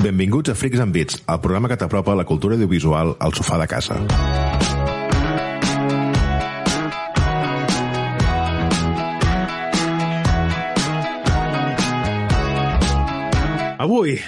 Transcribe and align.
Benvinguts 0.00 0.48
a 0.48 0.54
Freaks 0.54 0.80
and 0.80 0.92
Beats, 0.96 1.22
el 1.28 1.40
programa 1.44 1.68
que 1.68 1.76
t'apropa 1.76 2.14
la 2.16 2.24
cultura 2.24 2.56
audiovisual 2.56 3.14
al 3.20 3.34
sofà 3.36 3.58
de 3.60 3.66
casa. 3.68 3.98
Avui, 13.80 14.18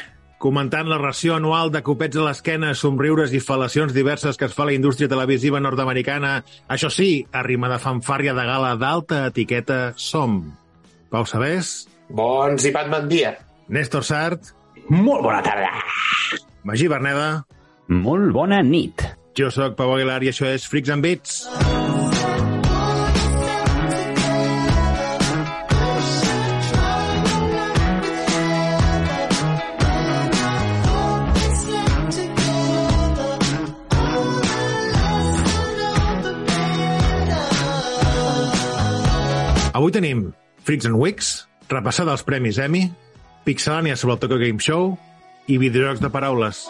comentant 0.43 0.89
la 0.91 0.99
ració 0.99 1.37
anual 1.37 1.71
de 1.71 1.83
copets 1.87 2.19
a 2.19 2.25
l'esquena, 2.27 2.73
somriures 2.75 3.31
i 3.33 3.41
fal·lacions 3.43 3.95
diverses 3.95 4.37
que 4.41 4.49
es 4.49 4.57
fa 4.57 4.65
a 4.67 4.71
la 4.73 4.75
indústria 4.75 5.09
televisiva 5.11 5.61
nord-americana, 5.63 6.41
això 6.69 6.91
sí, 6.91 7.23
a 7.33 7.45
rima 7.47 7.71
de 7.71 7.79
fanfàrria 7.83 8.35
de 8.35 8.47
gala 8.49 8.75
d'alta 8.81 9.23
etiqueta, 9.31 9.93
som 9.97 10.41
Pau 11.13 11.27
Sabés, 11.29 11.87
Bons 12.13 12.67
i 12.69 12.73
Batman 12.75 13.07
dia. 13.09 13.36
Néstor 13.73 14.05
Sart, 14.05 14.50
Molt 14.91 15.23
bona 15.23 15.39
tarda. 15.47 15.71
Magí 16.67 16.89
Berneda, 16.91 17.45
Molt 17.89 18.33
bona 18.35 18.63
nit. 18.67 19.07
jo 19.39 19.49
sóc 19.50 19.77
Pau 19.79 19.95
Aguilar 19.95 20.22
i 20.27 20.29
això 20.35 20.50
és 20.50 20.67
Freaks 20.69 20.91
and 20.91 21.03
Beats. 21.07 21.71
Avui 39.83 39.91
tenim 39.91 40.19
Freaks 40.62 40.86
and 40.86 40.95
Wicks, 40.95 41.28
repassada 41.67 42.12
dels 42.12 42.22
Premis 42.22 42.61
Emmy, 42.62 42.84
Pixelània 43.42 43.97
sobre 43.98 44.14
el 44.14 44.20
Tokyo 44.22 44.36
Game 44.38 44.62
Show 44.62 44.92
i 45.50 45.56
videojocs 45.58 45.98
de 45.98 46.11
paraules. 46.14 46.61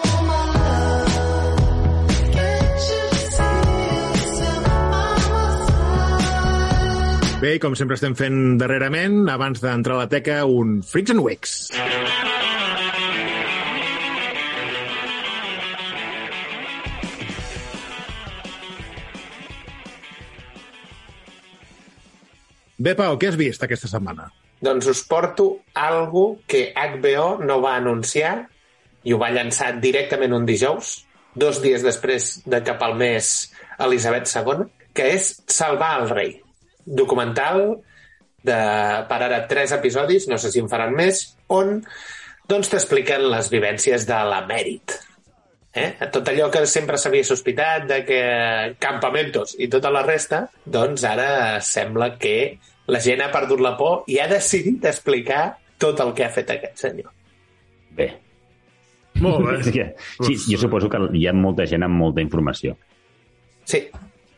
Bé, 7.42 7.58
com 7.60 7.77
sempre 7.77 8.00
estem 8.00 8.16
fent 8.16 8.40
darrerament, 8.56 9.27
abans 9.28 9.60
d'entrar 9.60 10.00
a 10.00 10.06
la 10.06 10.08
teca, 10.08 10.46
un 10.48 10.78
Freaks 10.80 11.12
and 11.12 11.20
Wicks. 11.20 11.58
Bé, 22.83 22.97
Pau, 22.98 23.14
què 23.14 23.28
has 23.30 23.36
vist 23.38 23.62
aquesta 23.62 23.86
setmana? 23.86 24.25
Doncs 24.66 24.88
us 24.91 25.02
porto 25.06 25.44
algo 25.78 26.22
que 26.50 26.72
HBO 26.75 27.36
no 27.44 27.61
va 27.62 27.77
anunciar 27.78 28.33
i 29.06 29.14
ho 29.14 29.19
va 29.20 29.28
llançar 29.34 29.69
directament 29.83 30.34
un 30.34 30.47
dijous, 30.48 30.91
dos 31.39 31.61
dies 31.62 31.84
després 31.86 32.41
de 32.42 32.58
que 32.66 32.74
palmés 32.80 33.28
Elisabet 33.86 34.27
II, 34.27 34.64
que 34.97 35.12
és 35.14 35.28
Salvar 35.47 35.92
el 36.00 36.11
rei. 36.11 36.33
Documental 36.83 37.62
de, 38.42 38.58
per 39.12 39.20
ara, 39.28 39.44
tres 39.52 39.77
episodis, 39.78 40.27
no 40.33 40.41
sé 40.42 40.50
si 40.50 40.64
en 40.64 40.72
faran 40.72 40.96
més, 40.98 41.22
on 41.55 41.78
doncs 42.50 42.72
t'expliquen 42.72 43.28
les 43.30 43.52
vivències 43.52 44.08
de 44.11 44.19
l'emèrit. 44.33 44.98
Eh? 45.72 45.89
Tot 46.12 46.27
allò 46.28 46.50
que 46.52 46.67
sempre 46.67 46.98
s'havia 46.98 47.24
sospitat 47.24 47.86
de 47.89 48.02
que 48.05 48.20
campamentos 48.83 49.55
i 49.62 49.70
tota 49.72 49.94
la 49.94 50.02
resta, 50.05 50.44
doncs 50.67 51.06
ara 51.08 51.30
sembla 51.64 52.17
que 52.19 52.36
la 52.91 53.00
gent 53.00 53.22
ha 53.22 53.30
perdut 53.33 53.62
la 53.62 53.77
por 53.78 54.05
i 54.11 54.19
ha 54.19 54.28
decidit 54.30 54.84
explicar 54.91 55.42
tot 55.78 56.00
el 56.02 56.12
que 56.14 56.25
ha 56.27 56.30
fet 56.33 56.50
aquest 56.55 56.86
senyor. 56.86 57.11
Bé. 57.97 58.08
Molt 59.22 59.44
bé. 59.47 59.86
Sí, 60.27 60.36
jo 60.48 60.58
suposo 60.58 60.89
que 60.91 61.00
hi 61.19 61.27
ha 61.28 61.34
molta 61.36 61.67
gent 61.68 61.84
amb 61.86 61.98
molta 61.98 62.23
informació. 62.24 62.77
Sí, 63.68 63.84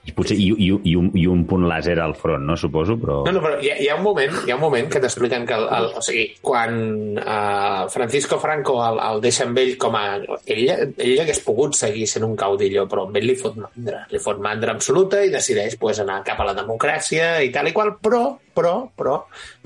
I 0.04 0.12
potser 0.12 0.36
i, 0.36 0.50
i, 0.52 0.68
i, 0.68 0.94
un, 1.00 1.06
i 1.16 1.24
un 1.30 1.44
punt 1.48 1.64
làser 1.68 1.94
al 2.02 2.12
front, 2.18 2.44
no? 2.44 2.56
Suposo, 2.60 2.98
però... 3.00 3.22
No, 3.24 3.32
no, 3.32 3.40
però 3.40 3.56
hi 3.62 3.70
ha, 3.72 3.76
hi 3.80 3.88
ha 3.88 3.96
un 3.96 4.02
moment, 4.04 4.34
hi 4.44 4.52
ha 4.52 4.58
un 4.58 4.62
moment 4.62 4.90
que 4.92 5.00
t'expliquen 5.00 5.46
que 5.48 5.56
el, 5.56 5.64
el, 5.78 5.88
o 5.96 6.02
sigui, 6.04 6.26
quan 6.44 6.76
uh, 7.22 7.86
Francisco 7.92 8.36
Franco 8.42 8.76
el, 8.84 9.00
el 9.00 9.22
deixa 9.24 9.46
amb 9.48 9.62
ell 9.62 9.72
com 9.80 9.96
a... 9.96 10.04
Ell, 10.44 10.64
ell 10.68 11.22
hagués 11.24 11.40
pogut 11.46 11.78
seguir 11.78 12.04
sent 12.10 12.26
un 12.28 12.36
caudillo, 12.36 12.84
però 12.90 13.06
amb 13.08 13.16
ell 13.20 13.28
li 13.30 13.38
fot 13.40 13.56
mandra, 13.60 14.02
li 14.12 14.20
fot 14.20 14.42
mandra 14.44 14.76
absoluta 14.76 15.22
i 15.24 15.32
decideix 15.32 15.78
pues, 15.80 16.02
anar 16.04 16.20
cap 16.28 16.44
a 16.44 16.50
la 16.50 16.56
democràcia 16.60 17.38
i 17.46 17.48
tal 17.54 17.72
i 17.72 17.74
qual, 17.76 17.94
però, 18.04 18.26
però, 18.52 18.74
però, 18.92 19.16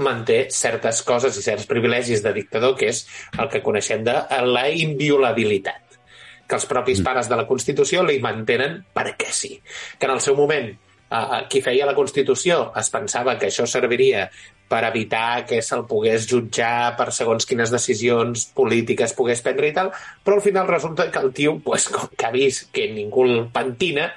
manté 0.06 0.44
certes 0.55 1.03
coses 1.09 1.34
i 1.34 1.44
certs 1.44 1.66
privilegis 1.66 2.22
de 2.22 2.37
dictador, 2.38 2.78
que 2.78 2.93
és 2.94 3.03
el 3.38 3.50
que 3.50 3.65
coneixem 3.66 4.06
de 4.06 4.20
la 4.47 4.69
inviolabilitat 4.70 5.88
que 6.48 6.56
els 6.56 6.66
propis 6.69 7.03
pares 7.04 7.28
de 7.28 7.36
la 7.36 7.47
Constitució 7.47 8.03
li 8.06 8.19
mantenen 8.25 8.81
perquè 8.97 9.32
sí. 9.34 9.59
Que 9.98 10.09
en 10.09 10.16
el 10.16 10.22
seu 10.25 10.36
moment 10.38 10.70
eh, 10.72 11.41
qui 11.50 11.62
feia 11.64 11.86
la 11.88 11.97
Constitució 11.97 12.70
es 12.81 12.91
pensava 12.94 13.36
que 13.38 13.50
això 13.50 13.66
serviria 13.69 14.28
per 14.69 14.82
evitar 14.84 15.47
que 15.48 15.62
se'l 15.64 15.87
pogués 15.88 16.26
jutjar 16.28 16.97
per 16.98 17.08
segons 17.16 17.48
quines 17.48 17.72
decisions 17.72 18.48
polítiques 18.56 19.14
pogués 19.16 19.41
prendre 19.44 19.70
i 19.70 19.76
tal, 19.76 19.92
però 20.25 20.37
al 20.37 20.44
final 20.44 20.69
resulta 20.69 21.08
que 21.10 21.22
el 21.25 21.32
tio, 21.32 21.56
pues, 21.64 21.88
com 21.92 22.10
que 22.12 22.28
ha 22.28 22.34
vist 22.34 22.69
que 22.72 22.91
ningú 22.92 23.25
el 23.25 23.48
pentina, 23.54 24.10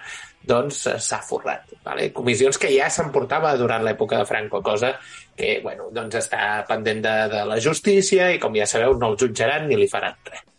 doncs 0.44 0.86
eh, 0.92 1.00
s'ha 1.00 1.22
forrat. 1.24 1.72
Vale? 1.86 2.12
Comissions 2.14 2.60
que 2.60 2.72
ja 2.74 2.92
s'emportava 2.92 3.56
durant 3.58 3.84
l'època 3.86 4.20
de 4.20 4.28
Franco, 4.28 4.62
cosa 4.62 4.96
que 5.38 5.60
bueno, 5.64 5.90
doncs 5.96 6.20
està 6.20 6.62
pendent 6.68 7.04
de, 7.04 7.18
de 7.32 7.44
la 7.48 7.60
justícia 7.64 8.32
i, 8.34 8.40
com 8.40 8.56
ja 8.58 8.68
sabeu, 8.68 8.98
no 9.00 9.14
el 9.14 9.20
jutjaran 9.22 9.70
ni 9.70 9.80
li 9.80 9.90
faran 9.92 10.18
res 10.28 10.51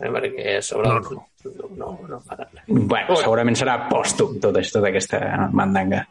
eh? 0.00 0.10
perquè 0.10 0.56
sobre 0.64 0.88
No, 0.90 1.00
no, 1.00 1.26
no, 1.44 1.68
no, 1.76 1.90
no 2.08 2.18
farà 2.26 2.44
res. 2.44 2.64
Bueno, 2.68 3.16
segurament 3.16 3.56
serà 3.56 3.76
pòstum 3.88 4.38
tot 4.42 4.58
això, 4.60 4.74
tota 4.78 4.90
aquesta 4.90 5.20
mandanga. 5.56 6.02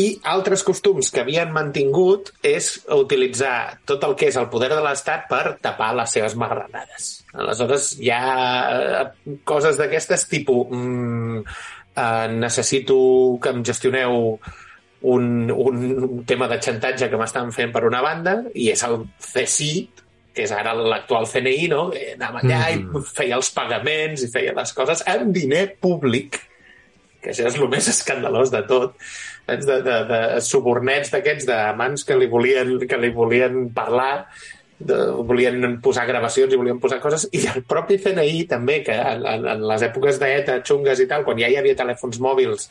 I 0.00 0.06
altres 0.32 0.64
costums 0.66 1.08
que 1.14 1.22
havien 1.22 1.52
mantingut 1.54 2.34
és 2.44 2.74
utilitzar 2.92 3.78
tot 3.88 4.04
el 4.04 4.16
que 4.20 4.28
és 4.28 4.36
el 4.40 4.50
poder 4.52 4.68
de 4.74 4.82
l'Estat 4.84 5.24
per 5.30 5.56
tapar 5.64 5.94
les 5.96 6.12
seves 6.18 6.36
marranades. 6.40 7.14
Aleshores, 7.32 7.94
hi 8.00 8.12
ha 8.12 8.20
eh, 8.74 9.06
coses 9.48 9.80
d'aquestes 9.80 10.28
tipus 10.30 10.68
mm, 10.68 11.40
eh, 11.96 12.28
necessito 12.36 12.98
que 13.40 13.56
em 13.56 13.64
gestioneu 13.64 14.38
un, 15.04 15.50
un 15.50 16.24
tema 16.24 16.48
de 16.48 16.60
xantatge 16.64 17.10
que 17.12 17.20
m'estan 17.20 17.52
fent 17.52 17.72
per 17.72 17.84
una 17.88 18.00
banda 18.04 18.38
i 18.56 18.70
és 18.72 18.84
el 18.86 19.02
CSIT, 19.20 20.03
que 20.34 20.44
és 20.44 20.52
ara 20.52 20.74
l'actual 20.74 21.28
CNI, 21.30 21.68
no? 21.70 21.84
que 21.94 22.14
anava 22.16 22.42
allà 22.42 22.64
Mm. 22.74 22.98
i 22.98 23.14
feia 23.14 23.36
els 23.36 23.50
pagaments 23.54 24.24
i 24.24 24.30
feia 24.32 24.54
les 24.56 24.72
coses 24.74 25.04
amb 25.06 25.30
diner 25.34 25.76
públic, 25.80 26.40
que 27.22 27.30
això 27.30 27.46
és 27.46 27.56
el 27.56 27.68
més 27.70 27.88
escandalós 27.88 28.50
de 28.50 28.62
tot, 28.68 28.98
de, 29.46 29.78
de, 29.86 29.96
de 30.10 30.20
subornets 30.40 31.12
d'aquests 31.12 31.46
d'amants 31.46 32.04
que 32.04 32.16
li 32.18 32.26
volien, 32.26 32.74
que 32.88 32.98
li 32.98 33.10
volien 33.14 33.70
parlar, 33.76 34.26
de, 34.78 34.98
volien 35.22 35.78
posar 35.80 36.06
gravacions 36.08 36.52
i 36.52 36.58
volien 36.58 36.80
posar 36.82 36.98
coses, 37.00 37.28
i 37.32 37.46
el 37.46 37.62
propi 37.62 38.00
CNI 38.02 38.44
també, 38.50 38.82
que 38.84 38.96
en, 38.96 39.22
en, 39.22 39.46
en 39.54 39.64
les 39.70 39.86
èpoques 39.86 40.18
d'ETA, 40.20 40.60
xungues 40.66 41.00
i 41.00 41.06
tal, 41.06 41.24
quan 41.24 41.38
ja 41.38 41.48
hi 41.48 41.56
havia 41.60 41.78
telèfons 41.78 42.18
mòbils 42.20 42.68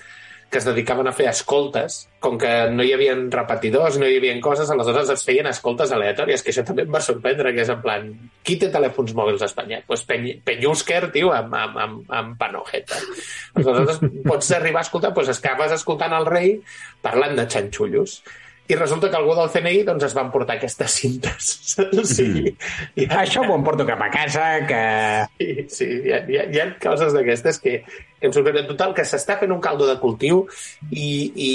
que 0.53 0.59
es 0.61 0.67
dedicaven 0.67 1.07
a 1.09 1.13
fer 1.17 1.25
escoltes, 1.31 1.95
com 2.21 2.37
que 2.37 2.49
no 2.69 2.85
hi 2.85 2.91
havia 2.93 3.15
repetidors, 3.33 3.97
no 3.97 4.05
hi 4.05 4.19
havia 4.19 4.35
coses, 4.45 4.69
aleshores 4.69 5.09
es 5.09 5.25
feien 5.25 5.49
escoltes 5.49 5.91
aleatòries, 5.95 6.45
que 6.45 6.53
això 6.53 6.61
també 6.67 6.85
em 6.85 6.93
va 6.93 7.01
sorprendre, 7.01 7.55
que 7.55 7.65
és 7.65 7.71
en 7.73 7.81
plan, 7.81 8.05
qui 8.45 8.59
té 8.61 8.69
telèfons 8.71 9.15
mòbils 9.17 9.41
a 9.41 9.49
Espanya? 9.49 9.81
Doncs 9.81 9.89
pues 9.89 10.05
Peny 10.11 10.29
Penyúsker, 10.45 11.01
tio, 11.15 11.33
amb, 11.33 11.57
amb, 11.57 11.81
amb, 11.87 12.13
amb 12.21 12.37
panojeta. 12.37 13.01
Aleshores 13.57 13.99
pots 14.29 14.53
arribar 14.59 14.85
a 14.85 14.87
escoltar, 14.87 15.11
doncs 15.17 15.33
acabes 15.33 15.73
escoltant 15.79 16.13
el 16.21 16.29
rei 16.29 16.55
parlant 17.01 17.33
de 17.41 17.49
xanxullos. 17.49 18.21
I 18.63 18.75
resulta 18.77 19.09
que 19.11 19.17
algú 19.19 19.33
del 19.35 19.49
CNI 19.51 19.81
doncs, 19.89 20.05
es 20.07 20.13
van 20.15 20.29
portar 20.31 20.55
aquestes 20.55 20.93
cintes. 21.01 21.49
sí, 22.15 22.27
hi 22.95 23.09
ha, 23.09 23.25
Això 23.25 23.43
m'ho 23.43 23.57
emporto 23.59 23.83
cap 23.89 24.05
a 24.05 24.07
casa, 24.13 24.45
que... 24.69 24.79
Sí, 25.41 25.67
sí, 25.81 25.89
hi 26.05 26.13
ha, 26.15 26.21
hi 26.29 26.39
ha, 26.39 26.45
hi 26.47 26.61
ha 26.61 26.69
coses 26.85 27.11
d'aquestes 27.17 27.59
que 27.59 27.81
em 28.27 28.33
sorprenen 28.35 28.67
total, 28.69 28.93
que 28.97 29.05
s'està 29.07 29.37
fent 29.41 29.51
un 29.55 29.61
caldo 29.63 29.87
de 29.89 29.97
cultiu 30.01 30.45
i, 30.91 31.07
i 31.35 31.51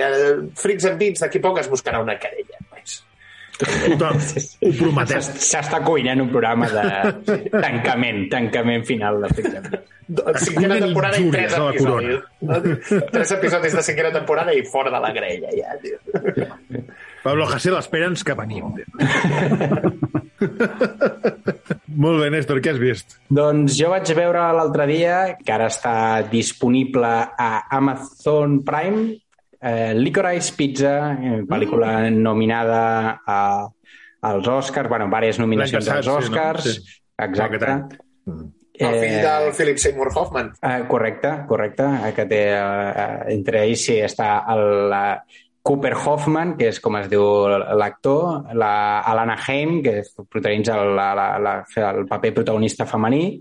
eh, 0.00 0.34
Freaks 0.58 0.86
and 0.90 1.00
Beats 1.00 1.24
d'aquí 1.24 1.40
poc 1.44 1.58
es 1.62 1.70
buscarà 1.72 2.00
una 2.04 2.18
querella. 2.20 2.58
Pues. 2.72 2.98
Tothom, 3.62 4.18
ho 4.18 4.72
prometem. 4.78 5.20
S'es- 5.22 5.48
S'està 5.52 5.82
cuinant 5.84 6.20
un 6.24 6.30
programa 6.32 6.68
de 6.72 7.38
tancament, 7.52 8.24
tancament 8.32 8.84
final 8.88 9.20
de 9.22 9.32
Pixar. 9.36 9.64
Cinquena 10.12 10.74
Cuinen 10.74 10.80
temporada 10.88 11.20
i 11.22 11.28
tres 11.30 11.54
injúries 11.54 11.54
a 11.54 11.60
la 11.62 11.70
episodis. 11.70 12.18
No? 12.42 13.06
Tres 13.12 13.30
episodis 13.38 13.76
de 13.78 13.84
cinquena 13.86 14.10
temporada 14.16 14.52
i 14.56 14.64
fora 14.66 14.90
de 14.92 15.00
la 15.04 15.12
grella, 15.14 15.52
ja, 15.54 15.76
tio. 15.80 16.00
Pablo 17.22 17.46
Hasél, 17.46 17.76
espera'ns 17.78 18.24
que 18.26 18.34
venim. 18.38 18.72
Molt 22.02 22.22
bé, 22.22 22.30
Néstor, 22.34 22.58
què 22.62 22.72
has 22.72 22.80
vist? 22.82 23.18
Doncs 23.30 23.76
jo 23.78 23.90
vaig 23.92 24.08
veure 24.18 24.46
l'altre 24.56 24.86
dia, 24.90 25.18
que 25.38 25.52
ara 25.54 25.68
està 25.70 25.94
disponible 26.30 27.10
a 27.30 27.50
Amazon 27.78 28.62
Prime, 28.66 29.04
eh, 29.60 29.92
Licorice 29.94 30.56
Pizza, 30.58 30.96
eh, 31.14 31.42
pel·lícula 31.48 32.10
nominada 32.10 33.20
a, 33.26 33.68
als 34.32 34.48
Oscars, 34.48 34.88
bueno, 34.90 35.06
diverses 35.06 35.38
nominacions 35.42 35.86
L'any 35.86 36.00
als 36.00 36.08
passat, 36.08 36.24
sí, 36.26 36.32
no? 36.32 36.40
Oscars. 36.40 36.64
Sí. 36.64 36.98
Exacte. 37.22 37.70
Any. 37.70 37.86
Mm. 38.26 38.50
El 38.82 38.96
fill 38.98 39.18
del 39.22 39.52
Philip 39.54 39.78
Seymour 39.78 40.10
Hoffman. 40.16 40.52
Eh, 40.62 40.84
correcte, 40.88 41.30
correcte, 41.46 41.84
eh, 42.08 42.12
que 42.16 42.24
té, 42.26 42.40
eh, 42.56 43.18
entre 43.34 43.62
ells 43.66 43.84
sí 43.86 43.98
està 44.02 44.30
el 44.54 44.94
eh, 44.96 45.41
Cooper 45.62 45.92
Hoffman, 45.94 46.56
que 46.58 46.66
és 46.72 46.80
com 46.82 46.96
es 46.98 47.06
diu 47.10 47.22
l'actor, 47.78 48.48
la 48.58 48.98
Alana 49.00 49.36
Haim, 49.46 49.76
que 49.84 50.00
és- 50.00 50.10
protagonitza 50.28 50.74
el, 50.82 50.96
la, 50.98 51.12
la, 51.14 51.28
la, 51.38 51.54
el 51.92 52.06
paper 52.10 52.34
protagonista 52.40 52.86
femení, 52.86 53.38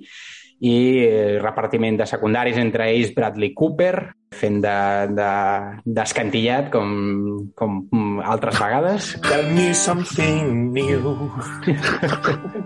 i 0.62 0.76
eh, 1.02 1.40
repartiment 1.42 1.96
de 1.98 2.06
secundaris, 2.06 2.58
entre 2.62 2.92
ells 2.94 3.16
Bradley 3.16 3.56
Cooper, 3.58 3.96
fent 4.32 4.60
de- 4.62 5.08
de- 5.18 5.94
d'escantillat, 5.98 6.68
de, 6.68 6.72
com, 6.76 6.92
com 7.58 8.22
altres 8.22 8.60
vegades, 8.62 9.10
Tell 9.26 9.50
me 9.56 9.72
something 9.74 10.70
new. 10.78 11.16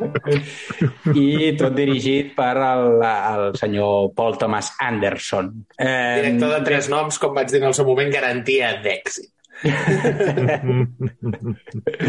i 1.16 1.54
tot 1.58 1.76
dirigit 1.78 2.34
per 2.38 2.56
el, 2.60 3.00
el 3.06 3.46
senyor 3.60 4.12
Paul 4.18 4.38
Thomas 4.38 4.74
Anderson. 4.84 5.52
Eh, 5.78 6.22
Director 6.22 6.54
de 6.58 6.62
tres 6.68 6.90
noms, 6.92 7.20
com 7.22 7.36
vaig 7.38 7.50
dir 7.52 7.62
en 7.64 7.70
el 7.72 7.78
seu 7.78 7.88
moment, 7.88 8.12
garantia 8.14 8.76
d'èxit. 8.84 9.32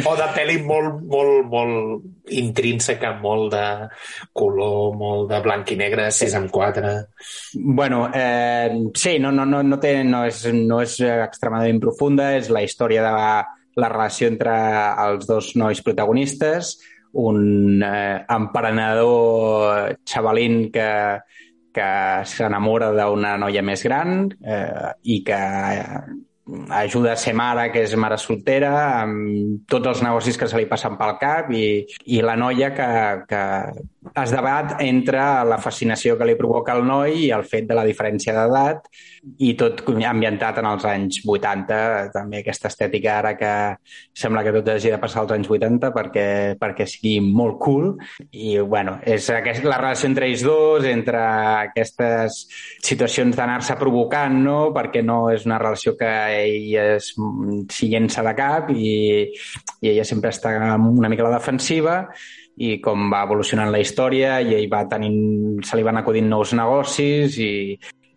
O 0.07 0.15
de 0.19 0.27
pel·li 0.35 0.57
molt, 0.67 1.03
molt, 1.07 1.47
molt 1.51 2.33
intrínseca, 2.35 3.13
molt 3.23 3.53
de 3.55 3.67
color, 4.37 4.97
molt 4.99 5.31
de 5.31 5.39
blanc 5.45 5.71
i 5.73 5.77
negre, 5.79 6.11
6 6.11 6.35
amb 6.41 6.51
4. 6.53 6.93
Bueno, 7.55 8.11
eh, 8.15 8.71
sí, 8.95 9.19
no, 9.23 9.31
no, 9.33 9.45
no, 9.47 9.63
no, 9.63 9.79
té, 9.83 10.03
no, 10.05 10.25
és, 10.27 10.45
no 10.53 10.81
és 10.83 10.99
extremadament 11.07 11.81
profunda, 11.83 12.33
és 12.41 12.51
la 12.51 12.63
història 12.67 13.03
de 13.07 13.13
la, 13.15 13.33
la 13.77 13.89
relació 13.93 14.29
entre 14.33 14.53
els 15.07 15.27
dos 15.29 15.55
nois 15.61 15.83
protagonistes, 15.87 16.77
un 17.17 17.83
eh, 17.83 18.25
emprenedor 18.29 19.97
xavalín 20.05 20.71
que, 20.73 20.91
que 21.77 21.91
s'enamora 22.29 22.91
d'una 22.97 23.37
noia 23.41 23.63
més 23.65 23.85
gran 23.87 24.27
eh, 24.45 24.93
i 25.05 25.23
que 25.25 25.41
eh, 25.41 26.01
ajuda 26.71 27.13
a 27.13 27.17
ser 27.19 27.35
mare, 27.35 27.71
que 27.75 27.83
és 27.83 27.95
mare 27.99 28.19
soltera, 28.23 28.73
amb 29.03 29.67
tots 29.71 29.91
els 29.93 30.03
negocis 30.05 30.39
que 30.39 30.49
se 30.49 30.59
li 30.59 30.69
passen 30.71 30.99
pel 30.99 31.17
cap 31.21 31.51
i, 31.51 31.67
i 32.07 32.23
la 32.23 32.37
noia 32.39 32.71
que, 32.77 32.89
que 33.31 33.43
es 34.15 34.31
debat 34.31 34.77
entre 34.85 35.21
la 35.49 35.59
fascinació 35.63 36.17
que 36.19 36.27
li 36.29 36.37
provoca 36.39 36.75
el 36.77 36.85
noi 36.87 37.27
i 37.27 37.31
el 37.35 37.45
fet 37.49 37.67
de 37.69 37.77
la 37.77 37.85
diferència 37.87 38.35
d'edat 38.37 38.87
i 39.43 39.55
tot 39.59 39.83
ambientat 39.87 40.61
en 40.61 40.69
els 40.71 40.85
anys 40.87 41.19
80, 41.27 42.13
també 42.15 42.41
aquesta 42.41 42.71
estètica 42.71 43.17
ara 43.19 43.35
que 43.39 43.53
sembla 44.15 44.45
que 44.47 44.55
tot 44.55 44.71
hagi 44.71 44.93
de 44.93 45.01
passar 45.03 45.25
als 45.25 45.35
anys 45.35 45.51
80 45.51 45.91
perquè, 45.97 46.27
perquè 46.61 46.87
sigui 46.87 47.19
molt 47.25 47.59
cool. 47.63 47.91
I 48.31 48.59
bueno, 48.61 48.99
és 49.03 49.29
aquest, 49.35 49.65
la 49.67 49.81
relació 49.81 50.11
entre 50.11 50.31
ells 50.31 50.47
dos, 50.47 50.87
entre 50.87 51.21
aquestes 51.67 52.45
situacions 52.87 53.37
d'anar-se 53.37 53.77
provocant, 53.81 54.39
no? 54.47 54.59
perquè 54.77 55.03
no 55.03 55.27
és 55.35 55.47
una 55.49 55.59
relació 55.63 55.97
que 55.99 56.13
ell 56.39 56.73
es, 56.87 57.13
s'hi 57.75 57.93
llença 57.93 58.25
de 58.27 58.35
cap 58.39 58.71
i, 58.75 58.97
i 59.83 59.93
ella 59.93 60.07
sempre 60.07 60.31
està 60.35 60.55
una 60.77 61.11
mica 61.11 61.25
a 61.27 61.31
la 61.31 61.39
defensiva 61.39 62.03
i 62.57 62.77
com 62.81 63.11
va 63.13 63.25
evolucionant 63.27 63.71
la 63.73 63.81
història 63.83 64.39
i 64.41 64.55
ell 64.57 64.69
va 64.73 64.87
tenint, 64.89 65.63
se 65.67 65.77
li 65.77 65.85
van 65.85 66.01
acudint 66.01 66.29
nous 66.31 66.55
negocis 66.57 67.37
i 67.43 67.51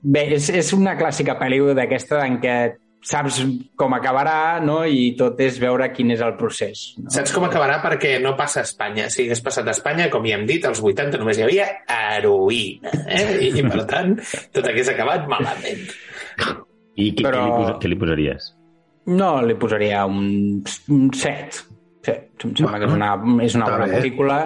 bé, 0.02 0.30
és, 0.38 0.48
és 0.56 0.70
una 0.78 0.96
clàssica 1.00 1.36
pel·lícula 1.40 1.76
d'aquesta 1.76 2.22
en 2.26 2.40
què 2.44 2.56
saps 3.00 3.40
com 3.80 3.94
acabarà 3.96 4.60
no? 4.64 4.82
i 4.84 5.14
tot 5.20 5.40
és 5.44 5.60
veure 5.62 5.88
quin 5.96 6.12
és 6.16 6.24
el 6.24 6.36
procés. 6.40 6.82
No? 7.00 7.12
Saps 7.14 7.32
com 7.36 7.46
acabarà? 7.48 7.80
Perquè 7.84 8.18
no 8.24 8.36
passa 8.40 8.62
a 8.64 8.68
Espanya. 8.68 9.08
Si 9.12 9.24
hagués 9.24 9.42
passat 9.44 9.68
a 9.68 9.76
Espanya, 9.76 10.10
com 10.12 10.28
ja 10.28 10.36
hem 10.38 10.46
dit, 10.50 10.66
als 10.68 10.82
80 10.84 11.20
només 11.22 11.40
hi 11.40 11.46
havia 11.48 11.70
heroïna. 11.96 12.94
Eh? 13.08 13.26
I, 13.48 13.52
I, 13.54 13.66
per 13.68 13.86
tant, 13.90 14.16
tot 14.56 14.68
hagués 14.68 14.92
acabat 14.92 15.28
malament. 15.32 15.88
I 17.00 17.12
què, 17.16 17.24
Però- 17.24 17.40
què, 17.40 17.48
li, 17.48 17.56
posa, 17.56 17.76
què 17.80 17.92
li 17.92 18.00
posaries? 18.04 18.54
No, 19.10 19.32
li 19.48 19.56
posaria 19.58 20.04
un, 20.06 20.60
un 20.92 21.08
7. 21.16 21.64
Sí, 22.06 22.12
em 22.46 22.52
sembla 22.56 22.80
que 22.80 22.86
és 22.88 22.94
una, 22.96 23.14
és 23.44 23.56
una 23.60 23.70
bona 23.74 23.88
pel·lícula. 23.92 24.42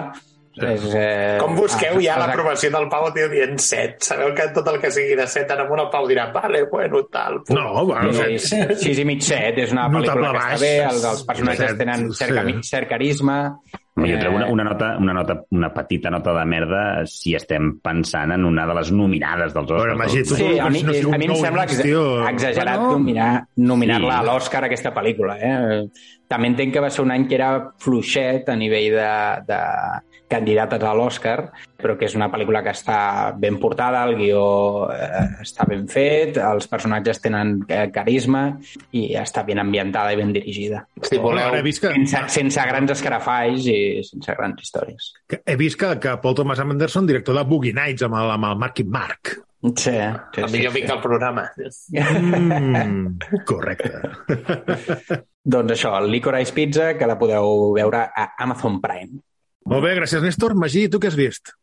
És, 0.54 0.84
eh, 0.94 1.36
Com 1.40 1.56
busqueu 1.58 1.96
ja 1.98 2.14
l'aprovació 2.20 2.68
del 2.70 2.84
Pau 2.88 3.08
tio 3.14 3.26
dient 3.32 3.58
7? 3.58 3.96
Sabeu 4.06 4.30
que 4.36 4.44
tot 4.54 4.68
el 4.70 4.76
que 4.78 4.90
sigui 4.94 5.16
de 5.18 5.26
7 5.26 5.50
en 5.56 5.64
amunt 5.64 5.80
el 5.82 5.88
Pau 5.90 6.06
dirà 6.06 6.28
vale, 6.32 6.60
bueno, 6.70 7.00
tal. 7.10 7.40
punt. 7.42 7.58
No, 7.58 7.84
bueno, 7.88 8.12
Sí, 8.12 8.38
fet. 8.38 8.76
sis 8.78 9.00
i 9.02 9.04
mig 9.04 9.20
set, 9.26 9.58
és 9.58 9.72
una 9.74 9.88
pel·lícula 9.90 10.30
que 10.30 10.44
està 10.44 10.60
bé, 10.60 10.74
els, 10.84 11.04
els 11.10 11.24
personatges 11.26 11.74
tenen 11.80 12.06
cert, 12.12 12.38
sí. 12.46 12.54
cert 12.70 12.88
carisma. 12.88 13.38
No, 13.96 14.06
jo 14.10 14.16
treu 14.18 14.32
una, 14.34 14.48
Eh, 14.48 14.52
una, 14.52 14.64
nota, 14.64 14.96
una, 14.98 15.12
nota, 15.14 15.34
una 15.54 15.68
petita 15.72 16.10
nota 16.10 16.32
de 16.34 16.44
merda 16.44 16.80
si 17.06 17.36
estem 17.36 17.78
pensant 17.80 18.32
en 18.34 18.44
una 18.44 18.66
de 18.66 18.74
les 18.74 18.90
nominades 18.90 19.54
dels 19.54 19.70
Oscars. 19.70 19.84
Veure, 19.84 19.94
Magí, 20.00 20.22
tu- 20.24 20.34
Sí, 20.34 20.58
a 20.58 20.68
mi, 20.68 20.82
no 20.82 21.14
a 21.14 21.18
mi 21.18 21.26
em 21.26 21.34
sembla 21.36 21.64
tio. 21.66 22.26
exagerat 22.28 22.76
Bueno. 22.80 22.98
nominar- 22.98 23.46
nominar-la 23.54 24.12
Sí. 24.14 24.18
a 24.18 24.32
l'Oscar 24.32 24.64
aquesta 24.64 24.92
pel·lícula. 24.92 25.36
Eh? 25.40 25.88
També 26.26 26.48
entenc 26.48 26.72
que 26.72 26.80
va 26.80 26.90
ser 26.90 27.04
un 27.04 27.12
any 27.12 27.28
que 27.28 27.36
era 27.36 27.70
fluixet 27.78 28.48
a 28.48 28.56
nivell 28.56 28.90
de, 28.94 29.42
de 29.46 29.60
candidates 30.28 30.82
a 30.82 30.92
l'Oscar, 30.96 31.36
però 31.78 31.94
que 32.00 32.06
és 32.08 32.14
una 32.16 32.30
pel·lícula 32.32 32.62
que 32.64 32.72
està 32.72 32.96
ben 33.38 33.58
portada, 33.60 34.02
el 34.08 34.16
guió 34.18 34.44
eh, 34.90 35.24
està 35.44 35.66
ben 35.68 35.84
fet, 35.90 36.38
els 36.40 36.66
personatges 36.70 37.20
tenen 37.22 37.58
eh, 37.68 37.86
carisma 37.94 38.46
i 38.96 39.06
està 39.20 39.44
ben 39.46 39.60
ambientada 39.62 40.14
i 40.14 40.18
ben 40.20 40.32
dirigida. 40.34 40.84
Si 41.04 41.20
voleu, 41.20 41.50
Ara 41.50 41.60
he 41.60 41.66
vist 41.66 41.84
que, 41.84 41.92
Sense, 41.94 42.24
sense 42.34 42.66
grans 42.70 42.94
escarafalls 42.96 43.68
i 43.70 43.78
sense 44.06 44.34
grans 44.38 44.64
històries. 44.64 45.12
he 45.44 45.56
vist 45.60 45.78
que, 45.80 45.92
que 46.00 46.16
Paul 46.22 46.34
Thomas 46.40 46.60
Anderson, 46.60 47.06
director 47.06 47.36
de 47.36 47.44
Boogie 47.44 47.74
Nights 47.76 48.06
amb 48.08 48.16
el, 48.20 48.32
amb 48.38 48.48
el 48.50 48.56
Marky 48.64 48.84
Mark. 48.84 49.36
Sí, 49.64 49.92
sí, 49.92 50.40
el 50.42 50.50
millor 50.52 50.74
amic 50.74 50.88
del 50.90 50.98
programa. 51.00 51.46
Mm, 51.88 53.14
correcte. 53.48 53.92
Doncs 55.54 55.72
això, 55.76 55.94
el 56.00 56.10
Licorice 56.12 56.52
Pizza, 56.56 56.90
que 56.98 57.08
la 57.08 57.16
podeu 57.20 57.72
veure 57.76 58.02
a 58.08 58.26
Amazon 58.44 58.80
Prime. 58.82 59.22
Molt 59.70 59.84
bé, 59.84 59.94
gràcies, 59.96 60.22
Néstor. 60.24 60.54
Magí, 60.60 60.88
tu 60.92 61.00
què 61.00 61.08
has 61.10 61.16
vist? 61.18 61.54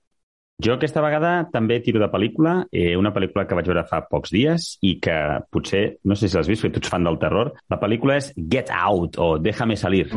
Jo 0.61 0.75
aquesta 0.75 1.01
vegada 1.01 1.31
també 1.53 1.79
tiro 1.81 2.01
de 2.01 2.07
pel·lícula, 2.13 2.53
eh, 2.71 2.95
una 2.97 3.09
pel·lícula 3.15 3.47
que 3.49 3.57
vaig 3.57 3.65
veure 3.71 3.83
fa 3.89 4.03
pocs 4.09 4.33
dies 4.33 4.67
i 4.85 4.99
que 5.01 5.15
potser, 5.49 5.97
no 6.05 6.15
sé 6.15 6.29
si 6.29 6.37
l'has 6.37 6.49
vist, 6.51 6.61
perquè 6.65 6.75
tu 6.77 6.83
ets 6.83 6.91
fan 6.93 7.07
del 7.07 7.17
terror. 7.21 7.53
La 7.73 7.79
pel·lícula 7.81 8.19
és 8.21 8.31
Get 8.37 8.69
Out 8.69 9.17
o 9.17 9.31
Déjame 9.41 9.77
Salir. 9.77 10.11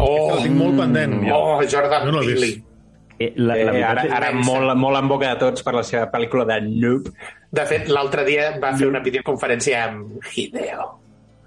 Oh, 0.00 0.32
El 0.36 0.44
tinc 0.46 0.56
molt 0.56 0.78
pendent. 0.80 1.14
oh 1.34 1.60
Jordan 1.68 2.06
No 2.08 2.20
l'he 2.20 2.34
vist. 2.34 2.40
Peele. 2.40 2.66
Eh, 3.20 3.34
la, 3.36 3.54
Eh, 3.58 3.64
la 3.66 3.72
veritat 3.72 3.98
ara, 4.16 4.28
ara 4.30 4.30
molt, 4.32 4.72
molt 4.80 4.96
en 4.96 5.08
boca 5.10 5.28
de 5.34 5.38
tots 5.42 5.62
per 5.62 5.74
la 5.76 5.82
seva 5.84 6.06
pel·lícula 6.10 6.46
de 6.48 6.60
Nope. 6.70 7.10
De 7.52 7.66
fet, 7.68 7.90
l'altre 7.92 8.24
dia 8.24 8.46
va 8.62 8.70
fer 8.78 8.86
una 8.88 9.02
videoconferència 9.04 9.82
amb 9.90 10.24
Hideo. 10.32 10.86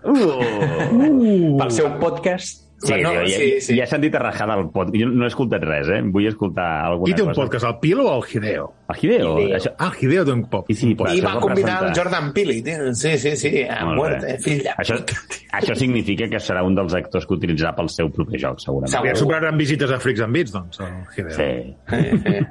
Pel 0.03 1.71
seu 1.71 1.95
podcast. 1.99 2.61
Sí, 2.83 2.91
Bueno, 2.91 3.11
tio, 3.11 3.21
ja, 3.21 3.27
sí, 3.39 3.61
sí. 3.63 3.75
ja 3.77 3.85
he 3.85 3.87
sentit 3.87 4.15
a 4.15 4.19
rajar 4.19 4.49
del 4.49 4.65
podcast. 4.73 4.97
Jo 4.99 5.05
no 5.07 5.23
he 5.23 5.29
escoltat 5.31 5.63
res, 5.63 5.87
eh? 5.87 6.01
Vull 6.03 6.25
escoltar 6.27 6.65
alguna 6.89 7.07
Qui 7.07 7.13
té 7.15 7.23
un 7.23 7.29
cosa. 7.29 7.39
podcast, 7.39 7.65
el 7.69 7.77
Pilo 7.79 8.03
o 8.11 8.17
el 8.17 8.25
Hideo? 8.27 8.65
El 8.91 8.97
Hideo. 8.99 9.29
Hideo. 9.39 9.55
Això... 9.55 9.71
Ah, 9.79 9.87
el 9.93 10.01
Hideo 10.03 10.25
té 10.27 10.33
un 10.35 10.41
pop. 10.51 10.65
Sí, 10.67 10.75
sí, 10.75 10.89
I 10.91 11.21
va 11.23 11.37
convidar 11.39 11.77
el. 11.87 11.93
Jordan 11.95 12.33
Peele. 12.35 12.57
tio. 12.61 12.89
Sí, 12.93 13.13
sí, 13.23 13.37
sí, 13.39 13.53
a 13.63 13.85
Molt 13.85 14.01
muerte, 14.01 14.33
bé. 14.33 14.39
fill 14.43 14.59
de... 14.65 14.73
Això, 14.83 14.97
això 15.61 15.77
significa 15.79 16.27
que 16.27 16.41
serà 16.43 16.65
un 16.67 16.75
dels 16.75 16.93
actors 16.99 17.25
que 17.29 17.37
utilitzarà 17.37 17.71
pel 17.77 17.87
seu 17.87 18.11
proper 18.11 18.41
joc, 18.43 18.59
segurament. 18.59 18.91
Segur. 18.91 19.07
Ja 19.07 19.15
superaran 19.15 19.57
visites 19.63 19.89
a 19.95 20.01
Freaks 20.03 20.25
and 20.27 20.35
Beats, 20.35 20.51
doncs, 20.51 20.81
el 20.83 20.99
Hideo. 21.15 21.37
Sí. 21.39 21.47
Eh, 21.95 22.43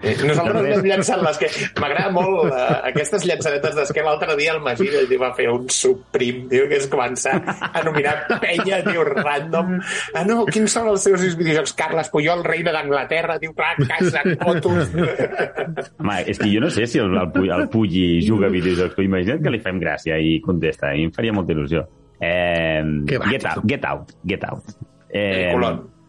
Nosaltres 0.00 0.60
anem 0.62 0.86
llançant 0.86 1.20
les 1.24 1.38
que... 1.40 1.48
M'agrada 1.80 2.10
molt 2.14 2.48
uh, 2.48 2.78
aquestes 2.88 3.26
llançadetes 3.28 3.76
des 3.76 3.92
que 3.92 4.04
l'altre 4.04 4.36
dia 4.38 4.54
el 4.54 4.62
Magí 4.64 4.88
tio, 4.88 5.18
va 5.20 5.30
fer 5.36 5.50
un 5.52 5.66
subprim, 5.72 6.46
tio, 6.50 6.66
que 6.70 6.78
és 6.80 6.88
començar 6.92 7.36
a 7.68 7.82
nominar 7.84 8.14
penya, 8.40 8.80
tio, 8.86 9.04
random. 9.04 9.76
Ah, 10.14 10.24
no, 10.28 10.46
quins 10.48 10.72
són 10.72 10.88
els 10.94 11.04
seus 11.04 11.36
videojocs? 11.36 11.76
Carles 11.78 12.10
Puyol, 12.12 12.44
reina 12.46 12.72
d'Anglaterra, 12.76 13.38
tio, 13.42 13.52
clar, 13.56 13.76
casa, 13.90 14.24
fotos... 14.40 14.96
Home, 16.00 16.18
és 16.30 16.40
que 16.40 16.48
jo 16.48 16.64
no 16.64 16.72
sé 16.72 16.88
si 16.88 17.00
el, 17.02 17.12
el, 17.12 17.30
Puy, 17.34 17.52
el 17.52 17.68
Puyi 17.72 18.04
juga 18.24 18.48
a 18.48 18.54
videojocs, 18.54 18.96
però 18.96 19.06
imagina't 19.06 19.44
que 19.44 19.52
li 19.52 19.62
fem 19.62 19.80
gràcia 19.82 20.16
i 20.16 20.38
contesta. 20.44 20.94
Mi 20.96 21.10
em 21.10 21.14
faria 21.14 21.36
molta 21.36 21.56
il·lusió. 21.56 21.84
Eh, 22.20 22.82
get, 23.08 23.46
out, 23.48 23.64
get 23.68 23.84
out, 23.88 24.12
get 24.28 24.44
out. 24.48 24.76
Eh, 25.12 25.52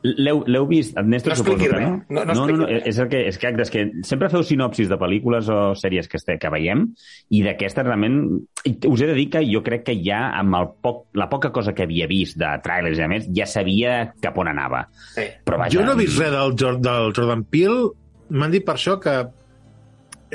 l'heu 0.03 0.65
vist? 0.67 0.95
El 0.97 1.09
Néstor 1.11 1.33
No 1.33 1.35
suposo 1.37 1.53
expliqui 1.55 1.69
que 1.71 1.77
res. 1.77 1.87
no? 1.87 1.97
No, 2.09 2.25
no 2.25 2.33
no, 2.33 2.33
no, 2.33 2.45
expliqui 2.47 2.59
no, 2.59 2.67
és, 2.89 2.97
el 2.99 3.09
que, 3.11 3.19
és, 3.29 3.37
que, 3.37 3.51
és 3.61 3.69
que 3.73 3.83
sempre 4.07 4.29
feu 4.33 4.41
sinopsis 4.43 4.89
de 4.89 4.97
pel·lícules 4.97 5.49
o 5.53 5.59
sèries 5.77 6.07
que, 6.09 6.17
este, 6.17 6.37
que 6.41 6.49
veiem 6.49 6.87
i 7.29 7.43
d'aquesta 7.45 7.83
realment 7.85 8.17
us 8.65 9.01
he 9.01 9.09
de 9.11 9.13
dir 9.17 9.27
que 9.29 9.43
jo 9.45 9.61
crec 9.65 9.83
que 9.91 9.95
ja 10.03 10.31
amb 10.39 10.55
el 10.57 10.69
poc, 10.81 11.03
la 11.13 11.29
poca 11.29 11.51
cosa 11.53 11.73
que 11.77 11.83
havia 11.85 12.07
vist 12.09 12.37
de 12.41 12.49
trailers 12.65 12.97
i 12.97 13.05
a 13.05 13.11
més 13.11 13.27
ja 13.35 13.45
sabia 13.45 13.99
cap 14.21 14.37
on 14.41 14.49
anava. 14.49 14.87
Sí. 15.13 15.27
Però 15.45 15.59
vaja, 15.61 15.77
Jo 15.77 15.85
no 15.85 15.93
he 15.93 16.01
vist 16.05 16.17
res 16.19 16.31
del, 16.33 16.81
del 16.81 17.13
Jordan 17.13 17.43
Peele. 17.45 17.91
M'han 18.31 18.51
dit 18.51 18.65
per 18.65 18.77
això 18.79 18.97
que 19.01 19.19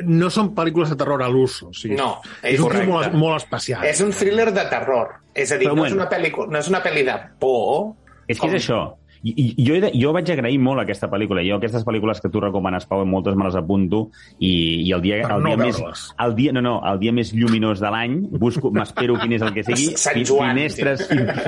no 0.04 0.28
són 0.30 0.50
pel·lícules 0.54 0.90
de 0.92 0.96
terror 1.00 1.22
a 1.24 1.28
l'uso. 1.32 1.70
O 1.70 1.74
sigui, 1.74 1.96
No, 1.96 2.18
és, 2.42 2.54
és 2.54 2.60
un 2.60 2.68
film 2.70 2.90
correcte. 2.92 2.92
molt, 2.92 3.14
molt 3.16 3.36
especial. 3.42 3.84
És 3.88 4.00
un 4.04 4.10
thriller 4.12 4.50
de 4.52 4.64
terror. 4.68 5.14
És 5.34 5.52
a 5.52 5.56
dir, 5.56 5.66
Però 5.70 5.74
no 5.74 5.82
bueno. 5.82 5.94
és, 5.94 5.96
una 5.96 6.08
pel·lícula, 6.10 6.50
no 6.52 6.58
és 6.60 6.68
una 6.68 6.82
pel·li 6.84 7.04
de 7.06 7.14
por. 7.40 7.94
És 8.28 8.36
que 8.38 8.46
Com- 8.46 8.54
és 8.56 8.62
això. 8.68 8.80
I, 9.26 9.32
i 9.58 9.66
jo, 9.66 9.74
he 9.74 9.80
de, 9.82 9.90
jo 9.98 10.12
vaig 10.14 10.28
agrair 10.30 10.58
molt 10.62 10.82
aquesta 10.82 11.08
pel·lícula. 11.10 11.42
Jo 11.46 11.58
aquestes 11.58 11.82
pel·lícules 11.86 12.20
que 12.22 12.30
tu 12.30 12.42
recomanes, 12.42 12.86
Pau, 12.86 13.02
moltes 13.08 13.34
me 13.38 13.48
les 13.48 13.56
apunto 13.58 14.06
i, 14.38 14.86
i 14.86 14.92
el 14.94 15.02
dia, 15.02 15.18
Per 15.24 15.38
el 15.38 15.42
no 15.42 15.54
dia 15.54 15.60
més, 15.64 15.80
el 16.22 16.36
dia, 16.38 16.54
no, 16.54 16.62
no, 16.62 16.76
el 16.86 17.00
dia 17.02 17.14
més 17.16 17.32
lluminós 17.34 17.82
de 17.82 17.90
l'any, 17.90 18.16
busco, 18.38 18.70
m'espero 18.74 19.18
quin 19.18 19.34
és 19.34 19.42
el 19.42 19.50
que 19.56 19.64
sigui, 19.66 19.88
Sant 20.04 20.22
Joan, 20.28 20.54
finestres, 20.54 21.06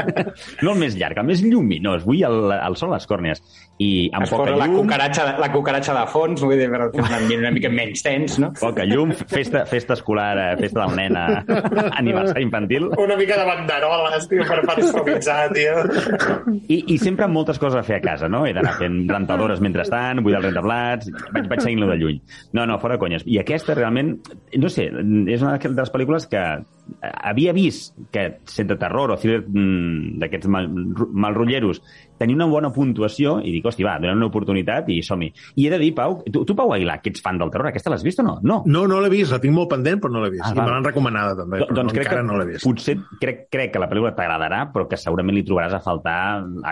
no 0.64 0.74
el 0.74 0.82
més 0.82 0.98
llarg, 0.98 1.22
el 1.22 1.28
més 1.30 1.44
lluminós, 1.44 2.02
vull 2.08 2.24
el, 2.26 2.52
el 2.58 2.78
sol 2.80 2.90
a 2.90 2.98
les 2.98 3.06
còrnies. 3.10 3.42
I 3.78 4.08
amb 4.10 4.26
Es 4.26 4.32
poca 4.32 4.48
posa 4.48 4.56
la 4.58 4.66
llum, 4.66 4.80
cucaratxa, 4.82 5.28
la 5.38 5.50
cucaratxa 5.52 5.94
de 5.94 6.04
fons, 6.10 6.42
vull 6.42 6.58
dir, 6.58 6.66
per 6.72 6.88
una 6.98 7.52
mica 7.54 7.70
menys 7.70 8.02
tens, 8.02 8.40
no? 8.42 8.50
poca 8.58 8.82
llum, 8.88 9.14
festa, 9.30 9.62
festa 9.70 9.94
escolar, 9.94 10.32
eh, 10.34 10.48
festa 10.58 10.82
del 10.82 10.98
nen, 10.98 11.14
eh, 11.14 11.60
aniversari 12.00 12.42
infantil, 12.42 12.90
Una 12.98 13.14
mica 13.16 13.38
de 13.38 13.46
banderoles, 13.46 14.26
tio, 14.26 14.42
per 14.48 14.64
personalitzar, 14.66 15.52
tio. 15.54 15.76
I, 16.66 16.82
I 16.94 16.98
sempre 16.98 17.28
amb 17.28 17.38
moltes 17.38 17.60
coses 17.62 17.67
a 17.76 17.82
fer 17.86 17.98
a 17.98 18.04
casa, 18.04 18.28
no? 18.32 18.44
He 18.46 18.54
d'anar 18.56 18.76
fent 18.78 19.00
rentadores 19.14 19.60
mentrestant, 19.64 20.22
buidar 20.24 20.40
el 20.42 20.48
rentaplats, 20.48 21.10
vaig, 21.34 21.48
vaig 21.50 21.64
seguint-lo 21.64 21.90
de 21.90 21.98
lluny. 22.00 22.18
No, 22.56 22.66
no, 22.68 22.78
fora 22.82 22.98
conyes. 23.00 23.26
I 23.26 23.40
aquesta 23.42 23.76
realment, 23.76 24.14
no 24.56 24.72
sé, 24.72 24.88
és 24.88 25.44
una 25.44 25.58
de 25.58 25.74
les 25.76 25.94
pel·lícules 25.94 26.28
que 26.30 26.44
havia 27.00 27.52
vist 27.52 27.96
que, 28.14 28.24
sent 28.48 28.70
de 28.70 28.78
terror 28.80 29.12
o 29.12 29.18
thriller 29.20 29.42
mm, 29.44 30.18
d'aquests 30.22 30.50
mal, 30.52 30.68
malrotlleros, 31.26 31.82
tenia 32.18 32.36
una 32.36 32.46
bona 32.50 32.70
puntuació 32.74 33.38
i 33.40 33.52
dic, 33.54 33.66
hosti, 33.70 33.84
va, 33.86 33.96
donem 34.02 34.16
una 34.18 34.26
oportunitat 34.28 34.88
i 34.92 35.00
som-hi. 35.02 35.30
I 35.56 35.66
he 35.66 35.70
de 35.70 35.78
dir, 35.78 35.92
Pau, 35.94 36.18
tu, 36.26 36.44
tu 36.44 36.56
Pau 36.58 36.72
Aguilar, 36.74 36.98
que 37.02 37.10
ets 37.12 37.22
fan 37.24 37.38
del 37.38 37.50
terror, 37.54 37.68
aquesta 37.70 37.90
l'has 37.90 38.02
vist 38.04 38.20
o 38.20 38.26
no? 38.26 38.38
No. 38.42 38.62
No, 38.66 38.86
no 38.90 39.00
l'he 39.00 39.08
vist, 39.12 39.30
la 39.32 39.38
tinc 39.42 39.54
molt 39.54 39.70
pendent, 39.70 40.00
però 40.02 40.12
no 40.12 40.22
l'he 40.24 40.30
vist. 40.34 40.44
Ah, 40.46 40.52
I 40.52 40.60
me 40.60 40.66
l'han 40.70 40.84
recomanada, 40.84 41.36
també, 41.38 41.58
Do- 41.62 41.66
però 41.70 41.78
doncs 41.80 41.92
no, 41.92 41.96
crec 41.96 42.06
encara 42.06 42.20
que 42.22 42.26
no 42.32 42.38
l'he 42.38 42.46
vist. 42.52 42.64
potser 42.66 42.96
crec, 43.20 43.44
crec 43.50 43.72
que 43.72 43.78
la 43.82 43.88
pel·lícula 43.90 44.14
t'agradarà, 44.18 44.60
però 44.74 44.88
que 44.90 44.96
segurament 45.00 45.36
li 45.38 45.44
trobaràs 45.46 45.74
a 45.78 45.80
faltar 45.84 46.18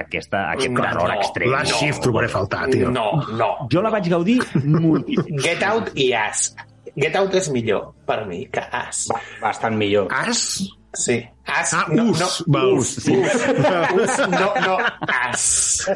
aquesta, 0.02 0.50
aquest 0.52 0.72
No, 0.76 0.82
terror 0.82 1.08
no, 1.08 1.14
extrem. 1.20 1.50
La 1.52 1.62
no. 1.62 1.76
Shift 1.78 2.02
trobaré 2.02 2.26
a 2.26 2.34
faltar, 2.34 2.66
tio. 2.70 2.90
No, 2.90 3.08
no. 3.38 3.50
Jo 3.72 3.82
la 3.82 3.90
vaig 3.94 4.08
gaudir 4.10 4.40
moltíssim. 4.64 5.38
Get 5.42 5.62
Out 5.62 5.92
i 5.94 6.10
As. 6.16 6.50
Get 6.96 7.14
Out 7.18 7.34
és 7.36 7.50
millor 7.52 7.90
per 8.08 8.22
mi 8.26 8.46
que 8.50 8.62
As. 8.72 9.06
Ba 9.12 9.18
bastant 9.42 9.76
millor. 9.76 10.06
As? 10.10 10.62
Sí. 10.96 11.18
As, 11.56 11.72
Ah, 11.75 11.86
no, 11.88 12.10
us, 12.10 12.20
no, 12.20 12.52
val. 12.52 12.72
us, 12.78 12.88
Sí. 13.00 13.16
us, 13.16 13.34
us, 14.02 14.18
no, 14.28 14.48
no, 14.66 14.76
as. 15.08 15.88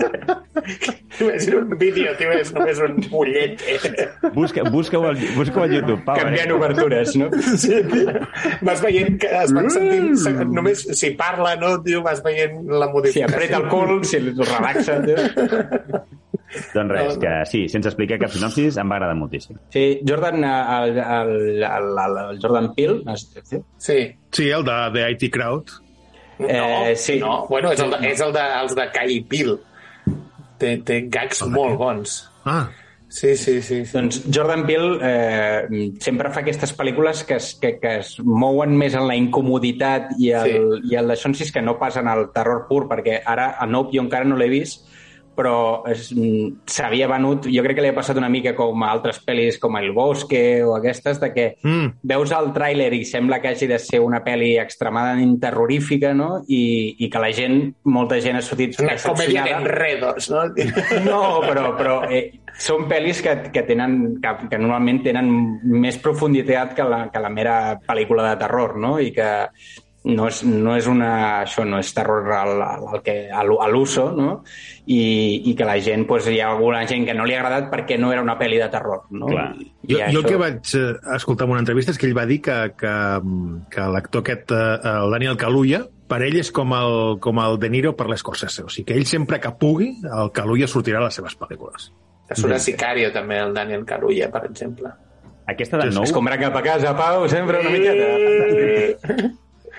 és 1.21 1.49
un 1.52 1.75
vídeo, 1.79 2.14
tio, 2.17 2.31
és 2.33 2.52
només 2.55 2.79
un 2.87 2.97
bullet. 3.11 3.61
Busca, 4.35 4.62
busca-ho 4.71 5.05
al, 5.11 5.19
busca 5.37 5.62
al 5.64 5.75
YouTube, 5.75 6.05
Pau. 6.07 6.17
Canviant 6.17 6.50
eh? 6.50 6.57
obertures, 6.57 7.17
no? 7.21 7.29
Sí, 7.61 7.81
vas 8.62 8.81
veient 8.85 9.19
que 9.21 9.29
es 9.43 9.52
van 9.52 9.69
sentint... 9.71 10.14
se- 10.17 10.33
Només 10.49 10.87
si 10.97 11.11
parla, 11.19 11.57
no, 11.61 11.75
tio, 11.83 12.02
vas 12.07 12.23
veient 12.25 12.62
la 12.71 12.87
Si 12.87 12.93
modificació. 12.93 13.26
apreta 13.29 13.57
el 13.59 13.69
cul, 13.69 14.05
si 14.05 14.17
el 14.17 14.33
relaxa... 14.37 15.00
Tio. 15.05 15.17
Doncs 16.75 16.90
res, 16.90 17.19
que 17.23 17.33
sí, 17.47 17.61
sense 17.71 17.88
explicar 17.92 18.19
cap 18.19 18.33
sinopsis, 18.35 18.76
em 18.80 18.90
va 18.90 18.97
agradar 18.99 19.14
moltíssim. 19.19 19.59
Sí, 19.71 20.00
Jordan, 20.09 20.42
eh, 20.42 20.50
el, 20.80 20.99
el, 20.99 21.33
el, 21.62 21.90
el, 22.04 22.19
el 22.25 22.40
Jordan 22.42 22.73
Peele, 22.75 23.00
no 23.07 23.16
sé, 23.16 23.42
sí? 23.45 23.61
Sí. 23.78 23.99
Sí, 24.33 24.49
el 24.50 24.64
de 24.66 24.78
The 24.95 25.07
IT 25.12 25.33
Crowd. 25.33 25.71
No, 26.40 26.49
Eh, 26.49 26.95
sí. 26.97 27.19
no. 27.21 27.47
Bueno, 27.49 27.71
és 27.71 27.80
el 27.85 27.90
de, 27.92 27.99
és 28.09 28.21
el 28.25 28.33
de, 28.33 28.45
els 28.62 28.75
de 28.75 28.87
Kai 28.95 29.19
Pil. 29.28 29.59
Té, 30.61 30.78
té 30.85 31.02
gags 31.12 31.42
molt 31.49 31.76
bons. 31.80 32.21
Ah, 32.45 32.69
Sí, 33.11 33.33
sí, 33.35 33.57
sí. 33.61 33.80
sí. 33.85 33.90
Doncs 33.99 34.21
Jordan 34.33 34.61
Peele 34.69 34.99
eh, 35.02 35.88
sempre 35.99 36.30
fa 36.30 36.45
aquestes 36.45 36.71
pel·lícules 36.78 37.25
que 37.26 37.35
es, 37.40 37.49
que, 37.59 37.73
que 37.83 37.97
es 38.04 38.12
mouen 38.23 38.76
més 38.78 38.95
en 38.95 39.09
la 39.09 39.16
incomoditat 39.19 40.12
i 40.23 40.28
el, 40.30 40.52
sí. 40.78 40.92
i 40.92 40.99
el 41.00 41.11
d'això 41.11 41.26
en 41.26 41.35
si 41.35 41.42
és 41.42 41.50
que 41.50 41.61
no 41.64 41.75
passen 41.80 42.07
al 42.07 42.28
terror 42.30 42.69
pur, 42.69 42.85
perquè 42.87 43.16
ara 43.26 43.49
a 43.59 43.66
Nope 43.66 43.97
jo 43.97 44.04
encara 44.04 44.28
no 44.30 44.38
l'he 44.38 44.47
vist, 44.52 44.87
però 45.37 45.83
és- 45.89 46.13
mm, 46.13 46.63
s'havia 46.67 47.07
venut, 47.09 47.47
jo 47.47 47.63
crec 47.63 47.77
que 47.77 47.83
li 47.83 47.89
ha 47.89 47.95
passat 47.95 48.17
una 48.19 48.29
mica 48.29 48.55
com 48.55 48.83
a 48.83 48.91
altres 48.91 49.21
pel·lis 49.25 49.59
com 49.59 49.77
El 49.79 49.93
Bosque 49.93 50.63
o 50.65 50.75
aquestes, 50.77 51.21
de 51.21 51.33
que 51.33 51.57
Mm. 51.63 51.87
veus 52.03 52.31
el 52.33 52.53
tràiler 52.53 52.93
i 52.95 53.05
sembla 53.05 53.41
que 53.41 53.49
hagi 53.49 53.67
de 53.67 53.79
ser 53.79 54.01
una 54.01 54.23
pel·li 54.25 54.59
extremadament 54.61 55.39
terrorífica, 55.41 56.13
no? 56.15 56.43
I, 56.49 56.97
i 56.99 57.09
que 57.11 57.19
la 57.19 57.33
gent, 57.33 57.75
molta 57.85 58.21
gent 58.21 58.37
ha 58.37 58.43
sortit 58.43 58.79
Una 58.81 58.97
comèdia 58.97 59.45
d'enredos, 59.45 60.31
no? 60.31 60.43
No, 61.11 61.41
però, 61.41 61.77
però 61.77 62.11
eh, 62.11 62.33
són 62.59 62.87
pel·lis 62.89 63.23
que, 63.23 63.51
que, 63.53 63.63
tenen, 63.63 64.21
que, 64.21 64.49
que 64.51 64.59
normalment 64.59 65.03
tenen 65.03 65.31
més 65.65 65.97
profunditat 65.99 66.75
que 66.75 66.85
la, 66.85 67.09
que 67.11 67.21
la 67.21 67.31
mera 67.31 67.79
pel·lícula 67.87 68.29
de 68.31 68.37
terror, 68.37 68.77
no? 68.77 68.99
I 69.01 69.11
que 69.13 69.31
no 70.04 70.26
és, 70.30 70.38
no 70.49 70.76
és 70.78 70.87
una... 70.88 71.11
Això 71.42 71.64
no 71.69 71.78
és 71.83 71.90
terror 71.92 72.30
al, 72.33 72.54
al, 72.64 72.87
al 72.95 73.02
que, 73.04 73.14
a 73.30 73.42
l'u- 73.45 73.59
a 73.61 73.66
l'uso, 73.69 74.07
no? 74.16 74.42
I, 74.87 75.42
I 75.50 75.54
que 75.59 75.66
la 75.69 75.76
gent, 75.85 76.07
doncs, 76.09 76.26
hi 76.33 76.38
ha 76.40 76.49
alguna 76.54 76.80
gent 76.88 77.04
que 77.07 77.14
no 77.14 77.26
li 77.28 77.35
ha 77.37 77.40
agradat 77.42 77.69
perquè 77.73 77.99
no 78.00 78.12
era 78.12 78.23
una 78.25 78.38
pel·li 78.40 78.59
de 78.62 78.69
terror, 78.73 79.02
no? 79.11 79.26
Clar. 79.28 79.50
I, 79.61 79.69
Jo, 79.90 79.99
i 79.99 80.00
jo 80.00 80.04
el 80.07 80.16
això- 80.16 80.26
que 80.28 80.37
vaig 80.40 80.75
eh, 80.80 81.14
escoltar 81.16 81.47
en 81.47 81.52
una 81.57 81.61
entrevista 81.66 81.92
és 81.92 81.99
que 82.00 82.07
ell 82.09 82.16
va 82.16 82.25
dir 82.26 82.40
que, 82.40 82.57
que, 82.80 82.95
que 83.76 83.88
l'actor 83.92 84.25
aquest, 84.25 84.52
eh, 84.57 84.95
el 84.95 85.11
Daniel 85.19 85.37
Kaluuya, 85.37 85.83
per 86.11 86.23
ell 86.26 86.40
és 86.40 86.49
com 86.50 86.73
el, 86.75 86.97
com 87.23 87.38
el 87.38 87.59
De 87.62 87.69
Niro 87.71 87.92
per 87.95 88.09
l'Scorsese. 88.11 88.64
O 88.66 88.73
sigui 88.73 88.88
que 88.88 88.97
ell 88.99 89.07
sempre 89.07 89.38
que 89.38 89.52
pugui, 89.61 89.92
el 90.02 90.33
Kaluuya 90.35 90.66
sortirà 90.66 90.99
a 90.99 91.04
les 91.07 91.14
seves 91.21 91.37
pel·lícules. 91.38 91.90
És 92.30 92.42
una 92.47 92.59
Sicario, 92.62 93.12
també, 93.12 93.38
el 93.42 93.52
Daniel 93.54 93.85
Carulla, 93.85 94.30
per 94.30 94.45
exemple. 94.49 94.90
Aquesta 95.50 95.78
de 95.83 95.90
nou... 95.90 96.04
És 96.07 96.12
com 96.14 96.26
anar 96.30 96.38
cap 96.38 96.57
a 96.57 96.62
casa, 96.62 96.92
Pau, 96.97 97.25
sempre 97.28 97.59
una 97.61 97.71
miqueta. 97.75 99.30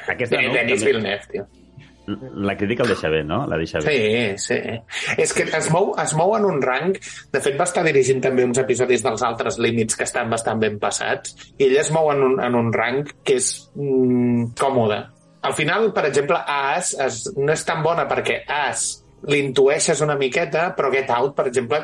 Aquesta 0.07 0.37
de 0.37 0.43
nou 0.47 0.53
Denis 0.55 0.79
també- 0.79 0.91
Villeneuve, 0.91 1.27
tio. 1.31 1.47
la 2.35 2.57
crítica 2.57 2.83
el 2.83 2.89
deixa 2.89 3.09
bé, 3.09 3.23
no? 3.23 3.45
La 3.47 3.55
deixa 3.57 3.79
bé. 3.79 4.35
Sí, 4.35 4.55
sí. 4.55 4.59
És 5.21 5.31
que 5.33 5.43
es 5.43 5.69
mou, 5.71 5.93
es 6.01 6.13
mou 6.17 6.33
en 6.35 6.45
un 6.45 6.61
rang... 6.61 6.95
De 7.31 7.39
fet, 7.39 7.55
va 7.59 7.63
estar 7.69 7.83
dirigint 7.85 8.19
també 8.21 8.43
uns 8.43 8.57
episodis 8.57 9.03
dels 9.05 9.21
altres 9.23 9.59
límits 9.61 9.95
que 9.95 10.03
estan 10.03 10.29
bastant 10.29 10.59
ben 10.59 10.79
passats, 10.81 11.35
i 11.57 11.69
ell 11.69 11.77
es 11.77 11.91
mou 11.93 12.09
en 12.11 12.23
un, 12.25 12.39
en 12.43 12.55
un 12.57 12.73
rang 12.73 13.05
que 13.23 13.37
és 13.37 13.51
mm, 13.75 14.55
còmode. 14.59 14.97
Al 15.43 15.53
final, 15.53 15.91
per 15.93 16.07
exemple, 16.09 16.37
As 16.41 16.95
es, 16.99 17.21
no 17.37 17.53
és 17.53 17.63
tan 17.65 17.81
bona 17.85 18.07
perquè 18.09 18.41
As 18.49 19.03
l'intueixes 19.29 20.01
una 20.01 20.17
miqueta, 20.17 20.71
però 20.75 20.91
Get 20.91 21.09
Out, 21.13 21.35
per 21.37 21.47
exemple, 21.47 21.79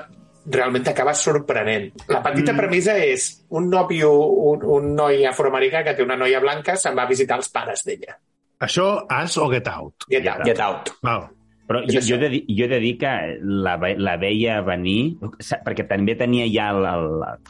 realment 0.53 0.85
t'acaba 0.85 1.13
sorprenent. 1.17 1.89
La 2.11 2.21
petita 2.25 2.53
mm. 2.53 2.59
premissa 2.61 2.97
és 3.03 3.29
un 3.57 3.69
nòvio, 3.71 4.11
un, 4.51 4.67
un 4.77 4.91
noi 4.95 5.25
afroamericà 5.27 5.83
que 5.85 5.95
té 5.97 6.05
una 6.05 6.17
noia 6.19 6.41
blanca, 6.43 6.77
se'n 6.79 6.95
va 6.97 7.07
a 7.07 7.11
visitar 7.11 7.39
els 7.41 7.51
pares 7.53 7.83
d'ella. 7.87 8.17
Això, 8.63 8.87
As 9.13 9.37
o 9.37 9.49
Get 9.51 9.67
Out? 9.69 10.07
Get 10.09 10.27
Out. 10.27 10.45
Get 10.47 10.61
out. 10.63 10.93
Val. 11.05 11.27
Però 11.67 11.81
jo, 11.83 11.99
jo, 11.99 12.15
he 12.15 12.29
de 12.31 12.37
jo 12.47 12.63
he 12.63 12.69
de 12.71 12.77
dir 12.79 12.93
que 12.95 13.09
la, 13.43 13.73
la 13.99 14.13
veia 14.15 14.61
venir, 14.63 15.17
perquè 15.65 15.83
també 15.89 16.15
tenia 16.15 16.45
ja 16.47 16.69
el, 16.71 16.85
el, 16.87 17.09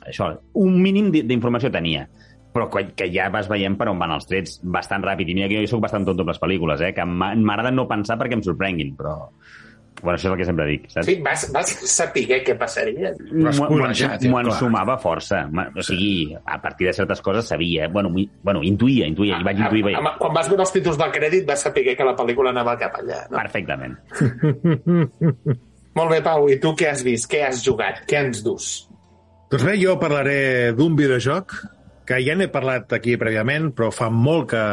això, 0.09 0.31
un 0.57 0.79
mínim 0.81 1.11
di- 1.13 1.21
d'informació 1.29 1.69
tenia 1.73 2.07
però 2.57 2.65
que, 2.73 2.87
que 2.97 3.11
ja 3.13 3.27
vas 3.29 3.45
veient 3.51 3.75
per 3.77 3.85
on 3.91 3.99
van 4.01 4.15
els 4.15 4.25
trets 4.25 4.55
bastant 4.63 5.03
ràpid. 5.05 5.29
I 5.29 5.35
mira 5.37 5.49
que 5.51 5.61
jo 5.61 5.69
soc 5.69 5.83
bastant 5.83 6.07
tonto 6.07 6.25
amb 6.25 6.31
les 6.31 6.41
pel·lícules, 6.41 6.81
eh? 6.81 6.89
que 6.97 7.05
m'agrada 7.05 7.69
no 7.69 7.85
pensar 7.89 8.17
perquè 8.17 8.39
em 8.39 8.41
sorprenguin, 8.45 8.95
però... 8.97 9.19
Bueno, 10.01 10.15
això 10.17 10.27
és 10.27 10.31
el 10.33 10.37
que 10.37 10.45
sempre 10.45 10.65
dic, 10.69 10.83
saps? 10.93 11.07
Sí, 11.07 11.15
vas, 11.25 11.45
vas 11.51 11.71
saber 11.89 12.25
què 12.45 12.53
passaria. 12.57 13.13
M'ho- 13.17 13.69
clar. 14.45 14.53
ensumava 14.53 14.97
força. 15.01 15.39
O 15.75 15.81
sigui, 15.81 16.35
a 16.45 16.59
partir 16.61 16.85
de 16.87 16.93
certes 16.93 17.21
coses 17.25 17.47
sabia. 17.49 17.87
Bueno, 17.87 18.09
mi- 18.13 18.29
bueno 18.43 18.61
intuïa, 18.63 19.07
intuïa, 19.09 19.39
i 19.41 19.43
vaig 19.43 19.57
intuir 19.63 19.83
bé. 19.89 19.95
Amb- 19.97 20.17
Quan 20.19 20.33
vas 20.37 20.47
veure 20.49 20.61
els 20.61 20.71
títols 20.75 20.97
del 21.01 21.11
crèdit 21.11 21.47
vas 21.47 21.61
saber 21.65 21.95
que 21.97 22.03
la 22.05 22.15
pel·lícula 22.15 22.49
anava 22.53 22.77
cap 22.77 22.93
allà. 23.01 23.23
No? 23.31 23.37
Perfectament. 23.37 23.97
Molt 25.97 26.11
bé, 26.13 26.21
Pau, 26.21 26.45
i 26.49 26.59
tu 26.61 26.75
què 26.77 26.91
has 26.91 27.01
vist? 27.05 27.25
Què 27.31 27.41
has 27.47 27.63
jugat? 27.65 28.03
Què 28.09 28.19
ens 28.27 28.43
dus? 28.45 28.67
Doncs 29.49 29.63
bé, 29.63 29.77
jo 29.81 29.95
parlaré 29.99 30.73
d'un 30.77 30.95
videojoc 30.99 31.55
que 32.07 32.21
ja 32.23 32.37
n'he 32.39 32.47
parlat 32.51 32.93
aquí 32.95 33.17
prèviament, 33.19 33.73
però 33.75 33.89
fa 33.91 34.07
molt 34.13 34.49
que 34.53 34.63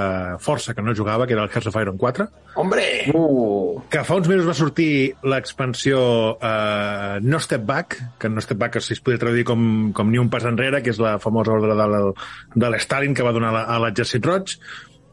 força 0.43 0.75
que 0.75 0.85
no 0.87 0.95
jugava, 0.95 1.26
que 1.26 1.35
era 1.35 1.43
el 1.43 1.50
Hearts 1.50 1.69
of 1.71 1.79
Iron 1.83 1.99
4, 1.99 2.29
Hombre! 2.55 2.85
Uh, 3.11 3.83
que 3.91 4.05
fa 4.07 4.14
uns 4.21 4.29
mesos 4.31 4.47
va 4.47 4.55
sortir 4.55 5.17
l'expansió 5.26 5.99
eh, 6.38 7.19
No 7.26 7.41
Step 7.43 7.64
Back, 7.67 7.97
que 8.23 8.31
No 8.31 8.43
Step 8.45 8.61
Back 8.61 8.79
si 8.79 8.95
es 8.95 9.03
podria 9.03 9.25
traduir 9.25 9.43
com, 9.49 9.64
com 9.93 10.12
Ni 10.12 10.21
un 10.23 10.31
pas 10.31 10.47
enrere, 10.47 10.79
que 10.85 10.95
és 10.95 11.00
la 11.03 11.17
famosa 11.19 11.57
ordre 11.57 11.75
de 11.75 12.12
de 12.55 12.71
l'Stalin 12.71 13.14
que 13.19 13.26
va 13.26 13.35
donar 13.35 13.50
la, 13.57 13.64
a 13.67 13.81
l'exèrcit 13.83 14.23
roig, 14.31 14.55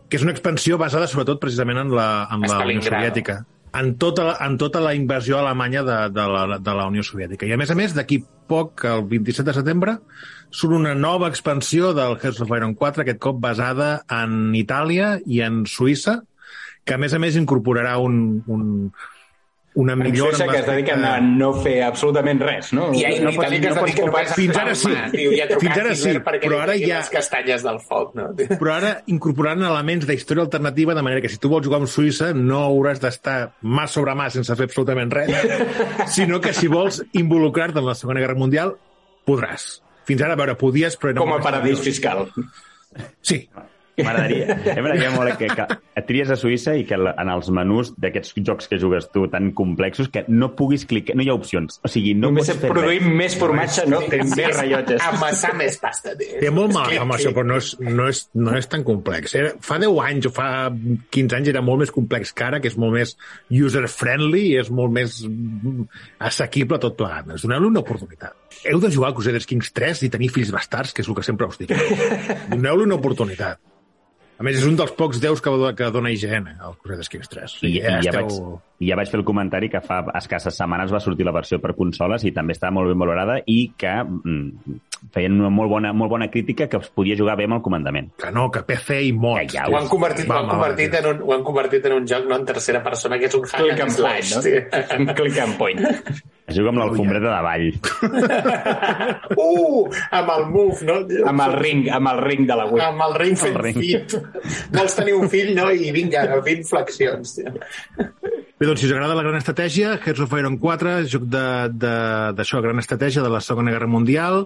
que 0.07 0.19
és 0.19 0.27
una 0.27 0.35
expansió 0.35 0.77
basada 0.77 1.09
sobretot 1.09 1.41
precisament 1.41 1.81
en 1.81 1.95
la, 1.97 2.11
en 2.29 2.45
la 2.45 2.61
Unió. 2.67 2.85
Soviètica 2.85 3.41
en 3.73 3.95
tota, 3.97 4.35
en 4.43 4.57
tota 4.59 4.81
la 4.83 4.93
invasió 4.95 5.39
alemanya 5.39 5.83
de, 5.87 5.97
de, 6.11 6.27
la, 6.27 6.59
de 6.59 6.75
la 6.75 6.87
Unió 6.91 7.03
Soviètica. 7.07 7.47
I 7.47 7.55
a 7.55 7.59
més 7.59 7.71
a 7.71 7.77
més, 7.77 7.95
d'aquí 7.95 8.21
poc, 8.51 8.83
el 8.87 9.05
27 9.07 9.47
de 9.47 9.55
setembre, 9.55 9.95
surt 10.51 10.75
una 10.75 10.93
nova 10.95 11.29
expansió 11.31 11.93
del 11.95 12.17
Hearts 12.17 12.41
of 12.43 12.51
Iron 12.57 12.75
4, 12.75 13.05
aquest 13.05 13.21
cop 13.23 13.39
basada 13.43 13.93
en 14.11 14.51
Itàlia 14.59 15.15
i 15.25 15.39
en 15.45 15.63
Suïssa, 15.69 16.19
que 16.83 16.97
a 16.97 16.99
més 16.99 17.13
a 17.13 17.21
més 17.21 17.37
incorporarà 17.39 17.95
un, 18.03 18.41
un, 18.51 18.65
una 19.75 19.93
En 19.93 20.01
millora... 20.03 20.31
Suïssa 20.35 20.45
en 20.45 20.51
que 20.51 20.59
es 20.59 20.65
dediquen 20.67 21.05
a 21.07 21.11
no 21.23 21.51
fer 21.63 21.77
absolutament 21.85 22.41
res, 22.43 22.71
no? 22.75 22.89
I, 22.91 23.05
i, 23.07 23.19
no 23.23 23.31
i 23.31 23.37
que 23.39 23.47
es 23.55 23.63
no 23.63 24.11
pots 24.11 24.33
a 24.33 24.35
Fins 24.35 24.57
ara 24.59 24.73
sí. 24.75 24.91
Tio, 25.13 25.31
i 25.31 25.39
a 25.39 25.47
trucar 25.47 25.61
Fins 25.63 25.79
ara 25.83 25.93
sí, 25.95 26.13
però 26.43 26.59
ara 26.65 26.75
ja- 26.79 26.99
les 26.99 27.11
castanyes 27.13 27.63
del 27.63 27.79
foc, 27.85 28.13
no? 28.19 28.27
Però 28.61 28.73
ara 28.75 28.91
incorporant 29.13 29.63
elements 29.69 30.07
d'història 30.09 30.43
alternativa 30.47 30.95
de 30.97 31.05
manera 31.07 31.23
que 31.23 31.31
si 31.31 31.39
tu 31.41 31.51
vols 31.51 31.65
jugar 31.67 31.79
amb 31.81 31.91
Suïssa 31.91 32.33
no 32.35 32.65
hauràs 32.65 32.99
d'estar 33.03 33.37
mà 33.63 33.87
sobre 33.87 34.15
mà 34.19 34.27
sense 34.33 34.55
fer 34.59 34.67
absolutament 34.67 35.13
res, 35.15 35.31
sinó 36.17 36.41
que 36.43 36.53
si 36.57 36.67
vols 36.71 37.01
involucrar-te 37.17 37.79
en 37.79 37.87
la 37.87 37.95
Segona 37.95 38.19
Guerra 38.23 38.35
Mundial, 38.39 38.75
podràs. 39.27 39.77
Fins 40.09 40.23
ara, 40.25 40.35
a 40.35 40.39
veure, 40.39 40.57
podies, 40.59 40.97
però... 40.99 41.13
era 41.15 41.23
Com 41.23 41.31
a 41.37 41.39
paradís 41.43 41.79
fiscal. 41.79 42.25
Sí, 43.23 43.45
M'agradaria. 43.97 44.57
M'agradaria 44.75 45.11
molt 45.13 45.37
que, 45.39 45.49
que 45.55 45.65
et 45.99 46.07
tries 46.07 46.31
a 46.31 46.37
Suïssa 46.39 46.75
i 46.79 46.85
que 46.87 46.97
en 46.97 47.31
els 47.33 47.49
menús 47.53 47.93
d'aquests 48.01 48.35
jocs 48.47 48.69
que 48.71 48.79
jugues 48.81 49.09
tu 49.13 49.25
tan 49.31 49.51
complexos 49.57 50.09
que 50.13 50.23
no 50.31 50.51
puguis 50.57 50.85
clicar, 50.89 51.15
no 51.17 51.25
hi 51.25 51.31
ha 51.31 51.35
opcions. 51.37 51.79
O 51.83 51.91
sigui, 51.91 52.13
no 52.17 52.29
Només 52.31 52.49
pots 52.49 52.63
fer 52.63 52.71
produir 52.71 53.01
res. 53.01 53.11
més 53.21 53.37
formatge, 53.39 53.85
no? 53.91 54.01
Té 54.11 54.21
més 54.23 54.55
rellotges. 54.57 55.03
Amassar 55.11 55.53
més 55.59 55.77
pasta, 55.81 56.15
té 56.17 56.53
molt 56.53 56.73
mal 56.75 56.95
amb 57.01 57.15
això, 57.17 57.33
però 57.35 57.45
no 57.47 57.59
és, 57.61 57.73
no 57.81 58.07
és, 58.11 58.23
no 58.37 58.55
és 58.57 58.69
tan 58.71 58.85
complex. 58.87 59.35
Era, 59.39 59.53
fa 59.63 59.79
10 59.81 59.99
anys 60.07 60.29
o 60.29 60.33
fa 60.35 60.47
15 60.71 61.37
anys 61.39 61.51
era 61.53 61.63
molt 61.65 61.83
més 61.83 61.93
complex 61.93 62.33
que 62.35 62.47
ara, 62.47 62.61
que 62.63 62.71
és 62.71 62.77
molt 62.79 62.95
més 62.95 63.15
user-friendly 63.51 64.43
i 64.51 64.55
és 64.61 64.71
molt 64.73 64.93
més 64.95 65.21
assequible 66.19 66.79
tot 66.81 66.97
plegat. 66.99 67.27
Doncs 67.29 67.45
Doneu-li 67.47 67.71
una 67.71 67.83
oportunitat. 67.83 68.37
Heu 68.67 68.79
de 68.83 68.91
jugar 68.93 69.11
a 69.11 69.17
Crusaders 69.17 69.47
Kings 69.49 69.71
3 69.75 70.05
i 70.07 70.11
tenir 70.13 70.31
fills 70.33 70.51
bastards, 70.53 70.93
que 70.93 71.03
és 71.03 71.09
el 71.09 71.17
que 71.17 71.25
sempre 71.25 71.49
us 71.49 71.59
dic. 71.61 71.73
Doneu-li 72.53 72.87
una 72.87 72.99
oportunitat. 72.99 73.59
A 74.41 74.45
més, 74.47 74.57
és 74.57 74.65
un 74.65 74.73
dels 74.79 74.91
pocs 74.97 75.19
déus 75.21 75.41
que, 75.45 75.51
que 75.77 75.89
dona 75.93 76.09
IGN, 76.15 76.47
el 76.65 76.77
Crusaders 76.81 77.11
Kings 77.13 77.29
3. 77.29 77.59
I, 77.61 77.75
i 77.77 77.81
ja, 77.85 77.99
esteu- 78.01 78.15
vaig, 78.17 78.61
ja 78.81 78.95
vaig 78.97 79.09
fer 79.11 79.19
el 79.21 79.25
comentari 79.27 79.69
que 79.69 79.81
fa 79.85 80.01
escasses 80.17 80.55
setmanes 80.57 80.91
va 80.93 80.99
sortir 81.03 81.25
la 81.27 81.33
versió 81.35 81.59
per 81.61 81.75
consoles 81.77 82.23
i 82.25 82.31
també 82.33 82.55
estava 82.57 82.73
molt 82.79 82.89
ben 82.89 82.99
valorada 83.01 83.37
i 83.45 83.59
que 83.77 83.91
mm, 84.03 84.79
feien 85.13 85.37
una 85.39 85.49
molt 85.53 85.69
bona, 85.71 85.91
molt 85.97 86.11
bona 86.13 86.27
crítica 86.33 86.67
que 86.69 86.77
es 86.81 86.89
podia 86.93 87.17
jugar 87.17 87.35
bé 87.39 87.47
amb 87.49 87.57
el 87.57 87.63
comandament. 87.65 88.11
Que 88.21 88.31
no, 88.33 88.49
que 88.53 88.61
PC 88.67 88.99
i 89.07 89.13
mods. 89.13 89.51
Que 89.51 89.59
ja 89.59 89.67
Ho 89.69 89.77
han 89.79 89.89
convertit, 89.89 90.27
ho 90.27 90.33
Va, 90.33 90.41
han 90.41 90.49
va, 90.49 90.57
convertit, 90.57 90.97
en 90.99 91.07
un, 91.13 91.23
ho 91.25 91.33
han 91.37 91.45
convertit 91.47 91.87
en 91.89 91.97
un 91.99 92.05
joc 92.09 92.27
no 92.29 92.37
en 92.37 92.45
tercera 92.45 92.83
persona, 92.85 93.17
que 93.21 93.29
és 93.29 93.37
un 93.37 93.47
hack 93.47 93.61
Click 93.61 93.81
and 93.85 93.97
point, 93.97 94.27
slash. 94.27 94.35
no? 94.35 94.99
Un 94.99 95.15
click 95.17 95.41
and 95.45 95.57
point. 95.57 95.81
Es 96.51 96.57
juga 96.57 96.73
amb 96.73 96.81
l'alfombreta 96.81 97.29
de 97.31 97.41
ball. 97.47 97.67
Uh! 99.41 99.87
Amb 100.11 100.29
el 100.35 100.45
move, 100.51 100.85
no? 100.85 100.97
Amb 101.29 101.43
el 101.45 101.53
ring, 101.57 101.85
amb 101.93 102.11
el 102.11 102.19
ring 102.25 102.45
de 102.49 102.57
la 102.59 102.65
Wii. 102.69 102.81
Amb 102.89 103.05
el 103.07 103.15
ring 103.21 103.37
fent 103.39 103.57
ring. 103.61 103.77
fit. 103.79 104.15
Vols 104.75 104.97
tenir 104.97 105.15
un 105.17 105.29
fill, 105.31 105.53
no? 105.57 105.69
I 105.71 105.93
vinga, 105.95 106.25
20 106.43 106.67
flexions. 106.67 107.37
Tio. 107.39 107.53
Bé, 108.61 108.67
doncs, 108.69 108.77
si 108.77 108.85
us 108.85 108.91
agrada 108.93 109.15
la 109.17 109.23
gran 109.25 109.39
estratègia, 109.39 109.95
Hearts 109.97 110.21
of 110.21 110.33
Iron 110.37 110.59
4, 110.61 110.91
joc 111.09 111.23
d'això, 111.25 112.59
gran 112.61 112.77
estratègia 112.77 113.23
de 113.25 113.31
la 113.33 113.39
Segona 113.41 113.71
Guerra 113.73 113.87
Mundial, 113.89 114.43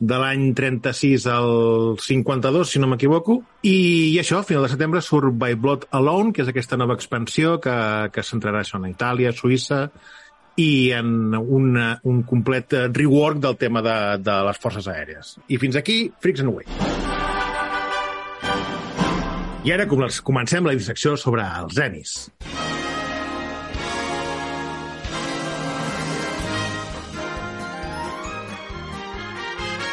de 0.00 0.16
l'any 0.16 0.54
36 0.56 1.26
al 1.28 1.98
52, 2.00 2.70
si 2.72 2.80
no 2.80 2.88
m'equivoco. 2.88 3.42
I, 3.60 4.14
I 4.14 4.16
això, 4.22 4.38
a 4.40 4.46
final 4.48 4.64
de 4.64 4.70
setembre, 4.72 5.02
surt 5.04 5.36
By 5.36 5.58
Blood 5.60 5.84
Alone, 5.92 6.32
que 6.32 6.40
és 6.40 6.48
aquesta 6.48 6.78
nova 6.80 6.96
expansió 6.96 7.58
que, 7.60 7.76
que 8.14 8.24
centrarà 8.24 8.64
això 8.64 8.80
en 8.80 8.88
Itàlia, 8.94 9.34
Suïssa, 9.36 9.90
i 10.56 10.96
en 10.96 11.36
una, 11.36 11.90
un 12.08 12.24
complet 12.24 12.72
rework 12.96 13.44
del 13.44 13.60
tema 13.60 13.84
de, 13.84 13.98
de 14.24 14.40
les 14.48 14.64
forces 14.64 14.88
aèries. 14.88 15.36
I 15.52 15.60
fins 15.60 15.76
aquí, 15.76 16.06
Freaks 16.24 16.40
and 16.40 16.54
Away. 16.54 16.64
I 19.68 19.76
ara 19.76 19.84
com- 19.84 20.08
comencem 20.24 20.64
la 20.64 20.72
dissecció 20.72 21.12
sobre 21.20 21.44
els 21.60 21.76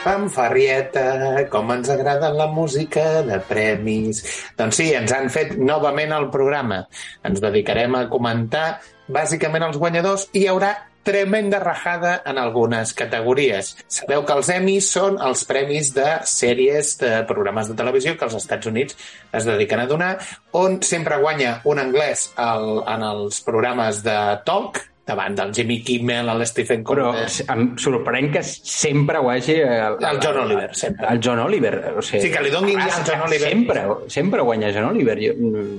Fanfarrieta, 0.07 1.47
com 1.51 1.73
ens 1.73 1.89
agrada 1.91 2.29
la 2.31 2.45
música 2.47 3.23
de 3.27 3.41
premis. 3.43 4.21
Doncs 4.55 4.79
sí, 4.79 4.85
ens 4.95 5.11
han 5.11 5.27
fet 5.33 5.57
novament 5.59 6.13
el 6.15 6.29
programa. 6.31 6.85
Ens 7.27 7.43
dedicarem 7.43 7.97
a 7.99 8.05
comentar 8.07 8.77
bàsicament 9.11 9.65
els 9.67 9.79
guanyadors 9.81 10.29
i 10.32 10.45
hi 10.45 10.47
haurà 10.47 10.71
tremenda 11.08 11.60
rajada 11.60 12.21
en 12.23 12.39
algunes 12.39 12.95
categories. 12.95 13.73
Sabeu 13.91 14.23
que 14.23 14.39
els 14.39 14.53
Emmys 14.55 14.89
són 14.95 15.19
els 15.23 15.43
premis 15.47 15.93
de 15.95 16.08
sèries 16.27 16.95
de 17.03 17.13
programes 17.27 17.67
de 17.67 17.75
televisió 17.79 18.15
que 18.15 18.27
els 18.27 18.39
Estats 18.39 18.71
Units 18.71 18.95
es 19.36 19.47
dediquen 19.47 19.84
a 19.84 19.88
donar, 19.91 20.13
on 20.55 20.82
sempre 20.88 21.19
guanya 21.23 21.58
un 21.67 21.84
anglès 21.84 22.29
al, 22.36 22.86
en 22.88 23.08
els 23.12 23.43
programes 23.43 24.03
de 24.08 24.19
talk, 24.47 24.86
davant 25.08 25.36
del 25.38 25.54
Jimmy 25.56 25.80
Kimmel, 25.88 26.30
el 26.34 26.46
Stephen 26.50 26.84
Però 26.84 27.12
Colbert... 27.13 27.38
em 27.54 27.67
sorprèn 27.80 28.32
que 28.34 28.41
sempre 28.43 29.22
ho 29.24 29.30
hagi... 29.32 29.56
El, 29.63 29.96
El 30.04 30.20
John 30.24 30.41
Oliver, 30.43 30.70
sempre. 30.76 31.08
El 31.13 31.22
John 31.24 31.39
Oliver. 31.46 31.76
O 31.96 32.02
sigui, 32.04 32.26
Sí, 32.26 32.32
que 32.34 32.41
li 32.43 32.52
donin 32.52 32.82
al 32.84 32.91
John 33.08 33.24
Oliver. 33.28 33.52
Sempre, 33.54 33.86
sempre 34.12 34.43
guanya 34.43 34.74
John 34.76 34.89
Oliver. 34.91 35.15
Jo, 35.24 35.36
mm, 35.38 35.78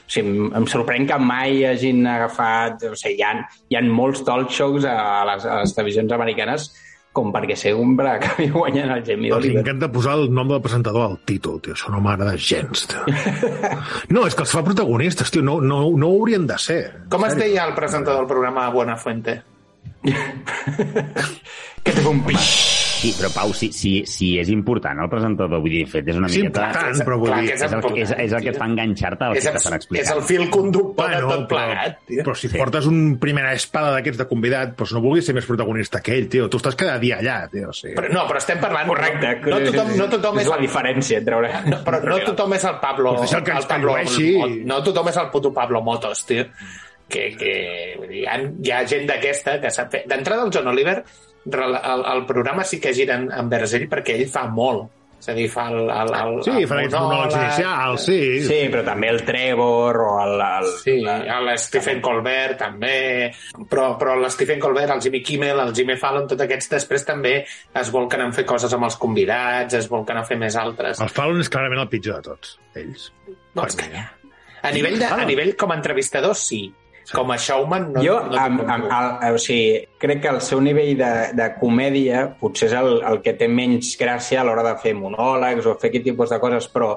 o 0.00 0.12
sigui, 0.14 0.36
em 0.60 0.68
sorprèn 0.70 1.08
que 1.10 1.18
mai 1.18 1.64
hagin 1.66 2.06
agafat... 2.06 2.86
O 2.92 2.94
sigui, 2.98 3.18
hi 3.18 3.26
ha, 3.26 3.34
hi 3.70 3.80
ha 3.80 3.82
molts 3.88 4.22
talk 4.26 4.54
shows 4.54 4.86
a 4.86 4.96
les, 5.32 5.44
a 5.50 5.64
les 5.64 5.74
televisions 5.74 6.14
americanes 6.20 6.70
com 7.12 7.32
perquè 7.34 7.56
sempre 7.58 8.08
acabi 8.12 8.48
guanyant 8.54 8.92
el 8.94 9.02
Jamie 9.06 9.32
Els 9.32 9.38
Oliver. 9.40 9.60
encanta 9.64 9.88
posar 9.92 10.14
el 10.20 10.28
nom 10.32 10.48
del 10.48 10.60
presentador 10.62 11.02
al 11.08 11.16
títol, 11.26 11.60
tio. 11.60 11.74
Això 11.74 11.90
no 11.90 12.00
m'agrada 12.04 12.36
gens, 12.38 12.86
tio. 12.86 13.02
No, 14.14 14.26
és 14.28 14.34
que 14.38 14.44
els 14.46 14.52
fa 14.54 14.62
protagonistes, 14.66 15.30
tio. 15.34 15.42
No, 15.42 15.58
no, 15.60 15.82
no 15.98 16.06
ho 16.10 16.20
haurien 16.20 16.46
de 16.46 16.58
ser. 16.58 16.80
Com 17.10 17.24
es 17.26 17.34
deia 17.38 17.66
el 17.66 17.74
presentador 17.74 18.22
del 18.22 18.30
programa 18.30 18.68
Buenafuente? 18.70 19.40
Que 21.82 21.92
té 21.96 22.02
un 22.04 22.20
pix. 22.26 22.46
Sí, 23.00 23.14
però 23.16 23.30
Pau, 23.32 23.52
si, 23.56 23.70
si, 23.72 23.90
si 24.04 24.26
és 24.36 24.50
important 24.52 24.98
el 25.00 25.08
presentador, 25.08 25.62
vull 25.64 25.72
dir, 25.72 25.86
fet, 25.88 26.04
és 26.12 26.18
una 26.20 26.28
És 26.28 26.34
miqueta... 26.36 26.66
important, 26.68 26.98
però 27.06 27.16
vull 27.22 27.30
Clar 27.30 27.38
dir... 27.40 27.48
que 27.48 27.54
És 27.56 27.72
el, 27.72 27.80
que- 27.86 28.02
és, 28.02 28.10
és 28.26 28.34
el 28.36 28.42
que 28.44 28.50
et 28.52 28.58
fa 28.60 28.66
enganxar-te 28.68 29.24
al 29.24 29.36
És, 29.38 29.46
que 29.46 29.48
el, 29.48 29.56
t'estan 29.56 29.72
és 29.76 29.78
explicant. 29.80 30.10
el 30.18 30.22
fil 30.28 30.44
conductor 30.52 31.08
de 31.08 31.20
Bueno, 31.22 31.30
tot 31.32 31.46
plegat. 31.48 31.94
però, 31.96 32.04
tio. 32.10 32.24
però 32.26 32.34
si 32.42 32.50
portes 32.52 32.88
un 32.90 32.98
primera 33.22 33.54
espada 33.56 33.94
d'aquests 33.96 34.20
de 34.20 34.26
convidat, 34.28 34.74
doncs 34.76 34.92
no 34.92 35.00
vulguis 35.06 35.24
ser 35.30 35.34
més 35.38 35.48
protagonista 35.48 36.02
que 36.04 36.18
ell, 36.18 36.28
tio. 36.28 36.50
Tu 36.52 36.60
estàs 36.60 36.76
cada 36.76 36.98
dia 37.00 37.22
allà, 37.24 37.38
tio. 37.54 37.70
O 37.70 37.76
sigui. 37.78 37.94
Però, 37.96 38.12
no, 38.12 38.26
però 38.28 38.42
estem 38.44 38.60
parlant... 38.60 38.92
Correcte. 38.92 39.32
No, 39.48 39.56
no 39.56 39.64
tothom, 39.70 39.94
no 39.96 40.10
tothom 40.18 40.42
és 40.42 40.44
és 40.44 40.52
la 40.52 40.60
el, 40.60 40.66
diferència 40.68 41.18
entre... 41.22 41.40
no, 41.72 41.80
però 41.88 42.02
no 42.04 42.20
tothom 42.28 42.54
és 42.58 42.68
el 42.68 42.78
Pablo... 42.84 43.16
Pues 43.16 43.30
deixa 43.30 43.42
que 43.46 43.56
ens 43.56 43.64
el 43.64 43.70
Pablo 43.72 43.96
no 44.68 44.82
tothom 44.84 45.08
és 45.08 45.16
el 45.24 45.30
puto 45.32 45.54
Pablo 45.56 45.80
Motos, 45.80 46.26
tio. 46.28 46.44
Que, 47.10 47.30
que 47.34 47.52
vull 47.98 48.06
dir, 48.12 48.20
hi, 48.20 48.26
ha, 48.28 48.36
hi 48.44 48.70
ha 48.76 48.84
gent 48.86 49.08
d'aquesta 49.08 49.56
que 49.62 49.72
sap 49.74 49.88
fer... 49.90 50.04
D'entrada, 50.06 50.44
el 50.46 50.52
John 50.54 50.68
Oliver, 50.70 51.00
el, 51.46 52.06
el, 52.14 52.24
programa 52.26 52.64
sí 52.64 52.80
que 52.80 52.94
gira 52.94 53.16
en, 53.20 53.30
envers 53.32 53.76
ell 53.78 53.86
perquè 53.90 54.16
ell 54.18 54.28
fa 54.30 54.46
molt. 54.48 54.90
És 55.20 55.28
a 55.28 55.34
dir, 55.36 55.50
fa 55.52 55.66
el, 55.68 55.82
el, 55.92 56.10
el, 56.16 56.38
Sí, 56.46 56.52
el 56.62 56.66
fan 56.68 56.78
aquests 56.80 56.96
monòlegs 56.96 57.34
inicials, 57.36 58.04
sí. 58.06 58.20
Sí, 58.46 58.60
però 58.72 58.80
també 58.86 59.10
el 59.12 59.18
Trevor 59.28 59.98
o 60.00 60.14
el... 60.22 60.40
el 60.46 60.68
Sí, 60.80 60.94
el 61.04 61.50
Stephen 61.60 62.00
Colbert 62.00 62.56
també, 62.62 62.94
però, 63.68 63.90
però 64.00 64.14
el 64.16 64.24
Stephen 64.32 64.62
Colbert, 64.62 64.94
el 64.94 65.02
Jimmy 65.04 65.20
Kimmel, 65.20 65.60
el 65.60 65.74
Jimmy 65.76 65.98
Fallon, 66.00 66.24
tots 66.30 66.46
aquests 66.46 66.72
després 66.72 67.04
també 67.04 67.34
es 67.44 67.92
volquen 67.92 68.24
a 68.24 68.30
fer 68.32 68.46
coses 68.48 68.72
amb 68.72 68.88
els 68.88 68.96
convidats, 69.02 69.76
es 69.76 69.90
volquen 69.92 70.22
a 70.22 70.24
fer 70.24 70.40
més 70.40 70.56
altres. 70.56 71.04
El 71.04 71.12
Fallon 71.12 71.44
és 71.44 71.52
clarament 71.52 71.84
el 71.84 71.92
pitjor 71.92 72.22
de 72.22 72.30
tots, 72.32 72.56
ells. 72.80 73.10
Vols 73.52 73.76
mi. 73.76 73.82
callar? 73.84 74.08
A 74.62 74.72
nivell, 74.72 74.96
de, 75.00 75.08
a 75.20 75.28
nivell 75.28 75.52
com 75.60 75.72
a 75.72 75.76
entrevistador, 75.76 76.32
sí. 76.36 76.64
Com 77.10 77.32
a 77.34 77.36
showman, 77.38 77.88
no, 77.94 78.02
jo, 78.04 78.16
no, 78.28 78.36
amb, 78.38 78.62
amb, 78.70 78.84
el, 78.86 79.34
o 79.34 79.38
sigui, 79.42 79.80
crec 79.98 80.20
que 80.22 80.30
el 80.30 80.40
seu 80.46 80.60
nivell 80.62 80.92
de, 80.98 81.12
de 81.34 81.48
comèdia 81.58 82.26
potser 82.38 82.68
és 82.68 82.76
el, 82.78 83.00
el 83.06 83.18
que 83.24 83.34
té 83.38 83.48
menys 83.50 83.96
gràcia 83.98 84.42
a 84.42 84.44
l'hora 84.46 84.62
de 84.66 84.76
fer 84.82 84.94
monòlegs 84.98 85.66
o 85.66 85.74
fer 85.80 85.90
aquest 85.90 86.06
tipus 86.06 86.30
de 86.30 86.38
coses, 86.42 86.68
però 86.70 86.92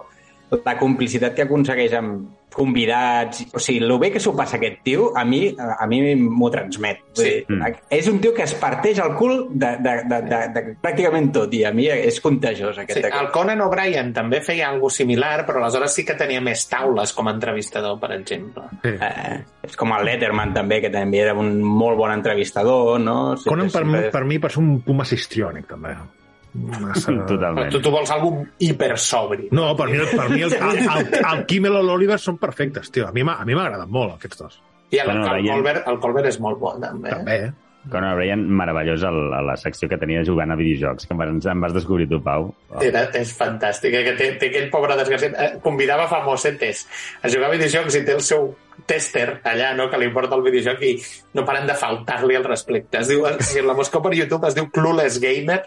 la 0.66 0.78
complicitat 0.80 1.36
que 1.36 1.46
aconsegueix 1.48 1.94
amb 1.98 2.32
convidats... 2.54 3.48
O 3.54 3.60
sigui, 3.62 3.80
el 3.82 3.92
bé 3.98 4.12
que 4.13 4.20
s'ho 4.22 4.36
passa 4.38 4.60
aquest 4.60 4.84
tio, 4.86 5.08
a 5.18 5.24
mi 5.26 5.39
a 5.58 5.88
mi 5.89 6.02
m'ho 6.22 6.50
transmet. 6.54 7.00
Sí. 7.18 7.32
dir, 7.50 7.72
És 7.89 8.08
un 8.12 8.20
tio 8.22 8.34
que 8.36 8.46
es 8.46 8.54
parteix 8.62 9.00
el 9.02 9.16
cul 9.18 9.48
de, 9.50 9.72
de, 9.82 9.96
de, 10.10 10.20
de, 10.30 10.42
de 10.54 10.63
pràcticament 10.84 11.32
tot, 11.34 11.54
i 11.58 11.63
a 11.66 11.74
mi 11.74 11.88
és 11.89 12.20
contagiós 12.22 12.78
aquest. 12.78 13.00
Sí, 13.00 13.06
aquest. 13.08 13.20
el 13.26 13.32
Conan 13.34 13.63
O'Brien 13.66 14.13
també 14.13 14.42
feia 14.46 14.70
alguna 14.70 14.94
similar, 14.94 15.34
però 15.48 15.63
aleshores 15.63 15.98
sí 15.98 16.06
que 16.06 16.18
tenia 16.20 16.42
més 16.46 16.68
taules 16.70 17.13
com 17.18 17.28
a 17.30 17.34
entrevistador, 17.34 17.98
per 18.02 18.12
exemple. 18.20 18.68
Sí. 18.84 18.94
Eh, 19.02 19.38
és 19.70 19.78
com 19.80 19.94
el 19.98 20.06
Letterman 20.06 20.54
també, 20.54 20.82
que 20.84 20.94
també 20.94 21.24
era 21.26 21.34
un 21.34 21.56
molt 21.63 21.98
bon 21.98 22.13
entrevistador, 22.13 23.00
no? 23.02 23.20
Sí, 23.38 23.50
Conan 23.50 23.72
per, 23.74 23.82
sempre- 23.82 24.10
per 24.13 24.26
mi 24.30 24.38
per 24.44 24.54
ser 24.54 24.62
un 24.62 24.76
puma 24.86 25.10
histriònic, 25.10 25.66
també. 25.74 25.98
Massa... 26.54 27.13
Totalment. 27.32 27.72
Tu, 27.74 27.82
tu 27.82 27.92
vols 27.94 28.12
algú 28.13 28.34
hipersobri. 28.62 29.50
No, 29.52 29.72
per 29.80 29.88
mi, 29.89 29.98
per 30.12 30.30
mi 30.30 30.44
el, 30.46 30.54
el, 30.70 30.84
el, 30.84 31.10
el 31.24 31.44
Kimmel 31.50 31.80
o 31.80 31.84
l'Oliver 31.86 32.20
són 32.22 32.38
perfectes, 32.42 32.92
tio. 32.94 33.08
A 33.10 33.12
mi 33.16 33.26
m'ha- 33.26 33.39
a 33.42 33.46
mi 33.50 33.58
m'agraden 33.58 33.89
molt, 33.92 34.18
aquests 34.20 34.42
dos. 34.46 34.62
I 34.94 35.00
el, 35.02 35.08
Bueno, 35.10 35.26
el, 35.26 35.42
veiem- 35.42 35.56
Colbert, 35.58 35.88
el 35.89 36.00
Colbert 36.04 36.30
és 36.30 36.39
molt 36.44 36.60
bo, 36.62 36.76
també. 36.82 37.10
També. 37.16 37.38
Conan 37.92 38.13
O'Brien, 38.13 38.44
meravellós 38.56 39.02
el, 39.04 39.18
a 39.36 39.42
la 39.44 39.58
secció 39.60 39.89
que 39.92 39.98
tenia 40.00 40.22
jugant 40.24 40.54
a 40.54 40.56
videojocs, 40.56 41.04
que 41.10 41.18
em, 41.18 41.24
em 41.52 41.63
vas 41.66 41.74
descobrir 41.76 42.06
tu, 42.08 42.22
Pau. 42.24 42.46
Oh. 42.70 42.80
Era, 42.80 43.02
és 43.20 43.34
fantàstic, 43.36 43.98
eh, 44.00 44.04
que 44.06 44.13
té, 44.16 44.30
té 44.39 44.48
aquell 44.54 44.70
pobre 44.72 44.96
desgraciat. 44.96 45.34
Eh, 45.36 45.50
convidava 45.66 46.06
famosetes 46.08 46.86
a 47.20 47.28
jugar 47.34 47.50
a 47.50 47.58
videojocs 47.58 47.98
i 48.00 48.06
té 48.08 48.16
el 48.16 48.22
seu 48.24 48.54
tester 48.88 49.26
allà, 49.44 49.74
no?, 49.76 49.89
que 49.92 50.00
li 50.00 50.08
porta 50.16 50.38
el 50.39 50.46
videojoc 50.46 50.80
i 50.88 50.94
no 51.36 51.44
paren 51.44 51.68
de 51.68 51.76
faltar-li 51.76 52.38
al 52.39 52.48
respecte. 52.48 53.02
Es 53.04 53.12
diu, 53.12 53.28
si 53.44 53.60
la 53.68 53.76
busqueu 53.76 54.00
per 54.06 54.13
YouTube 54.16 54.48
es 54.48 54.56
diu 54.56 54.70
Clueless 54.72 55.20
Gamer, 55.20 55.60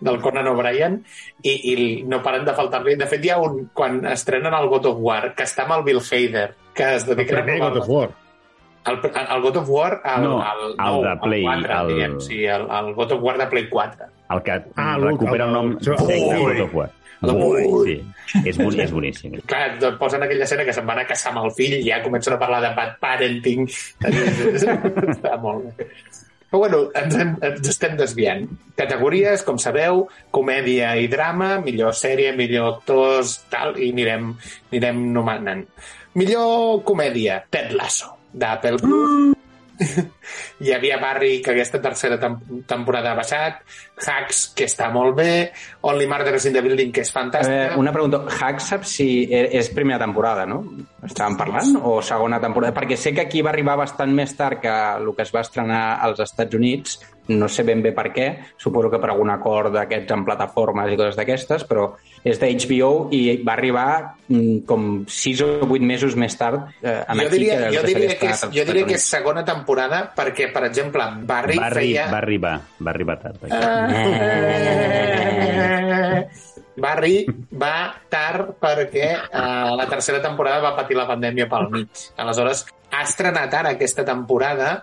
del 0.00 0.20
Conan 0.20 0.48
O'Brien 0.48 0.98
i, 1.42 1.54
i 1.72 2.02
no 2.04 2.22
paren 2.22 2.44
de 2.44 2.52
faltar-li. 2.54 2.96
De 3.00 3.06
fet, 3.06 3.24
hi 3.24 3.30
ha 3.30 3.38
un, 3.40 3.70
quan 3.72 4.00
estrenen 4.10 4.54
el 4.54 4.68
God 4.68 4.86
of 4.92 4.98
War, 5.00 5.34
que 5.34 5.44
està 5.46 5.64
amb 5.64 5.78
el 5.78 5.84
Bill 5.86 6.02
Hader, 6.02 6.50
que 6.74 6.94
es 6.96 7.06
dedica 7.06 7.38
El 7.38 7.44
primer 7.44 7.62
a... 7.62 7.68
God 7.70 7.82
of 7.82 7.88
War. 7.88 8.10
El, 8.84 8.98
el 9.00 9.40
God 9.40 9.56
of 9.62 9.70
War, 9.72 10.00
el, 10.04 10.22
No, 10.26 10.34
el, 10.44 10.64
el 10.72 10.76
nou, 10.76 10.98
de 11.06 11.14
Play, 11.22 11.46
el 11.46 11.62
4, 11.64 11.78
el- 11.80 11.88
diguem, 11.94 12.18
sí, 12.20 12.42
el, 12.44 12.66
el 12.68 12.90
God 12.98 13.12
of 13.16 13.22
War 13.24 13.38
de 13.38 13.46
Play 13.46 13.68
4. 13.70 14.10
El 14.34 14.42
que 14.42 14.58
Ah, 14.76 14.98
recupera 15.00 15.46
nom 15.46 15.70
el- 15.72 15.80
sec 15.80 16.04
de 16.04 16.18
Ui. 16.20 16.42
God 16.52 16.60
of 16.66 16.74
War. 16.74 16.90
Ui, 17.24 17.62
sí. 17.86 17.94
És, 18.44 18.58
és 18.58 18.90
boníssim. 18.92 19.38
Clar, 19.48 19.70
et 19.80 19.96
posen 19.96 20.20
aquella 20.26 20.44
escena 20.44 20.66
que 20.68 20.74
se'n 20.76 20.84
van 20.84 21.00
a 21.00 21.06
casar 21.08 21.30
amb 21.32 21.46
el 21.46 21.54
fill 21.56 21.78
i 21.78 21.86
ja 21.86 22.02
comencen 22.04 22.34
a 22.36 22.38
parlar 22.42 22.60
de 22.60 22.74
bad 22.76 22.98
parenting. 23.00 23.64
Està 24.04 25.36
molt 25.40 25.70
bé. 25.78 25.88
Però 26.54 26.60
bueno, 26.60 26.84
ens, 26.94 27.14
hem, 27.18 27.30
ens 27.42 27.66
estem 27.72 27.96
desviant. 27.98 28.44
Categories, 28.78 29.42
com 29.42 29.56
sabeu, 29.58 30.04
comèdia 30.30 30.92
i 31.02 31.08
drama, 31.10 31.56
millor 31.64 31.98
sèrie, 31.98 32.30
millor 32.38 32.76
actors, 32.76 33.40
tal, 33.50 33.74
i 33.74 33.90
anirem, 33.90 34.30
anirem 34.70 35.04
nomenant. 35.18 35.66
Millor 36.14 36.84
comèdia, 36.86 37.42
Ted 37.50 37.74
Lasso, 37.74 38.14
d'Apple 38.30 38.78
Plus. 38.86 39.33
Hi 40.60 40.72
havia 40.72 40.98
Barry, 41.02 41.40
que 41.42 41.50
aquesta 41.50 41.80
tercera 41.82 42.18
tem 42.20 42.36
temporada 42.66 43.10
ha 43.12 43.16
baixat, 43.18 43.62
Hacks, 44.06 44.52
que 44.56 44.66
està 44.68 44.88
molt 44.92 45.16
bé, 45.18 45.52
Only 45.82 46.06
Murders 46.10 46.46
in 46.46 46.54
the 46.54 46.62
Building, 46.62 46.92
que 46.92 47.02
és 47.02 47.10
Eh, 47.10 47.12
fantàstica. 47.18 47.76
una 47.78 47.92
pregunta. 47.92 48.22
Hack 48.38 48.60
saps 48.60 48.88
si 48.88 49.24
e- 49.30 49.48
és 49.58 49.68
primera 49.70 49.98
temporada, 49.98 50.46
no? 50.46 50.62
Estàvem 51.02 51.36
parlant? 51.36 51.76
O 51.82 52.00
segona 52.02 52.40
temporada? 52.40 52.72
Perquè 52.74 52.96
sé 52.96 53.12
que 53.12 53.20
aquí 53.22 53.42
va 53.42 53.50
arribar 53.50 53.76
bastant 53.76 54.12
més 54.14 54.34
tard 54.36 54.60
que 54.60 54.68
el 54.68 55.14
que 55.14 55.22
es 55.22 55.32
va 55.34 55.40
estrenar 55.40 55.98
als 56.00 56.20
Estats 56.20 56.54
Units. 56.54 57.00
No 57.28 57.48
sé 57.48 57.62
ben 57.64 57.80
bé 57.84 57.92
per 57.96 58.10
què. 58.12 58.26
Suposo 58.60 58.90
que 58.92 59.00
per 59.00 59.10
algun 59.12 59.30
acord 59.32 59.72
d'aquests 59.72 60.12
en 60.12 60.24
plataformes 60.26 60.92
i 60.92 60.98
coses 61.00 61.16
d'aquestes, 61.16 61.64
però 61.68 61.86
és 62.24 62.40
de 62.40 62.48
HBO 62.52 63.08
i 63.12 63.42
va 63.44 63.52
arribar 63.54 64.16
mm, 64.28 64.64
com 64.68 65.04
sis 65.08 65.40
o 65.44 65.66
vuit 65.68 65.84
mesos 65.84 66.16
més 66.16 66.36
tard 66.40 66.70
eh, 66.80 67.04
jo 67.04 67.20
aquí 67.26 67.28
diria, 67.36 67.58
que 67.58 67.66
el 67.66 67.74
jo 67.74 67.80
que 67.82 67.86
diria 67.90 68.14
que, 68.16 68.30
és, 68.32 68.44
jo 68.56 68.64
diria 68.70 68.84
que 68.88 68.96
és 68.96 69.04
segona 69.16 69.44
temporada 69.44 69.98
perquè, 70.16 70.48
per 70.52 70.64
exemple, 70.70 71.04
Barry 71.28 71.58
Va, 71.60 71.68
arri 71.68 71.90
feia... 71.90 72.04
va 72.12 72.18
arribar, 72.22 72.54
va 72.80 72.90
arribar 72.94 73.16
tard. 73.20 73.36
aquí. 73.44 73.52
Barry 76.84 77.24
va 77.60 77.76
tard 78.10 78.56
perquè 78.60 79.10
uh, 79.14 79.76
la 79.78 79.86
tercera 79.90 80.20
temporada 80.24 80.64
va 80.64 80.74
patir 80.76 80.96
la 80.98 81.06
pandèmia 81.06 81.46
pel 81.50 81.68
mig. 81.70 82.08
Aleshores, 82.18 82.64
ha 82.90 83.04
estrenat 83.04 83.54
ara 83.54 83.76
aquesta 83.76 84.04
temporada 84.06 84.82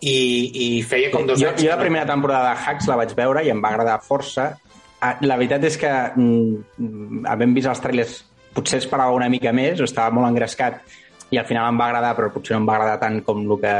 i, 0.00 0.78
i 0.78 0.82
feia 0.86 1.10
com 1.10 1.26
dos 1.26 1.40
jo, 1.40 1.50
anys. 1.50 1.62
jo 1.62 1.70
la 1.72 1.80
primera 1.80 2.06
temporada 2.06 2.52
de 2.52 2.64
Hacks 2.64 2.88
la 2.90 2.96
vaig 3.00 3.14
veure 3.18 3.44
i 3.44 3.50
em 3.50 3.62
va 3.62 3.74
agradar 3.74 3.98
força. 4.04 4.52
Ah, 5.00 5.16
La 5.22 5.36
veritat 5.38 5.64
és 5.64 5.76
que, 5.78 5.90
mm, 6.16 7.26
havent 7.30 7.54
vist 7.54 7.70
els 7.70 7.80
trailers, 7.82 8.16
potser 8.54 8.80
esperava 8.82 9.14
una 9.14 9.28
mica 9.30 9.52
més, 9.52 9.80
estava 9.80 10.10
molt 10.10 10.26
engrescat, 10.26 10.80
i 11.30 11.36
al 11.36 11.44
final 11.44 11.68
em 11.68 11.78
va 11.78 11.86
agradar, 11.90 12.14
però 12.16 12.30
potser 12.32 12.54
no 12.56 12.62
em 12.62 12.68
va 12.68 12.74
agradar 12.78 13.00
tant 13.02 13.20
com 13.22 13.42
el 13.44 13.58
que 13.60 13.74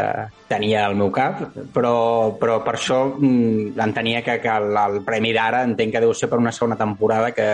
tenia 0.51 0.85
al 0.87 0.95
meu 0.99 1.11
cap, 1.11 1.41
però, 1.75 2.37
però 2.39 2.59
per 2.65 2.75
això 2.77 3.01
mm, 3.17 3.79
entenia 3.81 4.23
que, 4.23 4.37
que 4.43 4.53
el, 4.53 4.77
el 4.77 5.01
premi 5.07 5.33
d'ara 5.33 5.63
entenc 5.65 5.97
que 5.97 6.03
deu 6.05 6.13
ser 6.15 6.29
per 6.29 6.39
una 6.39 6.53
segona 6.53 6.77
temporada 6.77 7.33
que 7.33 7.49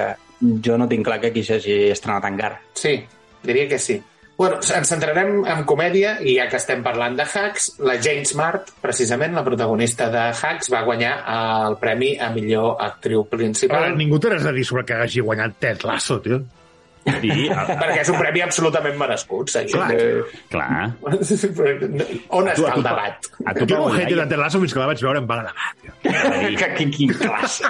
jo 0.64 0.77
no 0.77 0.88
tinc 0.90 1.07
clar 1.07 1.20
que 1.22 1.31
aquí 1.31 1.44
s'hagi 1.46 1.79
estrenat 1.94 2.27
encara. 2.27 2.59
Sí, 2.74 2.98
diria 3.44 3.68
que 3.70 3.79
sí. 3.79 4.00
Bueno, 4.37 4.59
ens 4.59 4.90
centrarem 4.90 5.44
en 5.47 5.62
comèdia 5.68 6.16
i 6.27 6.35
ja 6.40 6.49
que 6.51 6.59
estem 6.59 6.83
parlant 6.83 7.14
de 7.18 7.23
Hacks, 7.23 7.68
la 7.87 7.94
Jane 8.03 8.27
Smart, 8.27 8.73
precisament 8.83 9.37
la 9.37 9.44
protagonista 9.47 10.09
de 10.11 10.25
Hacks, 10.33 10.73
va 10.75 10.83
guanyar 10.87 11.14
el 11.37 11.79
premi 11.79 12.16
a 12.18 12.33
millor 12.35 12.83
actriu 12.83 13.25
principal. 13.31 13.94
ningú 13.94 14.18
té 14.18 14.35
res 14.35 14.47
a 14.47 14.53
dir 14.53 14.66
sobre 14.66 14.85
que 14.88 14.99
hagi 14.99 15.23
guanyat 15.23 15.59
Ted 15.62 15.87
Lasso, 15.87 16.18
tio. 16.25 16.42
Sí, 17.04 17.48
a, 17.52 17.64
perquè 17.76 17.98
és 18.00 18.08
un 18.12 18.16
premi 18.16 18.40
absolutament 18.44 18.94
merescut. 19.00 19.50
Seguim. 19.52 19.74
Clar. 19.76 19.90
Eh, 19.92 20.22
clar. 20.48 20.86
On 22.38 22.48
està 22.48 22.70
a 22.70 22.74
el 22.74 22.80
tu- 22.80 22.84
debat? 22.86 23.28
A 23.44 23.52
Jo 23.58 23.66
tu, 23.66 23.74
un 23.74 23.80
Pau, 23.82 23.90
hater 23.92 24.14
de 24.14 24.20
ja, 24.22 24.26
Ted 24.30 24.40
Lasso 24.40 24.60
fins 24.62 24.72
que 24.74 24.80
la 24.80 24.86
vaig 24.88 25.02
veure 25.04 25.20
em 25.20 25.26
va 25.28 25.36
agradar, 25.42 25.74
tio. 25.82 25.92
que, 26.60 26.68
que, 26.78 26.86
quin 26.94 27.12
classe! 27.20 27.68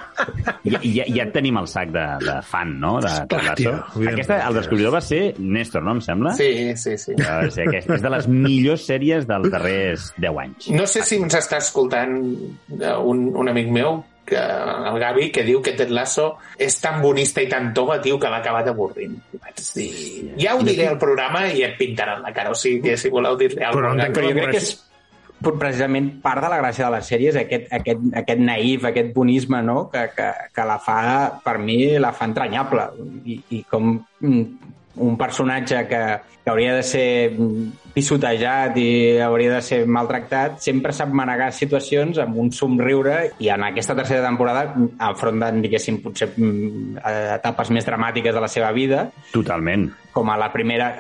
ja, 0.65 0.81
ja, 0.85 1.07
ja 1.17 1.27
tenim 1.35 1.59
el 1.61 1.67
sac 1.71 1.91
de, 1.95 2.05
de 2.23 2.37
fan, 2.47 2.77
no? 2.81 2.95
De, 3.03 3.11
de 3.11 3.27
Clar, 3.33 3.43
Lasso. 3.49 3.57
tio, 3.63 3.75
evidentment. 3.75 4.13
Aquesta, 4.15 4.39
el 4.49 4.59
descobridor 4.61 4.95
va 4.95 5.03
ser 5.05 5.23
Néstor, 5.39 5.83
no? 5.87 5.97
Em 5.99 6.05
sembla? 6.05 6.35
Sí, 6.39 6.51
sí, 6.81 6.97
sí. 7.01 7.17
Va 7.19 7.41
ser 7.51 7.67
aquest. 7.69 7.91
És 7.99 8.05
de 8.07 8.15
les 8.15 8.29
millors 8.31 8.87
sèries 8.89 9.27
dels 9.29 9.51
darrers 9.53 10.11
10 10.23 10.41
anys. 10.47 10.71
No 10.79 10.87
sé 10.91 11.03
si 11.07 11.19
ens 11.23 11.35
està 11.43 11.59
escoltant 11.63 12.21
eh, 12.79 12.95
un, 13.03 13.27
un 13.35 13.51
amic 13.51 13.71
meu, 13.75 13.99
que, 14.27 14.41
el 14.41 14.99
Gavi, 15.01 15.29
que 15.35 15.45
diu 15.47 15.61
que 15.65 15.75
Ted 15.79 15.93
Lasso 15.95 16.35
és 16.59 16.77
tan 16.83 17.01
bonista 17.03 17.43
i 17.45 17.49
tan 17.51 17.73
tova, 17.77 18.01
tio, 18.03 18.19
que 18.21 18.31
l'ha 18.31 18.41
acabat 18.43 18.71
avorrint. 18.73 19.19
Vaig 19.37 19.61
dir... 19.77 19.91
Ja 20.41 20.57
ho 20.57 20.65
diré 20.67 20.89
al 20.91 20.99
programa 21.01 21.47
i 21.53 21.63
et 21.67 21.79
pintaran 21.81 22.25
la 22.25 22.33
cara. 22.37 22.55
O 22.55 22.59
sigui, 22.59 22.83
que 22.89 22.99
si 23.01 23.13
voleu 23.13 23.39
dir-li 23.41 23.63
alguna 23.63 23.95
cosa... 23.95 24.11
Però 24.17 24.33
jo 24.33 24.37
crec 24.41 24.57
que 24.57 24.63
és 24.63 24.75
precisament 25.45 26.09
part 26.25 26.41
de 26.41 26.49
la 26.49 26.61
gràcia 26.63 26.87
de 26.87 26.93
la 26.95 27.03
sèrie 27.05 27.29
és 27.29 27.37
aquest, 27.37 27.67
aquest, 27.77 28.05
aquest 28.17 28.41
naïf, 28.41 28.87
aquest 28.89 29.11
bonisme, 29.17 29.61
no? 29.67 29.89
que, 29.93 30.07
que, 30.17 30.31
que 30.55 30.65
la 30.69 30.79
fa, 30.81 31.01
per 31.45 31.59
mi, 31.61 31.79
la 32.01 32.15
fa 32.17 32.31
entranyable. 32.31 32.89
I, 33.29 33.39
i 33.59 33.61
com 33.69 33.93
mm, 33.95 34.73
un 34.97 35.17
personatge 35.19 35.87
que, 35.89 36.03
que 36.45 36.51
hauria 36.51 36.75
de 36.77 36.83
ser 36.83 37.09
pisotejat 37.95 38.77
i 38.83 38.89
hauria 39.23 39.55
de 39.55 39.63
ser 39.63 39.85
maltractat, 39.87 40.59
sempre 40.65 40.93
sap 40.93 41.13
manegar 41.15 41.53
situacions 41.55 42.19
amb 42.21 42.37
un 42.43 42.51
somriure 42.53 43.15
i 43.41 43.51
en 43.55 43.65
aquesta 43.69 43.95
tercera 43.97 44.25
temporada 44.27 44.67
afronten, 45.09 45.63
diguéssim, 45.63 46.01
potser 46.03 46.33
mm, 46.35 46.99
etapes 47.39 47.71
més 47.75 47.87
dramàtiques 47.87 48.35
de 48.35 48.43
la 48.43 48.51
seva 48.51 48.73
vida, 48.75 49.07
Totalment. 49.33 49.87
com 50.15 50.31
a 50.31 50.37
la 50.39 50.51
primera 50.53 50.91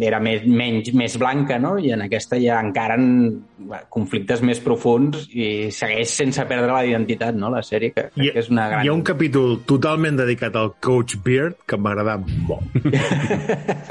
era 0.00 0.22
més, 0.22 0.46
menys, 0.46 0.92
més 0.94 1.18
blanca, 1.18 1.58
no? 1.58 1.76
i 1.78 1.90
en 1.94 2.06
aquesta 2.06 2.38
ja 2.38 2.60
encara 2.62 2.96
en 2.98 3.42
conflictes 3.90 4.40
més 4.46 4.62
profuns 4.62 5.26
i 5.34 5.68
segueix 5.74 6.14
sense 6.22 6.46
perdre 6.46 6.70
la 6.70 6.84
identitat, 6.86 7.34
no?, 7.34 7.50
la 7.50 7.64
sèrie, 7.66 7.90
que, 7.96 8.08
Hi, 8.14 8.30
que 8.30 8.44
és 8.44 8.50
una 8.54 8.70
gran... 8.70 8.86
hi 8.86 8.92
ha 8.92 8.94
un 8.94 9.02
capítol 9.06 9.58
totalment 9.66 10.22
dedicat 10.22 10.54
al 10.56 10.76
Coach 10.78 11.18
Beard 11.26 11.58
que 11.66 11.78
em 11.78 11.82
va 11.82 11.96
agradar 11.96 12.20
molt. 12.22 12.78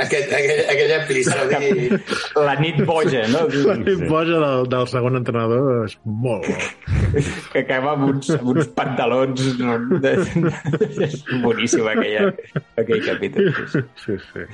Aquest, 0.05 0.31
aquell, 0.37 0.63
aquell 0.73 0.93
episodi... 0.97 1.89
La 2.47 2.55
nit 2.61 2.79
boja, 2.87 3.25
no? 3.33 3.43
L'imposa 3.49 4.39
del, 4.43 4.69
del 4.71 4.87
segon 4.91 5.19
entrenador 5.21 5.83
és 5.87 5.97
molt 6.05 6.47
bo. 6.47 6.57
que 7.53 7.63
acaba 7.65 7.93
amb 7.97 8.09
uns, 8.11 8.31
amb 8.37 8.53
uns 8.55 8.71
pantalons... 8.77 9.45
No? 9.61 9.77
De... 10.03 10.15
és 11.07 11.21
boníssim 11.45 11.87
aquella, 11.91 12.31
aquell 12.79 13.05
capítol. 13.05 13.53
sí, 13.53 13.77
sí. 13.77 13.85
Sí, 14.07 14.19
sí. 14.33 14.49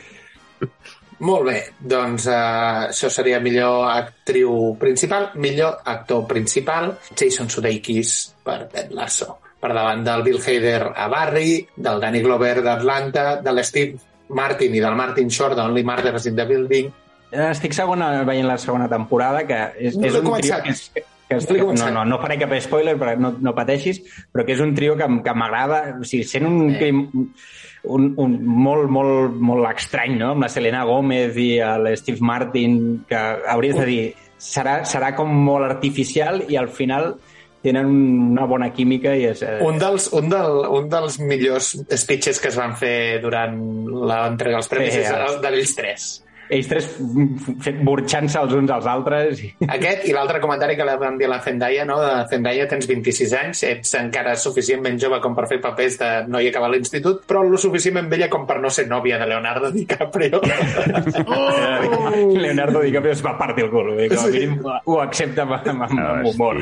Molt 1.24 1.46
bé, 1.46 1.58
doncs 1.80 2.26
uh, 2.28 2.90
això 2.90 3.10
seria 3.14 3.40
millor 3.44 3.86
actriu 3.92 4.74
principal, 4.82 5.30
millor 5.40 5.84
actor 5.88 6.26
principal, 6.28 6.90
Jason 7.14 7.52
Sudeikis 7.54 8.16
per 8.44 8.66
Ted 8.74 8.92
Lasso. 8.98 9.38
Per 9.64 9.70
davant 9.72 10.02
del 10.04 10.26
Bill 10.26 10.42
Hader 10.42 10.90
a 10.92 11.06
Barry, 11.08 11.62
del 11.76 12.02
Danny 12.04 12.20
Glover 12.26 12.58
d'Atlanta, 12.66 13.38
de 13.46 13.54
l'Steve 13.54 14.13
Martin 14.30 14.76
i 14.76 14.80
del 14.84 14.96
Martin 14.96 15.30
Short 15.30 15.58
d'Only 15.58 15.84
Murders 15.84 16.28
in 16.30 16.36
the 16.36 16.46
Building. 16.46 16.92
Estic 17.34 17.74
segona, 17.74 18.24
veient 18.28 18.48
la 18.48 18.60
segona 18.62 18.88
temporada, 18.90 19.42
que 19.48 19.58
és, 19.80 19.98
No 19.98 20.06
és 20.08 20.16
un 20.20 20.30
trio 20.38 20.60
que 20.62 20.70
és, 20.70 20.84
que 20.94 21.38
és, 21.40 21.50
No 21.50 21.74
no, 21.74 21.90
no, 21.92 22.06
no 22.06 22.20
faré 22.22 22.38
cap 22.38 22.54
spoiler, 22.62 22.94
però 23.00 23.16
no, 23.18 23.34
no 23.42 23.56
pateixis, 23.58 24.04
però 24.32 24.46
que 24.46 24.54
és 24.54 24.62
un 24.62 24.76
trio 24.78 24.96
que, 25.00 25.08
que 25.26 25.34
m'agrada, 25.34 25.98
o 26.00 26.04
sigui, 26.06 26.28
sent 26.30 26.46
un, 26.46 26.60
Eh. 26.70 26.78
crim, 26.78 27.02
un, 27.84 28.14
un 28.18 28.38
molt, 28.46 28.90
molt, 28.90 29.34
molt 29.42 29.66
estrany, 29.74 30.18
no?, 30.20 30.32
amb 30.36 30.46
la 30.46 30.50
Selena 30.50 30.84
Gómez 30.86 31.36
i 31.42 31.58
l'Steve 31.58 32.22
Martin, 32.22 33.04
que 33.10 33.18
hauries 33.50 33.80
de 33.82 33.86
dir, 33.86 34.04
serà, 34.38 34.84
serà 34.86 35.16
com 35.16 35.32
molt 35.34 35.66
artificial 35.66 36.44
i 36.50 36.56
al 36.60 36.70
final 36.70 37.16
tenen 37.64 37.88
una 38.34 38.46
bona 38.50 38.70
química 38.76 39.14
i 39.16 39.26
és... 39.32 39.42
eh, 39.42 39.60
Un 39.64 39.80
dels, 39.80 40.10
un, 40.14 40.28
del, 40.30 40.60
un 40.78 40.90
dels 40.92 41.18
millors 41.24 41.74
speeches 41.98 42.40
que 42.44 42.52
es 42.52 42.58
van 42.60 42.76
fer 42.80 43.20
durant 43.24 43.56
l'entrega 44.04 44.60
dels 44.60 44.68
premis 44.72 44.94
Sí, 44.94 45.00
és 45.06 45.12
el 45.16 45.40
d'ells 45.44 45.76
tres. 45.80 46.10
Ells 46.50 46.70
tres 46.70 46.90
fet 47.64 47.80
burxant-se 47.86 48.42
els 48.42 48.56
uns 48.58 48.74
als 48.74 48.88
altres. 48.90 49.44
I... 49.44 49.52
Aquest 49.68 50.08
i 50.10 50.16
l'altre 50.16 50.42
comentari 50.44 50.78
que 50.80 50.88
vam 50.88 51.18
dir 51.20 51.28
a 51.30 51.34
la 51.36 51.42
Zendaya, 51.44 51.86
no? 51.88 52.00
De 52.02 52.12
Zendaya, 52.32 52.68
tens 52.72 52.88
26 52.90 53.36
anys, 53.40 53.64
ets 53.70 53.96
encara 54.00 54.36
suficientment 54.40 55.00
jove 55.02 55.20
com 55.24 55.36
per 55.38 55.48
fer 55.52 55.60
papers 55.64 56.00
de 56.02 56.12
noia 56.32 56.52
que 56.54 56.62
va 56.62 56.70
a 56.70 56.74
l'institut, 56.74 57.24
però 57.30 57.44
lo 57.48 57.60
suficientment 57.62 58.10
vella 58.12 58.30
com 58.32 58.48
per 58.50 58.60
no 58.64 58.72
ser 58.74 58.88
nòvia 58.90 59.20
de 59.22 59.30
Leonardo 59.32 59.72
DiCaprio. 59.74 60.42
Oh! 61.24 62.10
Leonardo 62.34 62.82
DiCaprio 62.84 63.14
es 63.14 63.24
va 63.26 63.36
partir 63.38 63.66
el 63.66 63.72
cul. 63.72 63.94
Com 64.12 64.26
a 64.26 64.32
mínim 64.34 64.58
ho 64.64 65.00
accepta 65.02 65.46
amb, 65.46 65.56
amb, 65.58 65.86
amb 65.88 66.28
humor. 66.28 66.60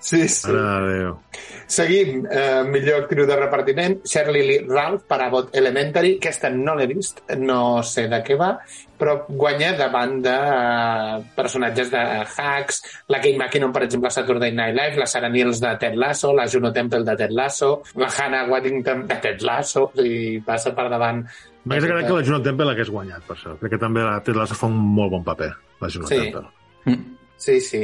Sí, 0.00 0.26
sí. 0.28 0.52
Mare 0.52 0.86
de 0.88 0.98
Déu. 0.98 1.18
Seguim. 1.66 2.24
Eh, 2.30 2.62
millor 2.68 3.04
actriu 3.04 3.26
de 3.26 3.36
repartiment, 3.36 3.98
Shirley 4.04 4.46
Lee 4.46 4.66
Ralph, 4.68 5.06
per 5.08 5.20
Abbott 5.22 5.54
Elementary. 5.56 6.16
Aquesta 6.20 6.50
no 6.50 6.76
l'he 6.78 6.86
vist, 6.90 7.22
no 7.40 7.82
sé 7.82 8.06
de 8.12 8.20
què 8.24 8.36
va, 8.40 8.54
però 8.98 9.14
guanya 9.28 9.72
davant 9.78 10.20
de 10.22 10.34
eh, 10.34 11.22
personatges 11.36 11.90
de 11.90 12.02
Hacks, 12.24 12.82
la 13.08 13.18
Kate 13.18 13.36
McKinnon, 13.36 13.72
per 13.74 13.82
exemple, 13.86 14.08
a 14.08 14.14
Saturday 14.14 14.52
Night 14.52 14.76
Live, 14.76 15.00
la 15.02 15.06
Sarah 15.10 15.30
Niels 15.32 15.60
de 15.60 15.72
Ted 15.80 15.96
Lasso, 15.98 16.32
la 16.36 16.46
Juno 16.50 16.70
Temple 16.72 17.02
de 17.04 17.16
Ted 17.16 17.34
Lasso, 17.34 17.82
la 17.96 18.08
Hannah 18.08 18.44
Waddington 18.50 19.06
de 19.10 19.18
Ted 19.24 19.42
Lasso, 19.42 19.90
i 20.02 20.40
passa 20.44 20.74
per 20.76 20.88
davant 20.92 21.24
M'hagués 21.64 21.84
agradat 21.88 22.10
que 22.10 22.16
la 22.18 22.24
Juno 22.28 22.42
Temple 22.44 22.64
l'hagués 22.68 22.90
guanyat, 22.92 23.22
per 23.24 23.36
això. 23.38 23.54
Crec 23.60 23.72
que 23.72 23.78
també 23.80 24.02
la 24.04 24.18
Ted 24.20 24.36
Lasso 24.36 24.56
fa 24.58 24.68
un 24.68 24.76
molt 24.76 25.14
bon 25.14 25.22
paper, 25.24 25.52
la 25.80 25.88
Juno 25.88 26.06
Sí. 26.10 26.18
Temple. 26.20 26.98
Sí, 27.40 27.60
sí. 27.60 27.82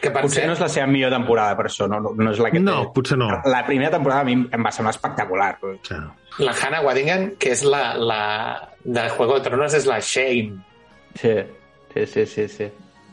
Que 0.00 0.10
per 0.10 0.22
Potser 0.24 0.42
cert, 0.42 0.46
no 0.48 0.54
és 0.56 0.60
la 0.64 0.68
seva 0.72 0.86
millor 0.88 1.10
temporada, 1.12 1.56
per 1.58 1.66
això. 1.68 1.86
No, 1.90 1.98
no, 2.00 2.14
no 2.16 2.30
és 2.32 2.38
la 2.40 2.50
que 2.50 2.60
No, 2.60 2.76
té. 2.86 2.92
potser 2.96 3.18
no. 3.20 3.28
La 3.44 3.64
primera 3.66 3.90
temporada 3.92 4.22
a 4.22 4.24
mi 4.24 4.32
em 4.38 4.64
va 4.64 4.72
semblar 4.72 4.94
espectacular. 4.96 5.58
Sí. 5.86 5.94
la 6.38 6.52
Hannah 6.56 6.80
Waddingham, 6.86 7.30
que 7.38 7.52
és 7.52 7.64
la, 7.64 7.94
la 7.98 8.20
de 8.84 9.08
Juego 9.10 9.34
de 9.38 9.44
Tronos, 9.50 9.74
és 9.74 9.84
la 9.86 9.98
Shane. 10.00 10.56
Sí, 11.20 11.34
sí, 11.92 12.06
sí, 12.06 12.26
sí. 12.26 12.48
sí. 12.48 12.70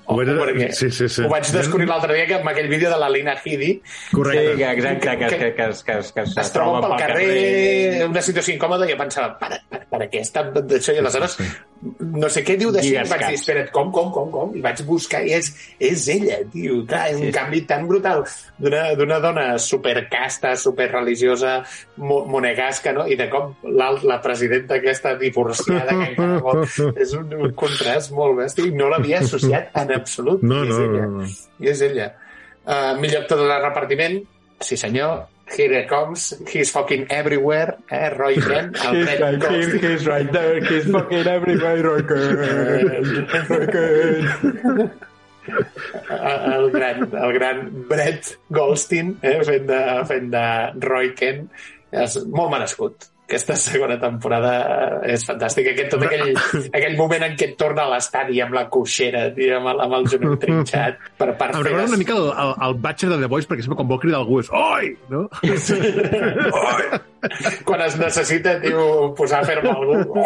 Ho 0.08 0.16
perquè 0.16 0.70
sí, 0.72 0.88
sí, 0.90 1.10
sí. 1.12 1.24
Ho 1.26 1.28
vaig 1.28 1.50
descobrir 1.52 1.86
l'altre 1.90 2.14
dia 2.16 2.26
que 2.30 2.36
amb 2.38 2.48
aquell 2.48 2.70
vídeo 2.72 2.88
de 2.90 2.96
la 2.96 3.10
Lina 3.12 3.34
Headey 3.44 3.82
Correcte. 4.14 4.54
Sí, 4.54 4.58
que 4.62 4.70
exacte, 4.72 5.00
que, 5.02 5.18
que, 5.18 5.28
que, 5.28 5.38
que, 5.58 5.66
que, 5.84 6.24
que 6.24 6.42
es 6.46 6.52
troba 6.54 6.80
pel 6.86 6.94
carrer, 7.02 8.06
una 8.08 8.22
situació 8.24 8.56
incòmoda, 8.56 8.88
i 8.88 8.94
jo 8.94 8.98
pensava, 9.02 9.34
per, 9.36 9.60
per, 9.68 9.82
per 9.92 10.08
què 10.08 10.22
està 10.24 10.46
d'això? 10.56 10.96
I 10.96 11.02
aleshores, 11.04 11.36
no 12.00 12.30
sé 12.34 12.42
què 12.44 12.56
diu 12.58 12.72
d'això, 12.74 13.04
i 13.04 13.10
vaig 13.10 13.24
dir, 13.28 13.36
espera't, 13.38 13.70
com, 13.72 13.92
com, 13.94 14.08
com, 14.12 14.32
com? 14.34 14.56
I 14.58 14.62
vaig 14.66 14.82
buscar, 14.88 15.22
i 15.28 15.34
és, 15.38 15.52
és 15.80 16.08
ella, 16.10 16.40
tio. 16.54 16.80
Clar, 16.90 17.04
és 17.12 17.18
un 17.20 17.28
Sí. 17.28 17.32
canvi 17.36 17.62
tan 17.70 17.86
brutal 17.88 18.24
d'una 18.58 19.20
dona 19.22 19.46
supercasta, 19.62 20.56
superreligiosa, 20.56 21.64
mo 21.98 22.24
monegasca, 22.26 22.94
no? 22.94 23.06
I 23.08 23.16
de 23.16 23.30
cop 23.30 23.64
l'alt- 23.64 24.04
la 24.10 24.20
presidenta 24.22 24.76
aquesta 24.82 25.16
divorciada, 25.18 25.90
que 25.94 26.10
encara 26.14 26.40
vol... 26.42 26.64
És 26.98 27.14
un, 27.14 27.30
un 27.34 27.54
contrast 27.54 28.12
molt 28.12 28.38
bèstia, 28.42 28.66
i 28.66 28.72
no 28.76 28.90
l'havia 28.90 29.20
associat 29.22 29.70
en 29.78 29.94
absolut. 30.00 30.42
No, 30.44 30.64
I 30.64 30.70
és 30.70 30.78
no, 30.78 30.84
ella. 30.86 31.06
no, 31.06 31.22
no. 31.22 31.30
I 31.60 31.70
és 31.74 31.82
ella. 31.82 32.12
Uh, 32.68 32.98
millor 33.00 33.22
actor 33.24 33.40
de 33.48 33.60
repartiment, 33.64 34.18
sí 34.60 34.76
senyor, 34.78 35.28
Here 35.56 35.72
it 35.74 35.88
comes, 35.88 36.34
he's 36.50 36.72
fucking 36.72 37.08
everywhere, 37.10 37.78
eh? 37.90 38.10
Roy 38.10 38.36
Kent, 38.48 38.78
He's 38.78 39.20
right 39.20 39.40
Goldstein. 39.40 39.80
he's 39.80 40.06
right 40.06 40.32
there, 40.32 40.60
he's 40.64 40.92
fucking 40.92 41.26
everywhere, 41.26 41.88
okay. 42.04 42.84
el 46.10 46.70
gran, 46.72 47.16
el 47.16 47.34
gran 47.34 47.86
Brett 47.88 48.36
Goldstein 48.52 49.18
eh, 49.22 49.44
fent, 49.44 49.68
de, 49.68 49.80
fent 50.08 50.32
de 50.32 50.46
Roy 50.88 51.14
Kent 51.16 51.48
és 51.96 52.18
molt 52.28 52.52
merescut 52.52 53.08
aquesta 53.28 53.58
segona 53.60 53.98
temporada 54.00 54.52
és 55.04 55.26
fantàstica. 55.28 55.74
Aquest, 55.74 55.90
tot 55.92 56.04
aquell, 56.08 56.30
aquell 56.72 56.96
moment 56.96 57.26
en 57.28 57.34
què 57.36 57.50
et 57.50 57.58
torna 57.60 57.84
a 57.84 57.90
l'estadi 57.92 58.40
amb 58.44 58.56
la 58.56 58.64
coixera, 58.72 59.26
tio, 59.36 59.58
amb, 59.60 59.68
amb 59.84 59.98
el 60.00 60.08
genoll 60.14 60.38
trinxat, 60.44 60.96
per, 61.20 61.34
per 61.36 61.50
Em 61.52 61.60
recorda 61.60 61.82
les- 61.84 61.92
una 61.92 62.00
mica 62.00 62.16
el, 62.16 62.30
el, 62.32 62.52
el 62.70 62.74
Batcher 62.86 63.10
de 63.12 63.18
The 63.26 63.30
Voice, 63.34 63.48
perquè 63.52 63.64
sempre 63.66 63.80
quan 63.82 63.90
vol 63.92 64.00
cridar 64.06 64.22
algú 64.24 64.40
és 64.40 64.48
Oi! 64.56 64.94
No? 65.12 65.26
quan 67.68 67.84
es 67.84 68.00
necessita, 68.00 68.56
tio, 68.64 69.12
posar 69.18 69.44
a 69.44 69.48
fer-me 69.52 69.76
algú. 69.76 70.24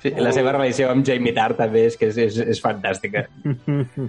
Sí, 0.00 0.08
la 0.16 0.32
seva 0.32 0.54
relació 0.56 0.88
amb 0.88 1.04
Jamie 1.04 1.34
Tart 1.36 1.58
també 1.60 1.84
és 1.90 2.00
que 2.00 2.08
és, 2.08 2.16
és, 2.30 2.40
és 2.54 2.58
fantàstica. 2.64 3.26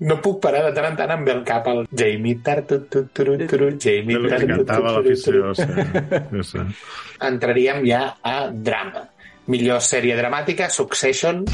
No 0.00 0.16
puc 0.24 0.38
parar 0.40 0.62
de 0.64 0.72
tant 0.76 0.86
en 0.88 0.94
tant 0.96 1.10
amb 1.12 1.28
el 1.28 1.42
cap 1.44 1.66
al 1.68 1.82
Jamie 1.92 2.38
Tart, 2.44 2.66
tu, 2.70 2.78
tu, 2.88 3.02
tu, 3.12 3.24
tu, 3.36 3.46
tu, 3.50 3.70
Jamie 3.84 4.16
El 4.16 4.22
que 4.24 4.30
Tart, 4.32 4.46
tu, 4.46 4.48
tu, 4.48 4.64
cantava 4.64 4.94
tu, 4.94 5.02
l'afició. 5.02 5.52
tu, 5.52 5.66
tu. 6.32 6.42
Sí, 6.42 6.48
sí. 6.52 6.64
Entraríem 7.28 7.84
ja 7.84 8.02
a 8.22 8.36
drama. 8.50 9.04
Millor 9.52 9.82
sèrie 9.84 10.16
dramàtica, 10.16 10.70
Succession. 10.72 11.44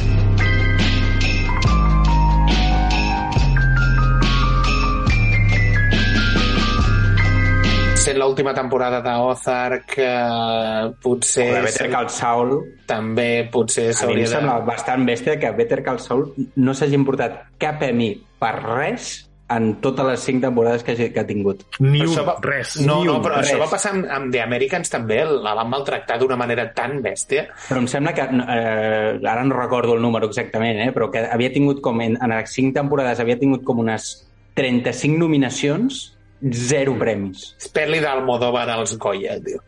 Sent 8.07 8.21
l'última 8.23 8.53
temporada 8.55 9.01
d'Ozark, 9.03 9.97
eh, 9.99 10.90
potser... 11.03 11.49
O 11.51 11.55
de 11.57 11.62
Better 11.66 11.88
Call 11.90 12.11
Saul, 12.14 12.53
També 12.87 13.49
potser 13.51 13.88
a 13.88 13.90
mi 13.90 13.95
em 13.95 13.99
s'hauria 14.01 14.27
de... 14.29 14.33
sembla 14.37 14.59
bastant 14.69 15.07
bèstia 15.09 15.35
que 15.42 15.51
Better 15.59 15.83
Call 15.83 15.99
Saul 15.99 16.29
no 16.62 16.75
s'hagi 16.77 16.95
importat 16.95 17.40
cap 17.59 17.83
Emmy 17.83 18.12
per 18.38 18.53
res 18.62 19.25
en 19.51 19.77
totes 19.83 20.07
les 20.09 20.23
cinc 20.27 20.40
temporades 20.42 20.83
que, 20.83 20.95
hagi- 20.97 21.12
que 21.14 21.21
ha 21.23 21.27
tingut. 21.27 21.61
Ni 21.79 22.01
un, 22.03 22.09
Això 22.09 22.25
va... 22.27 22.33
res. 22.42 22.77
No, 22.83 22.97
Ni 23.03 23.07
no, 23.11 23.19
un, 23.19 23.23
però 23.23 23.37
això 23.38 23.55
res. 23.55 23.61
va 23.62 23.69
passar 23.71 23.92
amb, 23.95 24.09
amb 24.11 24.33
The 24.35 24.40
Americans 24.42 24.90
també, 24.90 25.21
la 25.27 25.53
van 25.55 25.71
maltractar 25.71 26.16
d'una 26.19 26.38
manera 26.38 26.64
tan 26.75 26.99
bèstia. 27.05 27.45
Però 27.69 27.79
em 27.83 27.87
sembla 27.90 28.14
que, 28.14 28.25
eh, 28.27 29.21
ara 29.23 29.45
no 29.47 29.55
recordo 29.55 29.95
el 29.95 30.03
número 30.03 30.27
exactament, 30.31 30.81
eh, 30.88 30.90
però 30.95 31.11
que 31.14 31.23
havia 31.31 31.53
tingut 31.55 31.79
com, 31.83 32.03
en, 32.03 32.19
en 32.19 32.35
les 32.35 32.51
cinc 32.59 32.75
temporades, 32.75 33.23
havia 33.23 33.38
tingut 33.38 33.62
com 33.66 33.79
unes 33.87 34.09
35 34.59 35.14
nominacions, 35.19 36.15
zero 36.53 36.94
premis. 37.01 37.46
És 37.61 37.70
pel·li 37.72 38.01
d'Almodóvar 38.03 38.66
als 38.75 38.96
Goya, 39.01 39.38
tio. 39.44 39.61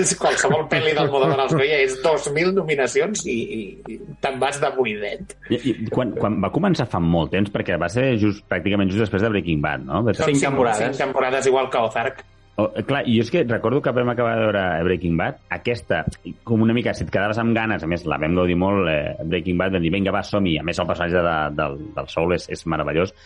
és 0.00 0.12
qualsevol 0.20 0.66
pel·li 0.70 0.92
d'Almodóvar 0.96 1.38
als 1.46 1.54
Goya, 1.56 1.78
és 1.86 1.96
2.000 2.04 2.52
nominacions 2.56 3.24
i, 3.26 3.36
i, 3.40 3.60
i 3.94 4.00
te'n 4.22 4.40
vas 4.42 4.60
de 4.60 4.70
buidet. 4.76 5.36
I, 5.48 5.60
i, 5.60 5.76
quan, 5.92 6.12
quan 6.18 6.36
va 6.42 6.52
començar 6.54 6.88
fa 6.90 7.00
molt 7.02 7.32
temps, 7.34 7.52
perquè 7.54 7.78
va 7.80 7.88
ser 7.92 8.12
just, 8.20 8.44
pràcticament 8.50 8.92
just 8.92 9.06
després 9.06 9.24
de 9.24 9.32
Breaking 9.32 9.64
Bad, 9.64 9.88
no? 9.88 10.04
Perquè, 10.06 10.28
Cinc 10.32 10.44
temporades. 10.50 10.84
Cinc 10.92 11.02
temporades 11.08 11.48
igual 11.50 11.72
que 11.72 11.80
Ozark. 11.80 12.22
oh, 12.60 12.68
clar, 12.84 13.02
i 13.08 13.16
jo 13.16 13.24
és 13.24 13.30
que 13.32 13.44
recordo 13.48 13.80
que 13.80 13.92
vam 13.96 14.12
acabar 14.12 14.36
de 14.36 14.44
veure 14.44 14.64
Breaking 14.84 15.16
Bad, 15.16 15.40
aquesta, 15.56 16.02
com 16.44 16.60
una 16.60 16.76
mica, 16.76 16.92
si 16.92 17.06
et 17.06 17.12
quedaves 17.12 17.40
amb 17.40 17.56
ganes, 17.56 17.82
a 17.82 17.88
més, 17.88 18.04
la 18.04 18.20
vam 18.20 18.36
gaudir 18.36 18.58
molt, 18.60 18.84
eh, 18.92 19.14
Breaking 19.24 19.56
Bad, 19.56 19.78
vam 19.78 19.86
dir, 19.86 19.92
vinga, 19.96 20.12
va, 20.12 20.20
som-hi. 20.26 20.58
A 20.60 20.66
més, 20.66 20.78
el 20.78 20.90
personatge 20.90 21.22
de, 21.24 21.38
del, 21.56 21.78
del 21.96 22.10
Soul 22.12 22.36
és, 22.36 22.50
és 22.52 22.66
meravellós. 22.68 23.16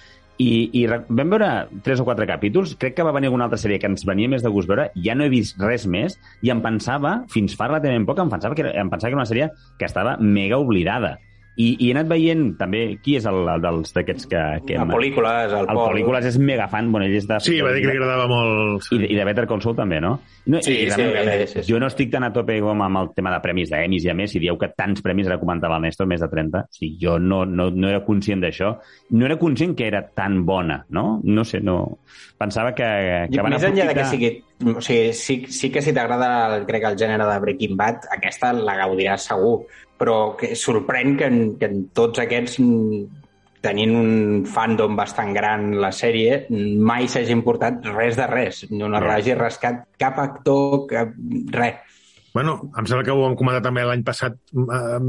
I, 0.42 0.70
i 0.74 0.80
vam 0.90 1.30
veure 1.30 1.48
tres 1.86 2.00
o 2.02 2.06
quatre 2.06 2.26
capítols, 2.26 2.74
crec 2.80 2.96
que 2.96 3.04
va 3.06 3.12
venir 3.14 3.28
alguna 3.30 3.46
altra 3.46 3.60
sèrie 3.60 3.78
que 3.78 3.86
ens 3.90 4.02
venia 4.08 4.30
més 4.30 4.42
de 4.42 4.50
gust 4.50 4.70
veure, 4.70 4.88
ja 5.04 5.14
no 5.14 5.26
he 5.26 5.30
vist 5.30 5.60
res 5.62 5.84
més, 5.86 6.16
i 6.42 6.50
em 6.50 6.62
pensava, 6.64 7.20
fins 7.30 7.54
fa 7.54 7.68
relativament 7.70 8.08
poc, 8.08 8.18
em 8.24 8.32
pensava 8.32 8.58
que 8.58 8.66
em 8.66 8.90
pensava 8.90 9.12
que 9.12 9.14
era 9.14 9.22
una 9.22 9.30
sèrie 9.30 9.52
que 9.78 9.86
estava 9.86 10.16
mega 10.18 10.58
oblidada. 10.58 11.16
I, 11.56 11.68
i 11.78 11.88
he 11.88 11.92
anat 11.94 12.08
veient 12.10 12.56
també 12.58 12.80
qui 12.98 13.12
és 13.18 13.26
el, 13.30 13.36
el 13.46 13.60
dels 13.62 13.92
d'aquests 13.94 14.26
que... 14.26 14.40
que 14.66 14.78
A 14.80 14.86
pel·lícules, 14.88 15.52
el, 15.54 15.68
el 15.68 15.76
Pol. 15.78 15.84
pel·lícules 15.92 16.24
és 16.32 16.38
mega 16.42 16.66
fan, 16.72 16.88
bueno, 16.90 17.06
ell 17.06 17.14
és 17.14 17.28
de... 17.30 17.36
Sí, 17.44 17.60
va 17.62 17.70
dir 17.76 17.84
que 17.84 17.92
li 17.92 17.98
agradava 17.98 18.24
molt... 18.30 18.88
I, 18.90 18.98
de- 19.04 19.10
I 19.14 19.18
de 19.20 19.26
Better 19.28 19.44
Call 19.46 19.62
Saul 19.62 19.76
també, 19.78 20.00
no? 20.02 20.16
no 20.50 20.62
Sí, 20.66 20.74
i, 20.82 20.88
sí, 20.90 21.02
realment, 21.06 21.44
sí, 21.46 21.60
sí. 21.62 21.66
Jo 21.72 21.78
no 21.78 21.86
estic 21.92 22.10
tan 22.10 22.26
a 22.26 22.32
tope 22.34 22.56
com 22.64 22.82
amb 22.82 22.98
el 23.04 23.12
tema 23.14 23.30
de 23.36 23.38
premis 23.44 23.70
d'Emis 23.70 24.08
i 24.08 24.10
a 24.10 24.16
més, 24.18 24.34
si 24.34 24.42
dieu 24.42 24.58
que 24.58 24.72
tants 24.74 25.04
premis, 25.04 25.30
ara 25.30 25.38
comentava 25.38 25.78
el 25.78 25.86
Néstor, 25.86 26.08
més 26.10 26.24
de 26.24 26.30
30, 26.32 26.64
o 26.66 26.74
sigui, 26.74 26.98
jo 27.04 27.20
no, 27.22 27.44
no, 27.46 27.68
no 27.70 27.88
era 27.92 28.02
conscient 28.04 28.42
d'això, 28.42 28.72
no 29.14 29.28
era 29.30 29.38
conscient 29.38 29.76
que 29.78 29.86
era 29.86 30.02
tan 30.10 30.42
bona, 30.48 30.80
no? 30.90 31.20
No 31.22 31.46
sé, 31.46 31.62
no... 31.62 32.00
Pensava 32.38 32.74
que, 32.74 32.84
que 33.30 33.40
van 33.46 33.54
Més 33.54 33.62
enllà 33.70 33.86
de 33.92 33.94
que 34.00 34.08
sigui... 34.10 34.32
O 34.74 34.80
sigui, 34.82 35.12
sí, 35.14 35.38
sí 35.54 35.70
que 35.70 35.80
si 35.82 35.92
t'agrada, 35.94 36.56
el- 36.58 36.66
crec, 36.66 36.84
el 36.90 36.98
gènere 36.98 37.24
de 37.30 37.38
Breaking 37.42 37.78
Bad, 37.78 38.06
aquesta 38.18 38.50
la 38.56 38.74
gaudiràs 38.82 39.26
segur. 39.30 39.56
Però 40.00 40.34
que 40.38 40.54
sorprèn 40.58 41.14
que 41.18 41.28
en, 41.30 41.38
que 41.58 41.68
en 41.70 41.84
tots 41.94 42.22
aquests, 42.22 42.58
mm, 42.60 43.22
tenint 43.64 43.94
un 43.96 44.44
fandom 44.50 44.96
bastant 44.98 45.32
gran 45.32 45.70
la 45.80 45.92
sèrie, 45.94 46.44
mai 46.50 47.08
s'hagi 47.08 47.32
importat 47.32 47.86
res 47.94 48.18
de 48.18 48.26
res. 48.28 48.64
No, 48.70 48.88
no 48.88 49.00
No. 49.00 49.10
hagi 49.10 49.34
rascat 49.38 49.86
cap 49.98 50.18
actor, 50.18 50.86
cap... 50.90 51.14
res. 51.54 52.00
Bueno, 52.34 52.58
em 52.76 52.86
sembla 52.86 53.04
que 53.06 53.14
ho 53.14 53.22
vam 53.22 53.36
comentar 53.38 53.62
també 53.62 53.84
l'any 53.86 54.02
passat 54.02 54.34
eh, 54.34 55.00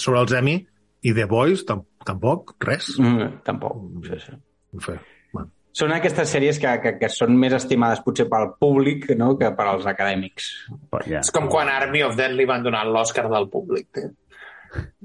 sobre 0.00 0.20
els 0.24 0.32
Emmy, 0.32 0.56
i 1.02 1.14
The 1.16 1.26
tam 1.66 1.84
tampoc, 2.04 2.54
res. 2.60 2.98
Mm, 2.98 3.42
tampoc. 3.44 3.76
Sí, 4.04 4.18
sí. 4.26 4.32
En 4.74 4.80
fi, 4.84 4.92
bueno. 5.32 5.50
Són 5.72 5.92
aquestes 5.92 6.32
sèries 6.34 6.58
que, 6.58 6.70
que, 6.82 6.94
que 6.98 7.08
són 7.12 7.36
més 7.38 7.52
estimades 7.56 8.00
potser 8.04 8.26
pel 8.28 8.50
públic 8.60 9.06
no? 9.16 9.36
que 9.38 9.50
per 9.56 9.66
als 9.66 9.86
acadèmics. 9.86 10.50
Però 10.90 11.04
ja. 11.06 11.20
És 11.20 11.30
com 11.30 11.48
quan 11.52 11.68
Army 11.72 12.02
of 12.02 12.16
Dead 12.18 12.32
li 12.36 12.48
van 12.48 12.64
donar 12.64 12.86
l'Oscar 12.88 13.28
del 13.30 13.48
públic. 13.52 14.02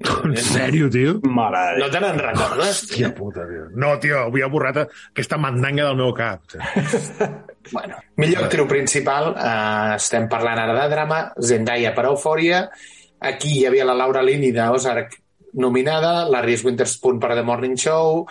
En 0.06 0.36
sèrio, 0.38 0.90
tio? 0.94 1.16
Mare 1.26 1.62
de 1.74 1.80
No 1.82 1.88
te 1.90 2.02
n'en 2.04 2.20
recordes? 2.22 2.84
Hòstia 2.84 3.10
puta, 3.18 3.48
tio. 3.50 3.70
No, 3.74 3.96
tio, 4.04 4.28
havia 4.28 4.50
borrat 4.52 4.84
aquesta 4.84 5.40
mandanga 5.42 5.88
del 5.90 6.02
meu 6.04 6.14
cap. 6.18 6.44
Bueno, 7.66 7.98
millor 8.22 8.44
actriu 8.46 8.68
principal, 8.70 9.32
eh, 9.42 9.96
estem 9.96 10.28
parlant 10.30 10.60
ara 10.62 10.76
de 10.78 10.84
drama, 10.92 11.16
Zendaya 11.42 11.96
per 11.98 12.04
Eufòria, 12.12 12.60
Aquí 13.26 13.56
hi 13.58 13.66
havia 13.66 13.86
la 13.88 13.96
Laura 13.98 14.22
Linney 14.22 14.52
d'Ozark 14.54 15.16
nominada, 15.58 16.28
la 16.30 16.42
Reese 16.44 16.68
Witherspoon 16.68 17.20
per 17.20 17.34
The 17.34 17.44
Morning 17.44 17.78
Show, 17.80 18.26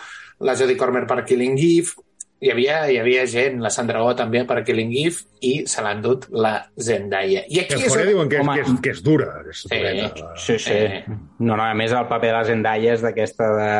la 0.45 0.55
Jodie 0.55 0.77
Comer 0.77 1.05
per 1.09 1.23
Killing 1.25 1.57
Eve, 1.57 2.04
hi 2.41 2.49
havia, 2.51 2.81
hi 2.91 2.97
havia 2.99 3.23
gent, 3.31 3.61
la 3.63 3.69
Sandra 3.73 4.01
Oh 4.03 4.11
també 4.17 4.43
per 4.45 4.59
Killing 4.67 4.91
Eve, 5.05 5.23
i 5.41 5.53
se 5.67 5.81
l'ha 5.81 5.93
endut 5.95 6.27
la 6.31 6.55
Zendaya. 6.77 7.45
I 7.47 7.61
Que 7.63 7.75
aquí 7.75 7.83
a 7.83 7.85
és... 7.85 7.93
fora 7.93 8.05
diuen 8.05 8.29
que 8.29 8.37
és, 8.41 8.43
Home. 8.43 8.55
que 8.55 8.61
és, 8.65 8.79
que 8.83 8.89
és 8.95 9.03
dura. 9.03 9.29
Que 9.43 9.49
és 9.55 9.61
Sí. 9.63 9.69
dureta. 9.71 10.31
Sí, 10.37 10.57
sí. 10.59 10.71
Eh. 10.73 11.03
No, 11.39 11.55
no, 11.55 11.63
a 11.63 11.73
més 11.73 11.91
el 11.95 12.07
paper 12.11 12.29
de 12.31 12.35
la 12.37 12.43
Zendaya 12.45 12.93
és 12.93 13.01
d'aquesta 13.01 13.47
de 13.55 13.71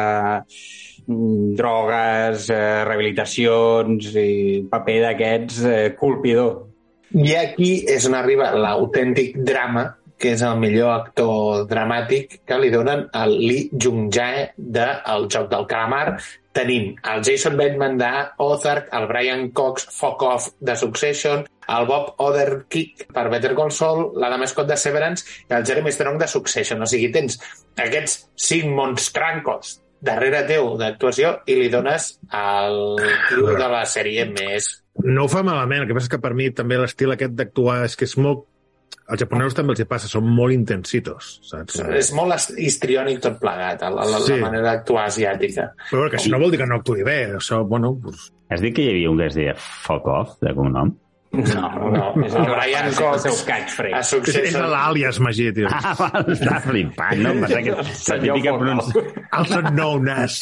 mm, 1.08 1.56
drogues, 1.60 2.50
eh, 2.50 2.84
rehabilitacions 2.88 4.16
i 4.16 4.64
paper 4.72 4.98
d'aquests 5.04 5.60
eh, 5.66 5.96
colpidor. 6.00 6.64
I 7.16 7.36
aquí 7.40 7.86
és 7.88 8.08
on 8.10 8.16
arriba 8.18 8.50
l'autèntic 8.56 9.38
drama, 9.46 9.86
que 10.18 10.32
és 10.32 10.42
el 10.48 10.58
millor 10.60 10.90
actor 10.96 11.66
dramàtic 11.68 12.40
que 12.48 12.58
li 12.60 12.70
donen 12.72 13.06
al 13.14 13.36
Lee 13.38 13.70
Jung-jae 13.72 14.50
de 14.58 14.88
El 15.12 15.28
Joc 15.32 15.50
del 15.52 15.68
Calamar, 15.68 16.18
tenint 16.56 16.96
el 17.12 17.24
Jason 17.28 17.58
Bateman 17.60 17.98
de 18.00 18.12
Ozark, 18.46 18.90
el 18.96 19.08
Brian 19.12 19.50
Cox 19.52 19.88
Fuck 19.92 20.24
Off 20.24 20.50
de 20.60 20.76
Succession, 20.80 21.46
el 21.68 21.88
Bob 21.90 22.14
Odenkirk 22.24 23.08
per 23.14 23.28
Better 23.30 23.54
Call 23.58 23.74
Saul, 23.76 24.06
l'Adam 24.20 24.46
Scott 24.48 24.72
de 24.72 24.78
Severance 24.80 25.26
i 25.50 25.58
el 25.58 25.66
Jeremy 25.68 25.92
Strong 25.92 26.22
de 26.22 26.30
Succession. 26.32 26.82
O 26.82 26.90
sigui, 26.90 27.12
tens 27.14 27.40
aquests 27.76 28.22
cinc 28.48 28.72
monstrancos 28.78 29.80
darrere 30.06 30.44
teu 30.48 30.76
d'actuació 30.80 31.40
i 31.50 31.60
li 31.60 31.70
dones 31.74 32.16
al 32.30 32.98
tio 33.30 33.56
de 33.56 33.70
la 33.72 33.86
sèrie 33.90 34.28
més 34.30 34.74
No 35.04 35.26
ho 35.26 35.30
fa 35.32 35.42
malament, 35.44 35.84
el 35.84 35.90
que 35.90 35.96
passa 35.98 36.08
és 36.08 36.14
que 36.14 36.22
per 36.24 36.34
mi 36.38 36.48
també 36.56 36.78
l'estil 36.80 37.12
aquest 37.12 37.34
d'actuar 37.36 37.82
és 37.86 37.98
que 38.00 38.08
és 38.08 38.16
molt... 38.22 38.46
Els 39.06 39.22
japonesos 39.22 39.54
també 39.54 39.76
els 39.76 39.82
hi 39.84 39.86
passa, 39.86 40.08
són 40.10 40.26
molt 40.26 40.52
intensitos, 40.54 41.40
saps? 41.46 41.78
És 41.94 42.12
molt 42.18 42.34
histriònic 42.58 43.20
tot 43.22 43.38
plegat, 43.40 43.84
la, 43.86 44.02
la, 44.02 44.20
Sí. 44.26 44.34
la 44.34 44.48
manera 44.48 44.64
d'actuar 44.72 45.06
asiàtica. 45.12 45.74
Però 45.92 46.10
que 46.10 46.18
això 46.18 46.32
no 46.34 46.40
vol 46.42 46.50
dir 46.52 46.58
que 46.64 46.66
no 46.66 46.80
actuï 46.82 47.04
bé, 47.06 47.20
això, 47.38 47.62
bueno, 47.68 48.00
pues, 48.02 48.32
Has 48.50 48.62
dit 48.62 48.76
que 48.76 48.84
hi 48.84 48.90
havia 48.92 49.10
un 49.10 49.18
que 49.18 49.26
es 49.26 49.34
deia 49.34 49.56
Fuck 49.58 50.06
Off, 50.06 50.36
de 50.40 50.54
cognom? 50.54 50.92
No, 51.36 51.70
No, 51.96 52.06
és 52.26 52.34
el 52.36 52.46
Brian 52.50 52.88
és 52.90 52.98
Cox 53.00 53.26
el 53.26 53.34
seu 53.34 53.46
catchphrase. 53.48 53.96
A 53.96 54.20
és, 54.22 54.38
és 54.52 54.56
l'àlies 54.74 55.20
Magí, 55.24 55.48
tio. 55.56 55.70
Ah, 55.72 55.94
val, 56.00 56.30
està 56.34 56.60
flipant, 56.64 57.22
no? 57.24 57.34
Pensava 57.42 57.62
que 57.66 57.76
la 57.76 58.18
típica 58.24 58.54
Fuck 58.54 58.62
pronunciació... 58.62 59.04
Also 59.36 59.62
known 59.72 60.10
as... 60.14 60.38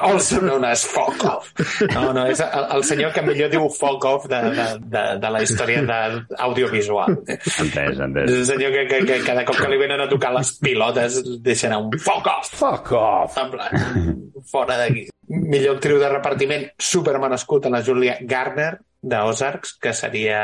Also 0.00 0.40
known 0.44 0.64
as 0.68 0.84
fuck 0.86 1.24
off. 1.28 1.50
No, 1.92 2.12
no, 2.16 2.26
és 2.30 2.40
el, 2.44 2.66
el 2.78 2.84
senyor 2.86 3.12
que 3.16 3.24
millor 3.26 3.50
diu 3.52 3.66
fuck 3.74 4.04
off 4.08 4.28
de, 4.30 4.40
de, 4.58 4.66
de, 4.94 5.04
de 5.22 5.32
la 5.36 5.42
història 5.44 5.82
d'audiovisual. 5.88 7.16
Entès, 7.26 7.92
És 7.92 8.00
entès. 8.06 8.30
el 8.38 8.46
senyor 8.48 8.74
que, 8.76 8.84
que, 8.90 9.00
que 9.08 9.18
cada 9.26 9.44
cop 9.48 9.58
que 9.60 9.70
li 9.72 9.80
venen 9.80 10.04
a 10.04 10.08
tocar 10.10 10.32
les 10.36 10.52
pilotes 10.62 11.20
deixa 11.42 11.68
anar 11.70 11.82
un 11.86 11.98
fuck 11.98 12.28
off. 12.30 12.52
Fuck 12.62 12.92
off! 12.98 13.38
En 13.42 13.50
plan, 13.52 14.14
fora 14.50 14.78
d'aquí. 14.80 15.08
Millor 15.32 15.76
actriu 15.78 15.98
de 16.02 16.08
repartiment, 16.12 16.66
super 16.78 17.18
merescut 17.22 17.66
a 17.68 17.72
la 17.72 17.80
Julia 17.84 18.18
Garner, 18.28 18.74
de 19.02 19.18
Ozarks, 19.18 19.74
que 19.82 19.92
seria 19.92 20.38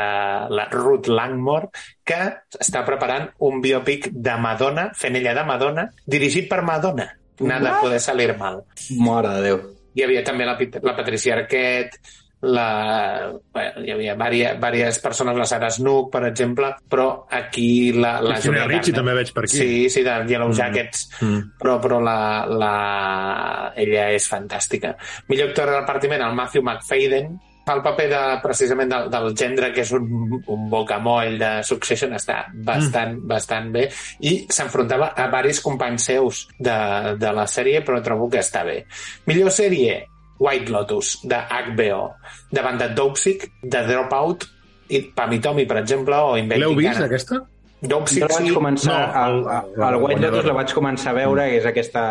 la 0.51 0.65
Ruth 0.69 1.07
Langmore, 1.07 1.69
que 2.03 2.19
està 2.59 2.83
preparant 2.85 3.29
un 3.47 3.61
biòpic 3.63 4.09
de 4.11 4.35
Madonna, 4.37 4.89
fent 4.99 5.15
ella 5.15 5.33
de 5.37 5.45
Madonna, 5.47 5.87
dirigit 6.05 6.49
per 6.51 6.61
Madonna. 6.67 7.07
Nada 7.39 7.77
puede 7.79 7.99
salir 8.03 8.33
mal. 8.37 8.65
Mare 8.99 9.29
de 9.37 9.41
Déu. 9.47 9.59
Hi 9.95 10.03
havia 10.03 10.23
també 10.27 10.43
la, 10.45 10.57
la 10.83 10.95
Patricia 10.97 11.37
Arquette, 11.37 11.97
la, 12.41 13.31
bueno, 13.51 13.81
hi 13.83 13.91
havia 13.91 14.13
diverses, 14.15 14.59
diverses 14.61 14.99
persones, 15.03 15.35
la 15.39 15.45
Sarah 15.47 15.69
Snook, 15.71 16.11
per 16.13 16.21
exemple, 16.29 16.69
però 16.87 17.25
aquí 17.31 17.91
la, 17.91 18.19
la 18.21 18.35
Cristina 18.37 18.61
Julia 18.61 18.67
Ricci 18.69 18.91
Garner- 18.91 18.99
també 18.99 19.15
veig 19.17 19.33
per 19.35 19.43
aquí. 19.47 19.57
Sí, 19.57 19.89
sí, 19.91 20.03
de 20.03 20.13
Yellow 20.29 20.53
Jackets, 20.55 21.07
Mm. 21.21 21.41
però, 21.59 21.79
però 21.83 21.99
la, 21.99 22.45
la... 22.47 23.73
ella 23.75 24.09
és 24.15 24.27
fantàstica. 24.31 24.93
Millor 25.27 25.49
actor 25.51 25.67
de 25.71 25.79
repartiment, 25.81 26.21
el 26.27 26.35
Matthew 26.35 26.63
McFadden, 26.63 27.39
fa 27.69 27.75
el 27.77 27.83
paper 27.85 28.07
de, 28.09 28.21
precisament 28.41 28.89
del, 28.89 29.09
del 29.13 29.33
gendre 29.37 29.69
que 29.75 29.83
és 29.85 29.91
un, 29.93 30.07
un 30.49 30.67
bocamoll 30.71 31.37
de 31.37 31.51
Succession, 31.67 32.15
està 32.17 32.41
bastant, 32.53 33.13
mm. 33.19 33.27
bastant 33.29 33.69
bé, 33.75 33.87
i 34.25 34.35
s'enfrontava 34.49 35.11
a 35.13 35.27
varis 35.29 35.61
companys 35.61 36.09
seus 36.09 36.47
de, 36.57 36.77
de 37.21 37.33
la 37.37 37.45
sèrie, 37.49 37.83
però 37.85 38.01
trobo 38.05 38.29
que 38.31 38.41
està 38.41 38.65
bé. 38.65 38.79
Millor 39.29 39.53
sèrie, 39.53 39.99
White 40.39 40.71
Lotus, 40.73 41.19
de 41.29 41.37
HBO, 41.37 42.01
davant 42.55 42.79
de 42.81 42.89
Dopesick, 42.97 43.45
de 43.61 43.85
Dropout, 43.85 44.47
i 44.89 45.03
Pam 45.13 45.35
i 45.35 45.39
Tommy, 45.43 45.67
per 45.69 45.83
exemple, 45.83 46.17
o 46.17 46.35
L'heu 46.39 46.73
vist, 46.79 47.03
aquesta? 47.05 47.43
Dopesick, 47.79 48.25
Jo 48.25 48.31
la 48.31 48.39
vaig 48.39 48.55
començar, 48.55 48.97
No, 48.97 49.23
el, 49.27 49.39
el- 49.45 49.73
el, 49.77 49.87
el 49.93 50.01
White. 50.03 50.21
Lotus 50.25 50.49
la 50.49 50.57
vaig 50.57 50.73
començar 50.75 51.13
a 51.13 51.17
veure, 51.21 51.45
que 51.51 51.61
és 51.61 51.69
aquesta 51.69 52.03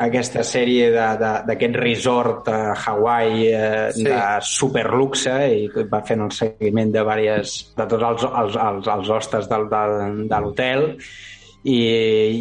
aquesta 0.00 0.42
sèrie 0.46 0.90
de- 0.94 1.16
de- 1.20 1.42
d'aquest 1.46 1.76
resort 1.76 2.48
a 2.48 2.72
Hawaii 2.74 3.46
eh, 3.52 3.90
Sí. 3.92 4.04
de 4.04 4.20
superluxe 4.40 5.34
i 5.56 5.68
va 5.92 6.00
fent 6.06 6.22
el 6.24 6.30
seguiment 6.32 6.90
de 6.92 7.00
diverses, 7.00 7.74
de 7.76 7.86
tots 7.86 8.02
els, 8.10 8.24
els, 8.24 8.56
els, 8.56 8.86
els 8.96 9.08
hostes 9.10 9.48
del, 9.50 9.68
del, 9.68 10.26
de 10.28 10.40
l'hotel 10.40 10.86
i 11.64 11.78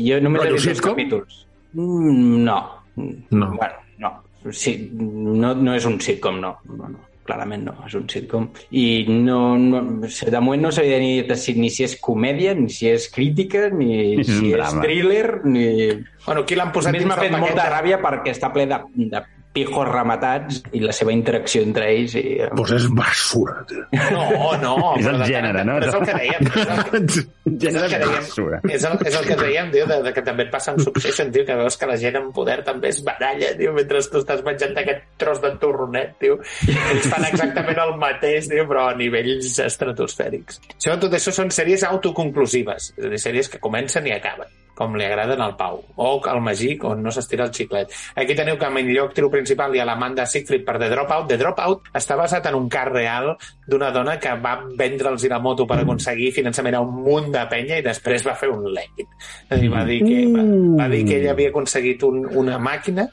jo 0.07 0.21
només 0.23 0.45
he 0.45 0.51
vist 0.55 0.69
sitcom? 0.71 0.95
capítols. 0.95 1.45
Mm, 1.73 2.43
No. 2.45 2.59
No. 2.95 3.51
Bueno, 3.55 3.75
no. 3.99 4.09
Sí, 4.51 4.89
no, 4.93 5.53
no 5.55 5.75
és 5.75 5.85
un 5.85 5.99
sitcom, 6.01 6.39
no. 6.41 6.57
no, 6.65 6.87
no 6.89 6.99
clarament 7.29 7.63
no, 7.69 7.77
és 7.87 7.93
un 8.01 8.09
sitcom. 8.09 8.49
I 8.73 9.05
no, 9.07 9.39
no, 9.61 9.83
de 10.09 10.41
moment 10.41 10.65
no 10.67 10.73
sabia 10.75 10.97
ni, 10.99 11.13
si, 11.37 11.53
ni 11.61 11.69
si 11.71 11.85
és 11.85 11.95
comèdia, 12.01 12.57
ni 12.57 12.67
si 12.73 12.89
és 12.89 13.05
crítica, 13.13 13.67
ni 13.69 13.91
És 14.25 14.27
si 14.33 14.49
és 14.51 14.57
drama. 14.57 14.81
thriller, 14.83 15.25
ni... 15.45 15.67
Bueno, 16.25 16.41
aquí 16.43 16.57
l'han 16.57 16.73
A 16.73 16.75
posat 16.75 16.97
més, 16.97 17.05
m'ha 17.07 17.21
fet 17.21 17.37
molta 17.37 17.61
de- 17.63 17.73
ràbia 17.77 18.01
perquè 18.03 18.33
està 18.35 18.49
ple 18.53 18.65
de, 18.69 18.81
de 19.13 19.21
pijos 19.53 19.87
rematats 19.89 20.59
i 20.77 20.81
la 20.83 20.93
seva 20.93 21.13
interacció 21.15 21.63
entre 21.65 21.87
ells. 21.91 22.15
I, 22.19 22.35
eh, 22.45 22.49
Pues 22.55 22.73
és 22.75 22.85
basura, 22.93 23.55
tio. 23.69 23.85
No, 24.13 24.51
no. 24.61 24.75
És 24.99 25.07
el 25.09 25.23
gènere, 25.25 25.63
no? 25.65 25.79
Però 25.79 25.89
és 25.89 25.97
el 25.97 26.05
que 26.05 26.17
dèiem. 26.19 26.49
És 26.49 26.69
el 26.69 26.83
que, 26.85 27.01
és 27.69 27.79
el 27.79 27.87
que 27.89 27.99
dèiem. 28.03 28.13
basura. 28.13 28.61
És 28.69 28.85
el, 28.89 28.97
és 29.09 29.17
el 29.19 29.27
que 29.27 29.39
dèiem, 29.39 29.71
tio, 29.73 29.87
de, 29.89 29.99
de, 30.05 30.13
que 30.15 30.23
també 30.25 30.45
et 30.47 30.53
passa 30.53 30.73
amb 30.73 30.83
Succession, 30.85 31.33
tio, 31.33 31.45
que 31.47 31.57
veus 31.63 31.79
que 31.79 31.89
la 31.89 31.97
gent 32.01 32.19
amb 32.21 32.31
poder 32.35 32.59
també 32.67 32.93
es 32.93 33.01
baralla, 33.05 33.51
tio, 33.57 33.73
mentre 33.77 34.03
tu 34.11 34.21
estàs 34.21 34.45
menjant 34.45 34.77
aquest 34.83 35.09
tros 35.21 35.41
de 35.43 35.53
torronet, 35.61 36.15
tio. 36.21 36.39
Ells 36.69 37.09
fan 37.11 37.25
exactament 37.31 37.81
el 37.87 37.95
mateix, 38.01 38.47
tio, 38.53 38.67
però 38.69 38.87
a 38.91 38.95
nivells 38.99 39.57
estratosfèrics. 39.65 40.61
Això, 40.77 40.95
tot 41.01 41.17
això 41.17 41.33
són 41.35 41.51
sèries 41.53 41.83
autoconclusives, 41.89 42.93
és 42.97 43.05
a 43.05 43.13
dir, 43.13 43.21
sèries 43.25 43.49
que 43.51 43.61
comencen 43.63 44.07
i 44.07 44.15
acaben 44.15 44.49
com 44.79 44.95
li 44.95 45.03
agraden 45.05 45.43
al 45.43 45.57
Pau, 45.59 45.81
o 45.99 46.09
al 46.31 46.41
Magí, 46.45 46.77
on 46.87 47.03
no 47.03 47.11
s'estira 47.11 47.45
el 47.49 47.53
xiclet. 47.55 47.91
Aquí 48.15 48.37
teniu 48.37 48.57
que 48.57 48.69
a 48.69 48.71
millor 48.71 49.09
actriu 49.11 49.29
principal 49.33 49.75
hi 49.75 49.83
ha 49.83 49.87
l'Amanda 49.87 50.25
Seyfried 50.25 50.63
per 50.67 50.77
The 50.79 50.89
Dropout. 50.93 51.27
The 51.27 51.39
Dropout 51.41 51.91
està 51.99 52.15
basat 52.19 52.47
en 52.47 52.55
un 52.55 52.69
cas 52.71 52.87
real 52.87 53.33
d'una 53.67 53.91
dona 53.91 54.15
que 54.21 54.33
va 54.39 54.55
vendre'ls 54.79 55.27
la 55.29 55.41
moto 55.43 55.67
per 55.67 55.81
aconseguir 55.83 56.31
finançament 56.33 56.79
a 56.79 56.81
un 56.85 57.03
munt 57.03 57.29
de 57.35 57.43
penya 57.51 57.77
i 57.79 57.85
després 57.85 58.25
va 58.25 58.37
fer 58.39 58.49
un 58.49 58.69
a 59.49 59.57
dir, 59.57 59.69
va 59.71 59.83
dir 59.85 59.99
que, 60.05 60.17
va, 60.33 60.45
va 60.83 60.87
dir 60.91 61.03
que 61.07 61.19
ella 61.19 61.31
havia 61.35 61.49
aconseguit 61.49 62.03
un, 62.07 62.23
una 62.37 62.57
màquina 62.61 63.07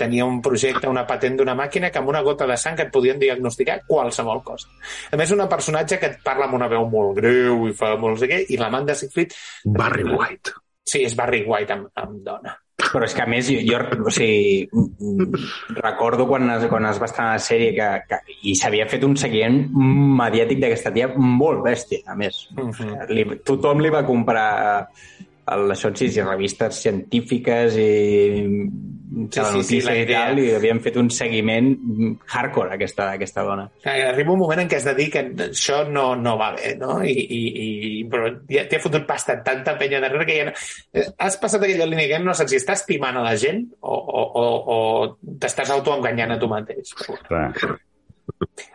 tenia 0.00 0.24
un 0.24 0.40
projecte, 0.40 0.88
una 0.88 1.04
patent 1.04 1.36
d'una 1.36 1.52
màquina 1.58 1.90
que 1.92 2.00
amb 2.00 2.08
una 2.08 2.22
gota 2.24 2.46
de 2.48 2.56
sang 2.56 2.80
et 2.80 2.92
podien 2.94 3.20
diagnosticar 3.20 3.82
qualsevol 3.84 4.40
cosa. 4.46 4.70
A 5.12 5.20
més, 5.20 5.34
una 5.36 5.48
personatge 5.50 6.00
que 6.00 6.12
et 6.14 6.20
parla 6.24 6.48
amb 6.48 6.56
una 6.56 6.70
veu 6.72 6.88
molt 6.88 7.18
greu 7.20 7.68
i 7.68 7.76
fa 7.76 7.92
molt 8.00 8.24
i 8.24 8.56
l'Amanda 8.56 8.96
Seyfried 8.96 9.36
Barry 9.66 10.08
White. 10.08 10.63
Sí, 10.84 11.00
és 11.04 11.16
Barry 11.16 11.42
White 11.48 11.72
amb, 11.72 11.88
amb 11.96 12.20
dona. 12.26 12.58
Però 12.74 13.06
és 13.06 13.14
que, 13.14 13.22
a 13.22 13.28
més, 13.30 13.48
jo, 13.48 13.60
jo 13.64 14.06
o 14.06 14.12
sigui, 14.12 14.66
mm, 14.66 15.44
recordo 15.78 16.26
quan 16.26 16.50
es, 16.56 16.66
quan 16.70 16.86
es 16.90 16.98
va 17.00 17.06
estar 17.06 17.28
la 17.32 17.42
sèrie 17.42 17.70
que, 17.76 17.88
que, 18.10 18.18
i 18.50 18.54
s'havia 18.58 18.86
fet 18.90 19.06
un 19.06 19.14
seguiment 19.18 19.60
mediàtic 20.20 20.60
d'aquesta 20.62 20.92
tia 20.94 21.08
molt 21.14 21.62
bèstia, 21.64 22.02
a 22.06 22.18
més. 22.18 22.48
Mhm. 22.54 23.06
li, 23.14 23.26
tothom 23.46 23.80
li 23.80 23.94
va 23.94 24.04
comprar 24.06 24.88
això 25.46 25.92
sí, 25.94 26.08
sí, 26.08 26.22
revistes 26.24 26.82
científiques 26.86 27.78
i 27.80 27.90
Sí, 29.14 29.40
sí, 29.40 29.62
sí, 29.62 29.80
la 29.84 29.94
i 29.94 30.06
tal, 30.08 30.38
i 30.42 30.48
havien 30.56 30.80
fet 30.82 30.96
un 30.98 31.06
seguiment 31.12 31.68
hardcore 32.32 32.72
a 32.72 32.78
aquesta, 32.78 33.06
a 33.12 33.18
aquesta 33.18 33.44
dona. 33.46 33.68
Arriba 33.86 34.32
un 34.34 34.40
moment 34.40 34.64
en 34.64 34.70
què 34.70 34.80
has 34.80 34.88
de 34.88 34.94
dir 34.98 35.06
que 35.12 35.22
això 35.46 35.84
no, 35.86 36.06
no 36.18 36.34
va 36.40 36.50
bé, 36.56 36.72
no? 36.80 36.96
I, 37.06 37.12
i, 37.12 37.40
i, 37.64 37.68
però 38.10 38.32
ja 38.50 38.64
t'hi 38.66 38.78
ha 38.78 38.82
fotut 38.82 39.06
pasta 39.06 39.36
tanta 39.46 39.76
penya 39.78 40.02
darrere 40.02 40.26
que 40.26 40.38
ja 40.40 40.48
no... 40.48 40.56
Eh, 40.90 41.06
Has 41.24 41.38
passat 41.40 41.62
aquella 41.62 41.86
línia 41.86 42.08
que 42.10 42.20
no 42.24 42.34
saps 42.34 42.56
si 42.56 42.58
estàs 42.58 42.82
estimant 42.82 43.20
a 43.20 43.24
la 43.28 43.36
gent 43.38 43.62
o, 43.80 43.94
o, 43.94 44.24
o, 44.40 44.44
o 44.74 45.36
t'estàs 45.40 45.70
autoenganyant 45.76 46.34
a 46.34 46.40
tu 46.40 46.50
mateix. 46.50 46.94
Clar. 47.28 47.48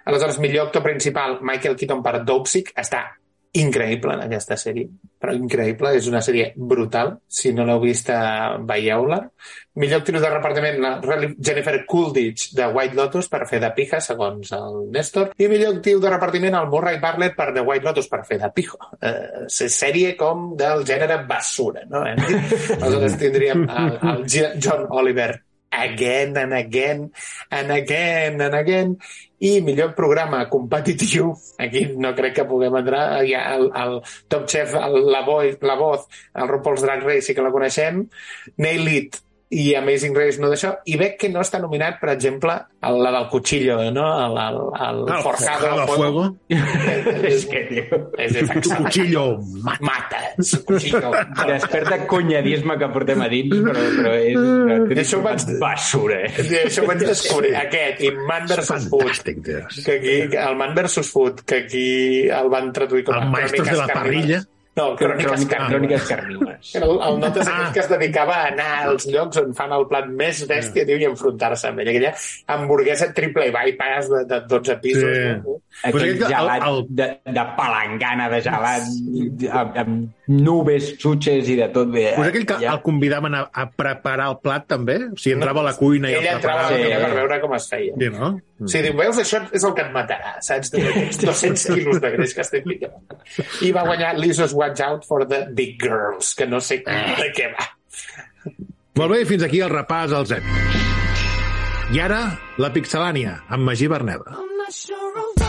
Aleshores, 0.07 0.39
millor 0.39 0.69
actor 0.69 0.85
principal, 0.85 1.39
Michael 1.43 1.75
Keaton 1.75 2.05
per 2.05 2.21
Dopesick, 2.23 2.71
està 2.79 3.09
increïble 3.57 4.13
en 4.13 4.21
aquesta 4.27 4.53
sèrie, 4.59 4.85
però 5.17 5.33
increïble, 5.33 5.95
és 5.97 6.07
una 6.09 6.21
sèrie 6.21 6.51
brutal, 6.55 7.15
si 7.25 7.49
no 7.55 7.65
l'heu 7.65 7.81
vist 7.81 8.11
eh, 8.13 8.19
veieu-la. 8.69 9.17
Millor 9.81 10.03
actriu 10.03 10.21
de 10.21 10.29
repartiment, 10.29 10.77
la 10.83 10.91
Jennifer 11.01 11.79
Coolidge 11.89 12.53
de 12.57 12.67
White 12.75 12.97
Lotus 12.99 13.31
per 13.31 13.47
fer 13.49 13.61
de 13.63 13.71
pija, 13.73 14.01
segons 14.05 14.53
el 14.53 14.79
Néstor, 14.93 15.33
i 15.41 15.49
millor 15.49 15.79
actriu 15.79 16.01
de 16.03 16.13
repartiment 16.13 16.59
el 16.59 16.69
Murray 16.69 17.01
Bartlett 17.01 17.37
per 17.39 17.49
The 17.55 17.65
White 17.65 17.89
Lotus 17.89 18.11
per 18.11 18.21
fer 18.29 18.37
de 18.43 18.51
pijo. 18.53 18.77
Eh, 19.01 19.47
sèrie 19.49 20.13
com 20.19 20.51
del 20.59 20.85
gènere 20.85 21.23
basura, 21.29 21.87
no? 21.89 22.05
Eh? 22.05 22.17
Aleshores 22.83 23.17
tindríem 23.17 23.65
el, 23.65 23.95
el 24.13 24.25
John 24.29 24.85
Oliver 24.89 25.31
again 25.71 26.37
and 26.37 26.53
again 26.53 27.11
and 27.51 27.71
again 27.71 28.41
and 28.41 28.55
again 28.55 28.97
i 29.39 29.59
millor 29.63 29.93
programa 29.95 30.43
competitiu. 30.51 31.31
Aquí 31.57 31.85
no 31.95 32.13
crec 32.15 32.39
que 32.39 32.47
puguem 32.49 32.75
entrar. 32.81 33.23
Hi 33.23 33.33
ha 33.37 33.45
el, 33.55 33.69
el 33.83 33.99
Top 34.27 34.45
Chef, 34.51 34.75
el, 34.75 34.99
la, 35.11 35.23
voz, 35.27 35.57
la 35.61 35.79
voz 35.79 36.05
el 36.35 36.51
RuPaul's 36.51 36.83
Drag 36.83 37.03
Race 37.07 37.29
sí 37.29 37.35
que 37.37 37.45
la 37.45 37.53
coneixem. 37.55 38.05
Nail 38.57 38.93
It 38.95 39.23
i 39.49 39.73
Amazing 39.73 40.13
Race 40.13 40.37
no 40.37 40.49
d'això, 40.51 40.75
i 40.85 40.97
veig 40.99 41.15
que 41.17 41.29
no 41.33 41.41
està 41.41 41.57
nominat, 41.61 41.95
per 41.97 42.11
exemple, 42.13 42.53
el, 42.85 42.99
la 43.01 43.09
del 43.15 43.23
cuchillo, 43.31 43.79
no? 43.91 44.03
El, 44.27 44.35
el, 44.37 44.59
el, 44.77 44.99
el 45.09 45.23
forjado 45.25 45.71
al 45.73 45.87
fuego. 45.89 46.25
és 47.31 47.47
que, 47.49 47.63
tio... 47.69 47.99
És, 48.21 48.35
és 48.43 48.51
Tu 48.59 48.69
cuchillo 48.77 49.23
mata. 49.65 49.79
Mates, 49.89 50.51
cuchillo. 50.67 51.09
Després 51.49 51.89
de 51.89 51.97
cunyadisme 52.11 52.77
que 52.77 52.91
portem 52.93 53.25
a 53.25 53.29
dins, 53.31 53.55
però, 53.65 53.87
però 53.97 54.13
és... 54.19 54.37
Però, 54.37 54.77
I 54.93 55.01
això 55.05 55.17
ho 55.17 55.25
vaig- 55.25 55.47
Basura, 55.63 56.21
eh? 56.27 56.45
I 56.45 56.61
això 56.67 56.85
ho 56.85 56.91
vaig 56.91 57.01
descobrir, 57.07 57.55
aquest, 57.63 58.05
i 58.05 58.13
Man 58.29 58.45
vs. 58.53 58.85
Food, 58.93 59.25
que 59.81 59.97
aquí, 59.97 60.15
el 60.45 60.61
Man 60.61 60.77
vs. 60.77 61.09
Food, 61.09 61.41
que 61.49 61.63
aquí 61.65 61.87
el 62.29 62.53
van 62.53 62.69
traduir 62.75 63.03
com 63.09 63.17
a 63.17 63.25
El 63.25 63.33
Maestros 63.33 63.65
de 63.65 63.77
la 63.81 63.89
Cròniques 63.89 63.97
Parrilla. 63.97 64.45
Carnívores. 64.79 64.95
No, 64.95 64.95
Cròniques 64.97 65.45
Carnívores. 65.45 65.69
cròniques 65.69 66.07
carnívoles. 66.07 66.75
El, 66.75 66.83
el 67.07 67.19
Notes 67.19 67.47
Ah. 67.47 67.71
que 67.73 67.79
es 67.79 67.89
dedicava 67.89 68.35
a 68.43 68.47
anar 68.47 68.87
als 68.87 69.05
llocs 69.07 69.37
on 69.37 69.53
fan 69.55 69.71
el 69.75 69.87
plat 69.87 70.05
més 70.07 70.43
bèstia 70.47 70.85
tio, 70.85 70.97
i 70.97 71.05
enfrontar-se 71.09 71.67
amb 71.67 71.79
ell. 71.79 71.89
Aquella 71.89 72.13
hamburguesa 72.47 73.11
triple 73.13 73.49
bypass 73.51 74.09
de, 74.09 74.23
de 74.25 74.41
12 74.47 74.77
pisos. 74.77 75.03
Sí. 75.03 75.25
No? 75.43 75.57
Pues 75.91 76.03
Aquell 76.03 76.09
el- 76.09 76.23
gelat 76.27 76.63
el- 76.67 76.85
de, 76.89 77.07
de 77.25 77.45
palangana, 77.57 78.29
de 78.29 78.41
gelat, 78.41 78.83
amb, 79.51 79.77
amb 79.77 80.09
nubes, 80.29 80.91
xutxes 81.01 81.47
i 81.49 81.55
de 81.57 81.67
tot. 81.73 81.89
Bé, 81.89 82.11
Pues 82.15 82.27
aquell 82.29 82.45
que 82.45 82.57
ja. 82.61 82.73
el 82.75 82.81
convidaven 82.85 83.33
a, 83.35 83.41
a 83.51 83.63
preparar 83.71 84.27
el 84.29 84.37
plat, 84.43 84.67
també? 84.69 84.95
O 85.09 85.17
sigui, 85.17 85.33
entrava 85.39 85.63
a 85.63 85.67
la 85.71 85.73
cuina 85.77 86.11
i 86.11 86.13
el 86.13 86.21
Ella 86.21 86.35
entrava 86.37 86.67
a 86.67 86.67
preparava. 86.67 86.77
la 86.77 86.77
Sí. 86.77 86.93
cuina 86.93 87.07
per 87.07 87.15
veure 87.17 87.39
com 87.41 87.55
es 87.57 87.67
feia. 87.71 87.93
Sí, 87.97 88.09
no? 88.13 88.29
Sí, 88.69 88.81
diu, 88.85 88.93
veus, 88.99 89.17
això 89.23 89.41
és 89.57 89.63
el 89.65 89.73
que 89.73 89.81
et 89.87 89.91
matarà, 89.95 90.35
saps? 90.45 90.69
Tu, 90.71 90.83
aquests 90.85 91.25
200 91.25 91.65
quilos 91.73 92.01
de 92.03 92.11
greix 92.15 92.33
que 92.37 92.41
estic 92.45 92.67
ficant. 92.69 93.17
I 93.65 93.71
va 93.73 93.83
guanyar 93.89 94.13
Lisa's 94.19 94.53
Watch 94.53 94.81
Out 94.85 95.05
for 95.09 95.25
the 95.27 95.45
Big 95.51 95.81
Girls, 95.81 96.35
que 96.37 96.45
no 96.47 96.61
sé 96.61 96.83
de 96.85 97.31
què 97.33 97.49
va. 97.57 97.65
Molt 98.99 99.11
bé, 99.15 99.23
fins 99.25 99.43
aquí 99.47 99.61
el 99.65 99.69
repàs 99.73 100.13
als 100.13 100.31
èpics. 100.37 100.77
I 101.95 101.99
ara, 102.05 102.21
la 102.61 102.69
pixelània, 102.69 103.39
amb 103.49 103.65
Magí 103.65 103.87
Berneda. 103.89 104.35
I'm 104.37 104.57
not 104.61 104.69
sure 104.75 105.48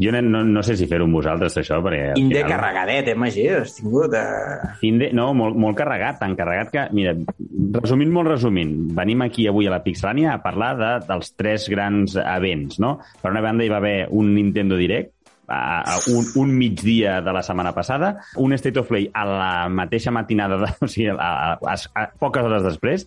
jo 0.00 0.10
no, 0.12 0.20
no, 0.22 0.42
no 0.44 0.62
sé 0.66 0.76
si 0.76 0.88
fer-ho 0.90 1.06
amb 1.06 1.14
vosaltres, 1.18 1.56
això, 1.60 1.78
perquè... 1.84 2.12
al 2.12 2.18
Inde 2.20 2.40
final- 2.42 2.50
carregadet, 2.54 3.08
eh, 3.12 3.14
Magí? 3.18 3.46
Has 3.48 3.76
tingut... 3.78 4.14
Eh... 4.18 4.74
Finde, 4.80 5.10
no, 5.14 5.28
molt, 5.38 5.56
molt 5.60 5.78
carregat, 5.78 6.18
tan 6.22 6.34
carregat 6.38 6.72
que, 6.74 6.86
mira, 6.96 7.14
resumint 7.80 8.12
molt 8.14 8.32
resumint, 8.34 8.74
venim 8.96 9.22
aquí 9.26 9.46
avui 9.50 9.68
a 9.70 9.74
la 9.76 9.82
Pixelània 9.84 10.34
a 10.34 10.42
parlar 10.42 10.72
de, 10.80 10.92
dels 11.08 11.34
tres 11.38 11.68
grans 11.72 12.16
events, 12.20 12.80
no? 12.82 12.96
Per 13.22 13.30
una 13.34 13.44
banda 13.44 13.64
hi 13.66 13.70
va 13.72 13.78
haver 13.82 13.98
un 14.10 14.34
Nintendo 14.34 14.76
Direct, 14.80 15.12
a, 15.46 15.82
a 15.84 15.98
un, 16.08 16.24
un 16.40 16.54
migdia 16.56 17.18
de 17.20 17.32
la 17.36 17.42
setmana 17.44 17.74
passada, 17.76 18.14
un 18.40 18.54
State 18.56 18.80
of 18.80 18.88
Play 18.88 19.10
a 19.12 19.24
la 19.28 19.68
mateixa 19.68 20.10
matinada, 20.10 20.56
de, 20.62 20.70
o 20.80 20.88
sigui, 20.88 21.10
a, 21.12 21.18
a, 21.20 21.58
a, 21.60 21.74
a 22.00 22.06
poques 22.18 22.42
hores 22.48 22.64
després, 22.64 23.04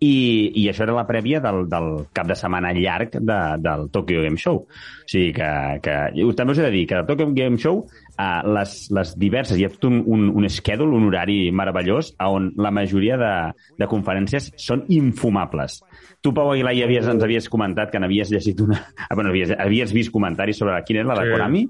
i, 0.00 0.12
i 0.56 0.66
això 0.70 0.86
era 0.86 0.94
la 0.96 1.04
prèvia 1.08 1.42
del, 1.44 1.66
del 1.68 1.88
cap 2.16 2.28
de 2.28 2.36
setmana 2.38 2.72
llarg 2.76 3.18
de, 3.20 3.38
del 3.60 3.88
Tokyo 3.92 4.22
Game 4.24 4.40
Show. 4.40 4.62
O 4.64 5.10
sigui 5.10 5.34
que, 5.36 5.50
que 5.84 5.96
també 6.38 6.54
us 6.54 6.60
he 6.62 6.64
de 6.64 6.72
dir 6.72 6.86
que 6.88 6.96
el 7.02 7.08
Tokyo 7.08 7.28
Game 7.36 7.60
Show 7.60 7.82
uh, 7.84 8.40
les, 8.56 8.76
les 8.96 9.12
diverses, 9.20 9.60
hi 9.60 9.66
ha 9.68 9.72
tot 9.74 9.90
un, 9.90 10.00
un, 10.06 10.30
un 10.40 10.48
schedule, 10.48 10.96
un 10.96 11.10
horari 11.10 11.38
meravellós 11.52 12.14
on 12.24 12.50
la 12.56 12.72
majoria 12.72 13.20
de, 13.20 13.34
de 13.80 13.90
conferències 13.90 14.50
són 14.56 14.86
infumables. 14.88 15.82
Tu, 16.20 16.32
Pau 16.36 16.52
Aguilar, 16.52 16.74
ja 16.76 16.88
havies, 16.88 17.08
ens 17.08 17.24
havies 17.24 17.48
comentat 17.52 17.92
que 17.92 18.00
n'havies 18.00 18.32
llegit 18.32 18.64
una... 18.64 18.80
Ah, 19.10 19.14
bueno, 19.16 19.30
havies, 19.32 19.50
havies 19.58 19.92
vist 19.92 20.12
comentaris 20.14 20.58
sobre 20.60 20.76
quina 20.86 21.02
era 21.02 21.12
la 21.12 21.20
de 21.20 21.28
Sí. 21.28 21.36
Konami? 21.36 21.64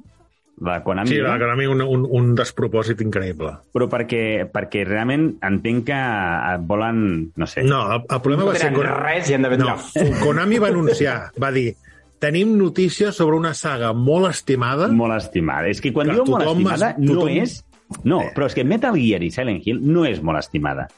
La 0.60 0.74
de 0.78 0.82
Konami, 0.84 1.08
Sí, 1.08 1.18
no? 1.18 1.28
va, 1.30 1.38
que 1.40 1.44
a 1.48 1.54
mi 1.56 1.64
un, 1.66 1.80
un, 1.80 2.02
un 2.10 2.34
despropòsit 2.36 3.00
increïble. 3.00 3.54
però 3.72 3.86
perquè, 3.88 4.46
perquè 4.52 4.82
realment 4.84 5.38
entenc 5.42 5.86
que 5.86 5.96
eh, 5.96 6.58
volen, 6.60 7.32
no 7.34 7.46
sé, 7.46 7.62
No, 7.64 7.78
el, 7.94 8.02
el 8.10 8.20
problema 8.20 8.42
No 8.44 8.50
va 8.50 8.56
ser... 8.58 8.68
tenen 8.74 8.98
res 9.00 9.30
i 9.30 9.34
han 9.38 9.42
de 9.46 9.48
vendre 9.54 9.70
No, 9.70 9.78
Konami 10.20 10.58
va 10.60 10.68
anunciar, 10.68 11.30
va 11.40 11.50
dir, 11.50 11.74
tenim 12.20 12.52
notícies 12.58 13.16
sobre 13.16 13.36
una 13.40 13.54
saga 13.54 13.94
molt 13.96 14.28
estimada 14.28 14.88
molt 14.92 15.16
estimada. 15.16 15.68
És 15.72 15.80
que 15.80 15.94
quan 15.96 16.08
Que 16.12 16.18
diu 16.18 16.26
molt 16.28 16.44
estimada, 16.46 16.90
es- 16.90 16.98
no 16.98 17.14
tothom- 17.22 17.40
és... 17.42 17.64
No, 18.04 18.20
però 18.36 18.46
és 18.46 18.54
que 18.54 18.62
Metal 18.62 18.94
Gear 19.00 19.22
i 19.24 19.30
Silent 19.34 19.62
Hill 19.66 19.80
no 19.82 20.04
és 20.06 20.20
molt 20.22 20.38
estimada. 20.38 20.90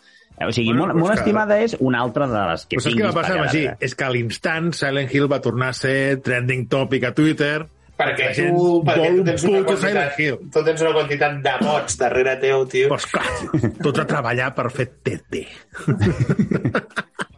O 0.43 0.51
sigui, 0.51 0.73
Bueno, 0.75 0.89
molt, 0.91 0.99
molt 1.07 1.15
estimada 1.21 1.61
és 1.63 1.77
una 1.79 2.01
altra 2.03 2.27
de 2.27 2.41
les 2.51 2.67
que 2.67 2.77
Però 2.77 2.83
saps 2.83 2.97
què 2.97 3.05
va 3.07 3.13
tinguis 3.13 3.21
passar, 3.23 3.37
per 3.39 3.47
Magí? 3.47 3.63
És 3.87 3.95
que 3.95 4.05
a 4.05 4.11
l'instant 4.11 4.73
Silent 4.75 5.09
Hill 5.15 5.31
va 5.31 5.39
tornar 5.41 5.69
a 5.71 5.73
ser 5.79 6.19
trending 6.21 6.67
topic 6.69 7.05
a 7.05 7.13
Twitter. 7.15 7.69
Perquè 8.03 8.29
La 8.29 8.37
gent 8.37 8.57
tu, 8.57 8.69
perquè 8.87 9.09
vol 9.09 9.21
tu 9.21 9.27
tens 9.31 9.47
una 9.49 9.63
quantitat, 9.69 10.21
tu 10.53 10.65
tens 10.69 10.85
una 10.87 10.95
quantitat 10.99 11.41
de 11.47 11.57
mots 11.63 11.99
darrere 12.01 12.37
teu, 12.43 12.67
tio. 12.73 12.93
Pues 12.93 13.09
clar, 13.13 13.29
tots 13.83 14.03
a 14.03 14.09
treballar 14.15 14.53
per 14.59 14.69
fer 14.75 14.91
TT. 15.03 15.47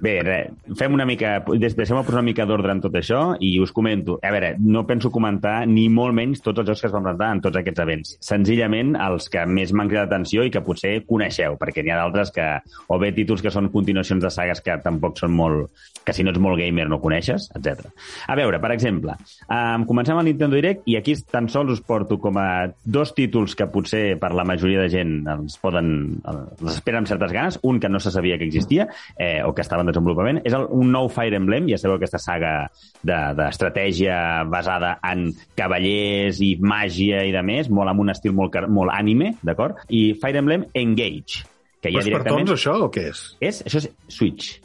Bé, 0.00 0.20
re, 0.22 0.38
fem 0.76 0.92
una 0.94 1.06
mica... 1.08 1.38
Deixem-me 1.48 2.02
posar 2.04 2.18
una 2.18 2.26
mica 2.26 2.44
d'ordre 2.46 2.74
en 2.74 2.80
tot 2.84 2.94
això 2.98 3.20
i 3.44 3.54
us 3.62 3.72
comento. 3.74 4.18
A 4.22 4.30
veure, 4.34 4.52
no 4.60 4.84
penso 4.86 5.10
comentar 5.10 5.62
ni 5.66 5.86
molt 5.92 6.14
menys 6.14 6.42
tots 6.44 6.60
els 6.60 6.68
jocs 6.68 6.82
que 6.84 6.90
es 6.90 6.94
van 6.94 7.06
presentar 7.06 7.30
en 7.34 7.40
tots 7.44 7.58
aquests 7.58 7.82
events. 7.84 8.12
Senzillament 8.24 8.94
els 9.00 9.30
que 9.32 9.44
més 9.48 9.72
m'han 9.72 9.88
cridat 9.90 10.12
atenció 10.12 10.44
i 10.44 10.52
que 10.52 10.62
potser 10.64 10.92
coneixeu, 11.08 11.56
perquè 11.60 11.82
n'hi 11.82 11.94
ha 11.94 12.00
d'altres 12.02 12.32
que... 12.34 12.48
O 12.92 12.98
bé 13.00 13.10
títols 13.16 13.42
que 13.44 13.52
són 13.54 13.70
continuacions 13.72 14.22
de 14.24 14.32
sagues 14.32 14.60
que 14.64 14.76
tampoc 14.84 15.18
són 15.20 15.32
molt... 15.34 15.72
que 16.04 16.14
si 16.16 16.24
no 16.24 16.32
ets 16.32 16.40
molt 16.40 16.60
gamer 16.60 16.86
no 16.88 17.00
coneixes, 17.00 17.48
etc. 17.56 17.88
A 18.28 18.36
veure, 18.38 18.60
per 18.60 18.72
exemple, 18.76 19.16
um, 19.48 19.88
comencem 19.88 20.20
al 20.20 20.28
Nintendo 20.28 20.56
Direct 20.56 20.86
i 20.88 20.98
aquí 21.00 21.16
tan 21.32 21.48
sols 21.52 21.74
us 21.74 21.82
porto 21.84 22.20
com 22.20 22.38
a 22.40 22.68
dos 22.84 23.14
títols 23.16 23.56
que 23.56 23.68
potser 23.72 24.04
per 24.20 24.32
la 24.36 24.46
majoria 24.48 24.84
de 24.84 24.92
gent 24.92 25.18
els 25.32 25.58
poden... 25.60 25.90
els 26.28 26.76
esperen 26.76 27.02
amb 27.02 27.10
certes 27.10 27.32
ganes. 27.32 27.60
Un 27.64 27.80
que 27.80 27.88
no 27.92 28.00
se 28.00 28.12
sabia 28.12 28.38
que 28.38 28.48
existia 28.48 28.88
eh, 29.16 29.42
o 29.44 29.54
que 29.54 29.64
estava 29.78 29.86
en 29.86 29.92
desenvolupament 29.92 30.40
és 30.44 30.54
el, 30.56 30.66
un 30.74 30.90
nou 30.92 31.08
Fire 31.12 31.38
Emblem, 31.38 31.68
ja 31.70 31.78
sabeu 31.78 31.96
aquesta 31.98 32.18
saga 32.18 32.52
de- 33.06 33.34
d'estratègia 33.38 34.44
basada 34.50 34.96
en 35.06 35.28
cavallers 35.58 36.40
i 36.44 36.56
màgia 36.60 37.22
i 37.28 37.32
de 37.34 37.42
més, 37.46 37.70
molt 37.70 37.90
amb 37.92 38.00
un 38.04 38.10
estil 38.10 38.34
molt, 38.36 38.56
molt 38.68 38.92
anime, 38.94 39.34
d'acord? 39.42 39.84
I 39.88 40.14
Fire 40.20 40.38
Emblem 40.42 40.66
Engage, 40.74 41.44
que 41.80 41.90
Però 41.90 41.94
ja 41.94 41.98
és 42.00 42.04
per 42.04 42.10
directament... 42.10 42.48
torns, 42.48 42.56
això, 42.58 42.78
o 42.86 42.90
què 42.90 43.08
és? 43.12 43.22
És, 43.40 43.62
això 43.66 43.82
és 43.84 43.90
Switch. 44.08 44.58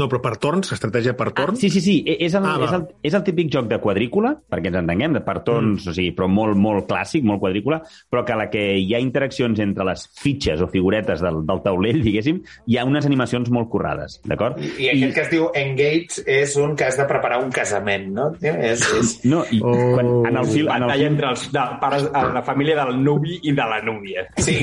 No, 0.00 0.06
però 0.08 0.22
per 0.24 0.34
torns, 0.40 0.70
estratègia 0.72 1.12
per 1.18 1.28
Ah, 1.28 1.34
torns? 1.42 1.60
sí, 1.60 1.68
sí, 1.70 1.80
sí. 1.84 1.98
E- 2.06 2.16
És 2.24 2.32
el, 2.34 2.44
Ah, 2.48 2.56
ah, 2.58 2.64
és, 2.64 2.72
el, 2.72 2.86
és 3.10 3.14
el 3.18 3.24
típic 3.26 3.50
joc 3.52 3.66
de 3.68 3.78
quadrícula, 3.78 4.30
perquè 4.50 4.70
ens 4.72 4.78
entenguem, 4.80 5.12
de 5.18 5.20
per 5.20 5.42
torns, 5.44 5.84
mm. 5.84 5.90
o 5.90 5.94
sigui, 5.94 6.14
però 6.16 6.26
molt, 6.32 6.56
molt 6.56 6.88
clàssic, 6.88 7.22
molt 7.22 7.40
quadrícula, 7.42 7.82
però 8.10 8.24
que 8.24 8.32
a 8.32 8.36
la 8.40 8.48
que 8.50 8.62
hi 8.80 8.94
ha 8.96 9.00
interaccions 9.02 9.60
entre 9.60 9.84
les 9.84 10.06
fitxes 10.20 10.62
o 10.64 10.68
figuretes 10.72 11.20
del, 11.20 11.42
del 11.46 11.60
taulell, 11.62 12.00
diguéssim, 12.02 12.40
hi 12.66 12.78
ha 12.80 12.84
unes 12.88 13.04
animacions 13.06 13.50
molt 13.52 13.68
currades, 13.68 14.20
d'acord? 14.24 14.58
I, 14.58 14.86
I 14.86 14.88
aquest 14.94 15.14
que 15.14 15.20
es 15.26 15.30
diu 15.34 15.50
Engage 15.54 16.24
és 16.26 16.56
un 16.56 16.74
que 16.76 16.84
has 16.88 16.96
de 16.96 17.04
preparar 17.04 17.42
un 17.44 17.50
casament, 17.52 18.08
no? 18.16 18.30
tio? 18.40 18.54
És, 18.56 18.80
és... 18.96 19.14
No, 19.30 19.44
i 19.52 19.60
Oh. 19.60 19.74
quan, 19.94 20.06
en 20.30 20.36
el 20.40 20.46
fil... 20.46 20.68
En 20.72 20.82
el 20.88 20.90
fil 20.96 21.06
entre 21.10 21.28
els 21.34 21.44
de, 21.52 21.66
pares, 21.82 22.08
a 22.14 22.24
la 22.32 22.42
família 22.42 22.78
del 22.84 22.96
nuvi 23.04 23.36
i 23.42 23.52
de 23.52 23.66
la 23.68 23.82
núvia. 23.84 24.24
Sí, 24.38 24.56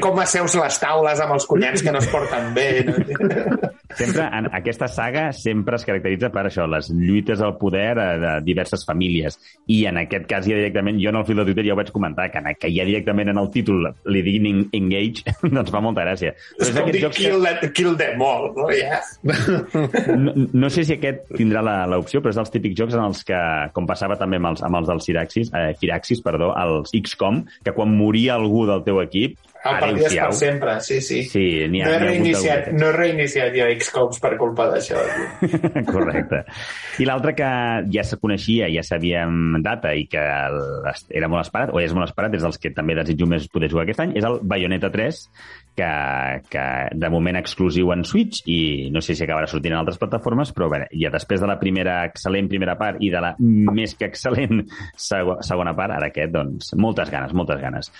com 0.00 0.18
asseus 0.22 0.54
les 0.56 0.78
taules 0.80 1.20
amb 1.20 1.34
els 1.36 1.44
cunyats 1.46 1.82
que 1.84 1.92
no 1.92 1.98
es 2.00 2.08
porten 2.08 2.54
bé. 2.56 2.68
No? 2.88 2.94
Sempre, 3.96 4.26
en 4.28 4.48
aquesta 4.52 4.86
saga 4.88 5.32
sempre 5.32 5.76
es 5.78 5.84
caracteritza 5.88 6.28
per 6.30 6.42
això, 6.46 6.66
les 6.68 6.90
lluites 6.92 7.40
al 7.40 7.54
poder 7.58 7.94
de 7.96 8.32
diverses 8.44 8.84
famílies. 8.84 9.38
I 9.72 9.86
en 9.88 9.96
aquest 10.02 10.26
cas 10.28 10.44
ja 10.46 10.58
directament, 10.58 10.98
jo 11.00 11.08
en 11.08 11.16
el 11.16 11.24
fil 11.24 11.40
de 11.40 11.46
Twitter 11.48 11.64
ja 11.66 11.72
ho 11.72 11.78
vaig 11.80 11.90
comentar, 11.94 12.28
que, 12.30 12.38
en- 12.42 12.54
que 12.60 12.70
ja 12.74 12.84
directament 12.84 13.30
en 13.32 13.38
el 13.40 13.48
títol 13.54 13.88
li 14.12 14.22
diguin 14.22 14.46
en- 14.50 14.68
Engage, 14.78 15.24
doncs 15.54 15.72
fa 15.72 15.80
molta 15.80 16.04
gràcia. 16.04 16.34
Però 16.58 16.68
És 16.68 16.76
com 16.76 16.90
dir 16.92 17.00
que... 17.06 17.10
kill, 17.16 17.48
the, 17.62 17.72
kill 17.72 17.96
them 17.96 18.20
all, 18.22 18.50
no? 18.56 18.68
Ja. 18.76 19.00
No, 20.16 20.32
no 20.52 20.70
sé 20.70 20.84
si 20.84 20.94
aquest 20.98 21.24
tindrà 21.38 21.62
la- 21.64 21.86
l'opció, 21.90 22.20
però 22.22 22.32
és 22.34 22.38
dels 22.38 22.52
típics 22.54 22.76
jocs 22.78 22.94
en 22.98 23.04
els 23.08 23.24
que, 23.26 23.38
com 23.74 23.86
passava 23.88 24.16
també 24.20 24.36
amb 24.40 24.52
els, 24.52 24.62
amb 24.66 24.78
els 24.80 24.88
dels 24.90 25.08
Firaxis, 25.08 25.50
eh, 25.56 25.72
Firaxis, 25.80 26.20
perdó, 26.24 26.52
els 26.60 26.92
XCOM, 26.94 27.42
que 27.64 27.72
quan 27.76 27.96
moria 27.96 28.36
algú 28.36 28.66
del 28.68 28.84
teu 28.86 29.00
equip, 29.02 29.38
El 29.64 29.78
partit 29.82 30.04
és 30.06 30.14
per 30.14 30.32
sempre, 30.38 30.74
sí, 30.86 31.00
sí. 31.02 31.22
Sí, 31.26 31.44
ha, 31.64 31.68
no, 31.72 31.78
he 31.90 31.98
reiniciat, 31.98 32.68
no 32.78 32.86
he 32.88 32.92
reiniciat 32.94 33.56
jo 33.56 33.66
Xcoms 33.80 34.20
per 34.22 34.36
culpa 34.38 34.68
d'això. 34.70 35.00
Correcte. 35.92 36.44
I 37.02 37.06
l'altre 37.08 37.34
que 37.34 37.48
ja 37.92 38.04
se 38.06 38.18
coneixia, 38.22 38.68
ja 38.70 38.84
sabíem 38.86 39.58
data 39.64 39.92
i 39.98 40.06
que 40.10 40.22
era 40.22 41.28
molt 41.30 41.42
esperat, 41.46 41.72
o 41.74 41.82
és 41.82 41.94
molt 41.94 42.08
esperat, 42.08 42.34
és 42.38 42.44
dels 42.46 42.58
que 42.62 42.70
també 42.76 42.94
desitjo 42.98 43.26
més 43.30 43.48
poder 43.50 43.70
jugar 43.72 43.84
aquest 43.88 44.04
any, 44.06 44.14
és 44.18 44.26
el 44.28 44.38
Bayonetta 44.42 44.90
3, 44.94 45.20
que, 45.78 45.90
que 46.50 46.64
de 46.98 47.10
moment 47.10 47.38
exclusiu 47.38 47.92
en 47.94 48.02
Switch 48.06 48.40
i 48.50 48.88
no 48.94 49.02
sé 49.04 49.14
si 49.14 49.26
acabarà 49.26 49.46
sortint 49.50 49.74
en 49.76 49.80
altres 49.82 49.98
plataformes, 50.00 50.50
però 50.54 50.70
bé, 50.72 50.84
ja 51.02 51.10
després 51.14 51.42
de 51.42 51.50
la 51.50 51.58
primera 51.60 52.00
excel·lent 52.08 52.48
primera 52.50 52.74
part 52.80 52.98
i 53.04 53.10
de 53.14 53.20
la 53.22 53.34
més 53.38 53.94
que 53.98 54.08
excel·lent 54.10 54.64
sego- 54.96 55.38
segona 55.46 55.74
part, 55.78 55.94
ara 55.98 56.10
aquest, 56.10 56.32
doncs, 56.34 56.72
moltes 56.78 57.10
ganes, 57.14 57.34
moltes 57.34 57.60
ganes. 57.62 57.92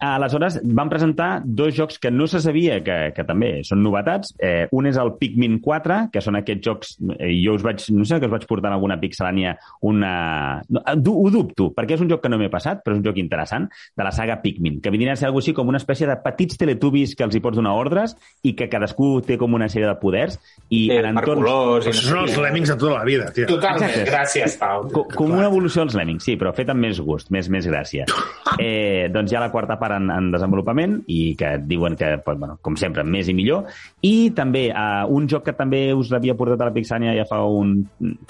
Aleshores, 0.00 0.58
van 0.64 0.88
presentar 0.90 1.42
dos 1.44 1.74
jocs 1.76 1.98
que 1.98 2.10
no 2.10 2.26
se 2.26 2.40
sabia 2.40 2.80
que, 2.84 3.12
que 3.16 3.24
també 3.24 3.62
són 3.64 3.82
novetats. 3.84 4.34
Eh, 4.42 4.66
un 4.72 4.86
és 4.90 4.96
el 5.00 5.14
Pikmin 5.20 5.60
4, 5.64 6.08
que 6.12 6.20
són 6.24 6.36
aquests 6.40 6.64
jocs... 6.66 6.94
Eh, 7.18 7.30
jo 7.44 7.54
us 7.58 7.62
vaig... 7.64 7.84
No 7.94 8.04
sé 8.08 8.18
que 8.20 8.26
us 8.28 8.32
vaig 8.34 8.46
portar 8.50 8.72
en 8.72 8.78
alguna 8.78 8.98
pixelània 9.00 9.56
una... 9.86 10.62
No, 10.68 10.82
eh, 10.86 10.96
ho 10.98 11.30
dubto, 11.30 11.70
perquè 11.76 11.94
és 11.98 12.02
un 12.04 12.10
joc 12.10 12.22
que 12.24 12.32
no 12.32 12.38
m'he 12.40 12.50
passat, 12.52 12.82
però 12.84 12.96
és 12.96 13.00
un 13.02 13.06
joc 13.06 13.18
interessant, 13.22 13.68
de 13.96 14.04
la 14.06 14.12
saga 14.14 14.40
Pikmin, 14.42 14.80
que 14.82 14.90
vindria 14.94 15.14
a 15.14 15.20
ser 15.20 15.28
alguna 15.30 15.44
així 15.44 15.52
com 15.52 15.68
una 15.68 15.80
espècie 15.80 16.06
de 16.08 16.14
petits 16.24 16.56
teletubbies 16.56 17.12
que 17.18 17.24
els 17.26 17.34
hi 17.36 17.40
pots 17.44 17.58
donar 17.58 17.72
ordres 17.76 18.14
i 18.46 18.54
que 18.56 18.68
cadascú 18.72 19.18
té 19.26 19.34
com 19.36 19.52
una 19.58 19.66
sèrie 19.68 19.88
de 19.90 19.96
poders 20.00 20.38
i 20.70 20.84
Sí, 20.86 20.94
en 20.94 21.02
per 21.02 21.10
entorns... 21.24 21.42
colors 21.42 21.88
i 21.90 21.92
són 21.98 22.20
els 22.22 22.36
lemmings 22.40 22.70
de 22.70 22.76
tota 22.80 22.94
la 23.00 23.04
vida, 23.04 23.26
tio. 23.34 23.48
Totalment, 23.50 23.90
Exacte. 23.90 24.10
gràcies, 24.12 24.56
Pau. 24.60 24.86
Co- 24.94 25.04
Com 25.12 25.34
una 25.34 25.48
evolució 25.50 25.82
dels 25.84 25.96
Lemmings, 25.98 26.24
sí, 26.24 26.36
però 26.40 26.54
fet 26.56 26.70
amb 26.72 26.80
més 26.86 27.00
gust, 27.04 27.28
més, 27.34 27.50
més 27.52 27.66
gràcia. 27.68 28.06
Eh, 28.54 29.08
doncs 29.10 29.32
ha 29.34 29.40
la 29.42 29.48
quarta 29.50 29.74
part 29.80 29.83
en, 29.92 30.08
en 30.10 30.30
desenvolupament 30.32 30.96
i 31.12 31.34
que 31.36 31.58
diuen 31.68 31.96
que, 32.00 32.14
bueno, 32.26 32.56
com 32.64 32.76
sempre, 32.80 33.04
més 33.04 33.28
i 33.28 33.34
millor. 33.36 33.68
I 34.02 34.30
també 34.36 34.66
eh, 34.70 35.04
un 35.12 35.28
joc 35.30 35.44
que 35.48 35.56
també 35.56 35.86
us 35.94 36.10
l'havia 36.14 36.36
portat 36.38 36.64
a 36.64 36.70
la 36.70 36.74
Pixània 36.74 37.14
ja 37.18 37.26
fa 37.28 37.42
un 37.44 37.76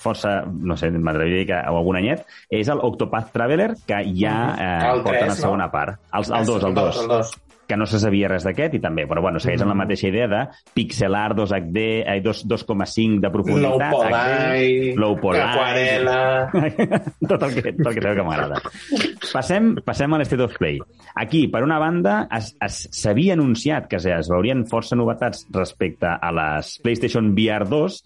força, 0.00 0.40
no 0.44 0.76
sé, 0.80 0.90
m'atreviria 0.90 1.40
a 1.40 1.44
dir 1.44 1.48
que 1.52 1.62
o 1.70 1.78
algun 1.78 2.00
anyet, 2.00 2.26
és 2.50 2.68
el 2.72 2.82
Octopath 2.82 3.32
Traveler, 3.34 3.72
que 3.86 4.02
ja 4.18 4.36
eh, 4.58 4.92
El 4.94 5.02
porta 5.06 5.20
tres, 5.20 5.34
la 5.34 5.40
segona 5.40 5.68
no? 5.68 5.74
part. 5.74 6.00
El, 6.12 6.30
el 6.40 6.46
2, 6.46 6.68
el 6.70 6.74
2 6.74 7.02
El 7.04 7.08
dos. 7.08 7.34
Que 7.74 7.80
no 7.80 7.86
se 7.90 7.98
sabia 7.98 8.30
res 8.30 8.44
d'aquest 8.46 8.76
i 8.78 8.80
també, 8.82 9.04
però 9.10 9.22
bueno, 9.24 9.40
segueix 9.42 9.64
amb 9.64 9.72
la 9.72 9.78
mateixa 9.82 10.06
idea 10.06 10.28
de 10.30 10.42
pixelar 10.76 11.34
2 11.34 11.54
HD, 11.58 11.86
eh, 12.06 12.20
2 12.22 12.44
2,5 12.50 13.18
de 13.20 13.28
Low 13.28 13.34
profunditat, 13.34 13.94
Poly, 13.94 14.92
low 15.00 15.16
poly, 15.18 15.40
aquarela... 15.42 16.18
tot 17.30 17.46
el 17.48 17.56
que, 17.56 17.72
tot 17.74 17.90
el 17.90 17.96
que 17.96 18.04
sabeu 18.04 18.20
que 18.20 18.26
m'agrada. 18.28 18.60
Passem, 19.32 19.72
passem 19.86 20.14
a 20.14 20.20
l'State 20.20 20.46
of 20.46 20.54
Play. 20.60 20.78
Aquí, 21.18 21.46
per 21.50 21.64
una 21.66 21.80
banda, 21.82 22.20
s'havia 22.70 23.34
anunciat 23.34 23.88
que 23.90 23.98
es, 23.98 24.06
es 24.06 24.30
veurien 24.30 24.64
força 24.70 24.98
novetats 24.98 25.48
respecte 25.54 26.14
a 26.14 26.32
les 26.38 26.76
PlayStation 26.84 27.32
VR 27.34 27.66
2, 27.70 27.98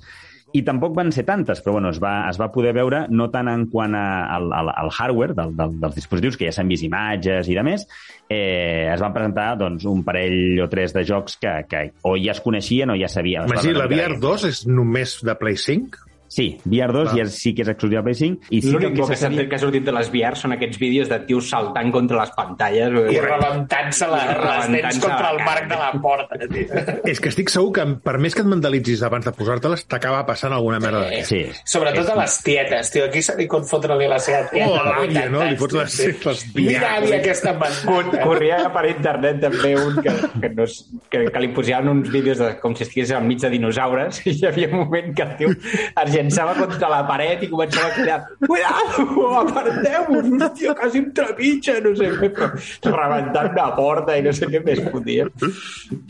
i 0.56 0.62
tampoc 0.64 0.94
van 0.96 1.10
ser 1.12 1.26
tantes, 1.28 1.60
però 1.60 1.74
bueno, 1.76 1.90
es 1.92 1.98
va, 2.00 2.28
es 2.30 2.38
va 2.40 2.46
poder 2.52 2.72
veure 2.72 3.02
no 3.12 3.26
tant 3.30 3.50
en 3.52 3.66
quant 3.68 3.92
a, 3.94 4.06
al, 4.36 4.46
al, 4.56 4.70
al 4.72 4.88
hardware 4.90 5.34
del, 5.36 5.52
del, 5.58 5.74
dels 5.82 5.94
dispositius, 5.98 6.38
que 6.40 6.48
ja 6.48 6.54
s'han 6.56 6.70
vist 6.72 6.86
imatges 6.86 7.50
i 7.52 7.56
de 7.58 7.64
més, 7.66 7.84
eh, 8.28 8.88
es 8.92 9.00
van 9.04 9.12
presentar 9.12 9.50
doncs, 9.60 9.84
un 9.84 10.00
parell 10.06 10.60
o 10.64 10.68
tres 10.72 10.94
de 10.96 11.04
jocs 11.04 11.36
que, 11.42 11.52
que 11.68 11.82
o 12.08 12.16
ja 12.16 12.32
es 12.32 12.40
coneixien 12.40 12.90
o 12.90 12.96
ja 12.96 13.08
sabien. 13.12 13.44
Imagina, 13.50 13.82
la 13.84 13.88
que- 13.88 14.00
VR2 14.00 14.48
és 14.48 14.66
només 14.66 15.18
de 15.24 15.34
Play 15.36 15.56
5? 15.60 16.07
Sí, 16.28 16.58
VR2 16.68 17.06
Va. 17.08 17.14
ja 17.16 17.26
sí 17.32 17.54
que 17.56 17.62
és 17.64 17.68
exclusiva 17.72 18.02
Play 18.04 18.14
5 18.14 18.50
i 18.50 18.60
sí 18.62 18.70
L'únic 18.70 18.94
que 18.94 19.00
que, 19.00 19.06
se 19.08 19.16
s'ha 19.16 19.28
sabia... 19.28 19.46
que 19.48 19.56
ha 19.56 19.62
sortit 19.62 19.84
de 19.86 19.92
les 19.96 20.10
VR 20.12 20.36
són 20.36 20.52
aquests 20.52 20.78
vídeos 20.78 21.08
de 21.08 21.18
tios 21.28 21.48
saltant 21.48 21.90
contra 21.94 22.18
les 22.20 22.30
pantalles. 22.36 22.92
I 23.14 23.20
rebentant-se 23.24 24.06
la, 24.10 24.20
les 24.36 24.68
dents 24.74 24.98
contra 25.02 25.30
el 25.32 25.40
marc 25.46 25.68
de 25.70 25.78
la 25.80 25.90
porta. 26.02 26.38
Tio. 26.38 27.00
És 27.08 27.20
que 27.20 27.30
estic 27.32 27.48
segur 27.52 27.72
que 27.78 27.86
per 28.04 28.18
més 28.20 28.34
que 28.36 28.42
et 28.44 28.50
mentalitzis 28.50 29.02
abans 29.06 29.24
de 29.26 29.32
posar-te-les, 29.36 29.86
t'acaba 29.88 30.24
passant 30.28 30.52
alguna 30.52 30.78
merda 30.82 31.04
d'aquesta. 31.06 31.28
Sí. 31.28 31.62
Sobretot 31.64 32.10
a 32.12 32.18
les 32.20 32.36
tietes, 32.44 32.90
tio. 32.94 33.06
Aquí 33.08 33.22
se 33.24 33.36
li 33.38 33.46
pot 33.50 33.64
fotre-li 33.68 34.08
la 34.10 34.18
seva 34.22 34.44
tieta. 34.50 34.68
Oh, 34.68 34.76
l'àvia, 34.84 35.24
80 35.24 35.32
no? 35.32 35.44
Li 35.48 35.56
fots 35.60 35.78
les- 35.78 35.98
les 36.26 36.42
sí. 36.44 36.52
Mira, 36.58 36.92
àvia, 36.98 37.18
aquesta 37.22 37.54
mandant. 37.58 38.18
Corria 38.22 38.60
per 38.74 38.84
internet 38.90 39.40
també 39.46 39.74
un 39.80 39.98
que, 40.04 40.12
que, 40.42 40.52
no, 40.54 40.64
és- 40.68 40.78
que, 41.10 41.24
que 41.32 41.40
li 41.44 41.48
posaven 41.56 41.88
uns 41.96 42.10
vídeos 42.12 42.38
de, 42.42 42.52
com 42.60 42.74
si 42.76 42.84
estigués 42.84 43.10
enmig 43.16 43.40
de 43.40 43.50
dinosaures 43.56 44.20
i 44.26 44.34
hi 44.36 44.46
havia 44.48 44.68
un 44.72 44.78
moment 44.84 45.14
que 45.16 45.22
el 45.24 45.34
tio 45.40 45.52
es 45.54 46.17
llançava 46.18 46.56
contra 46.58 46.90
la 46.92 47.02
paret 47.08 47.46
i 47.46 47.50
començava 47.52 47.88
a 47.88 47.96
cridar 47.96 48.18
Cuidado, 48.48 49.06
aparteu-vos, 49.40 50.28
hòstia, 50.58 50.74
quasi 50.78 51.00
em 51.02 51.08
trepitja, 51.14 51.78
no 51.84 51.94
sé 51.98 52.10
què, 52.18 52.30
però 52.34 52.92
rebentant 52.94 53.50
la 53.56 53.68
porta 53.76 54.16
i 54.18 54.24
no 54.24 54.32
sé 54.34 54.48
què 54.50 54.60
més 54.64 54.80
fotia. 54.88 55.26
Sí, 55.38 55.50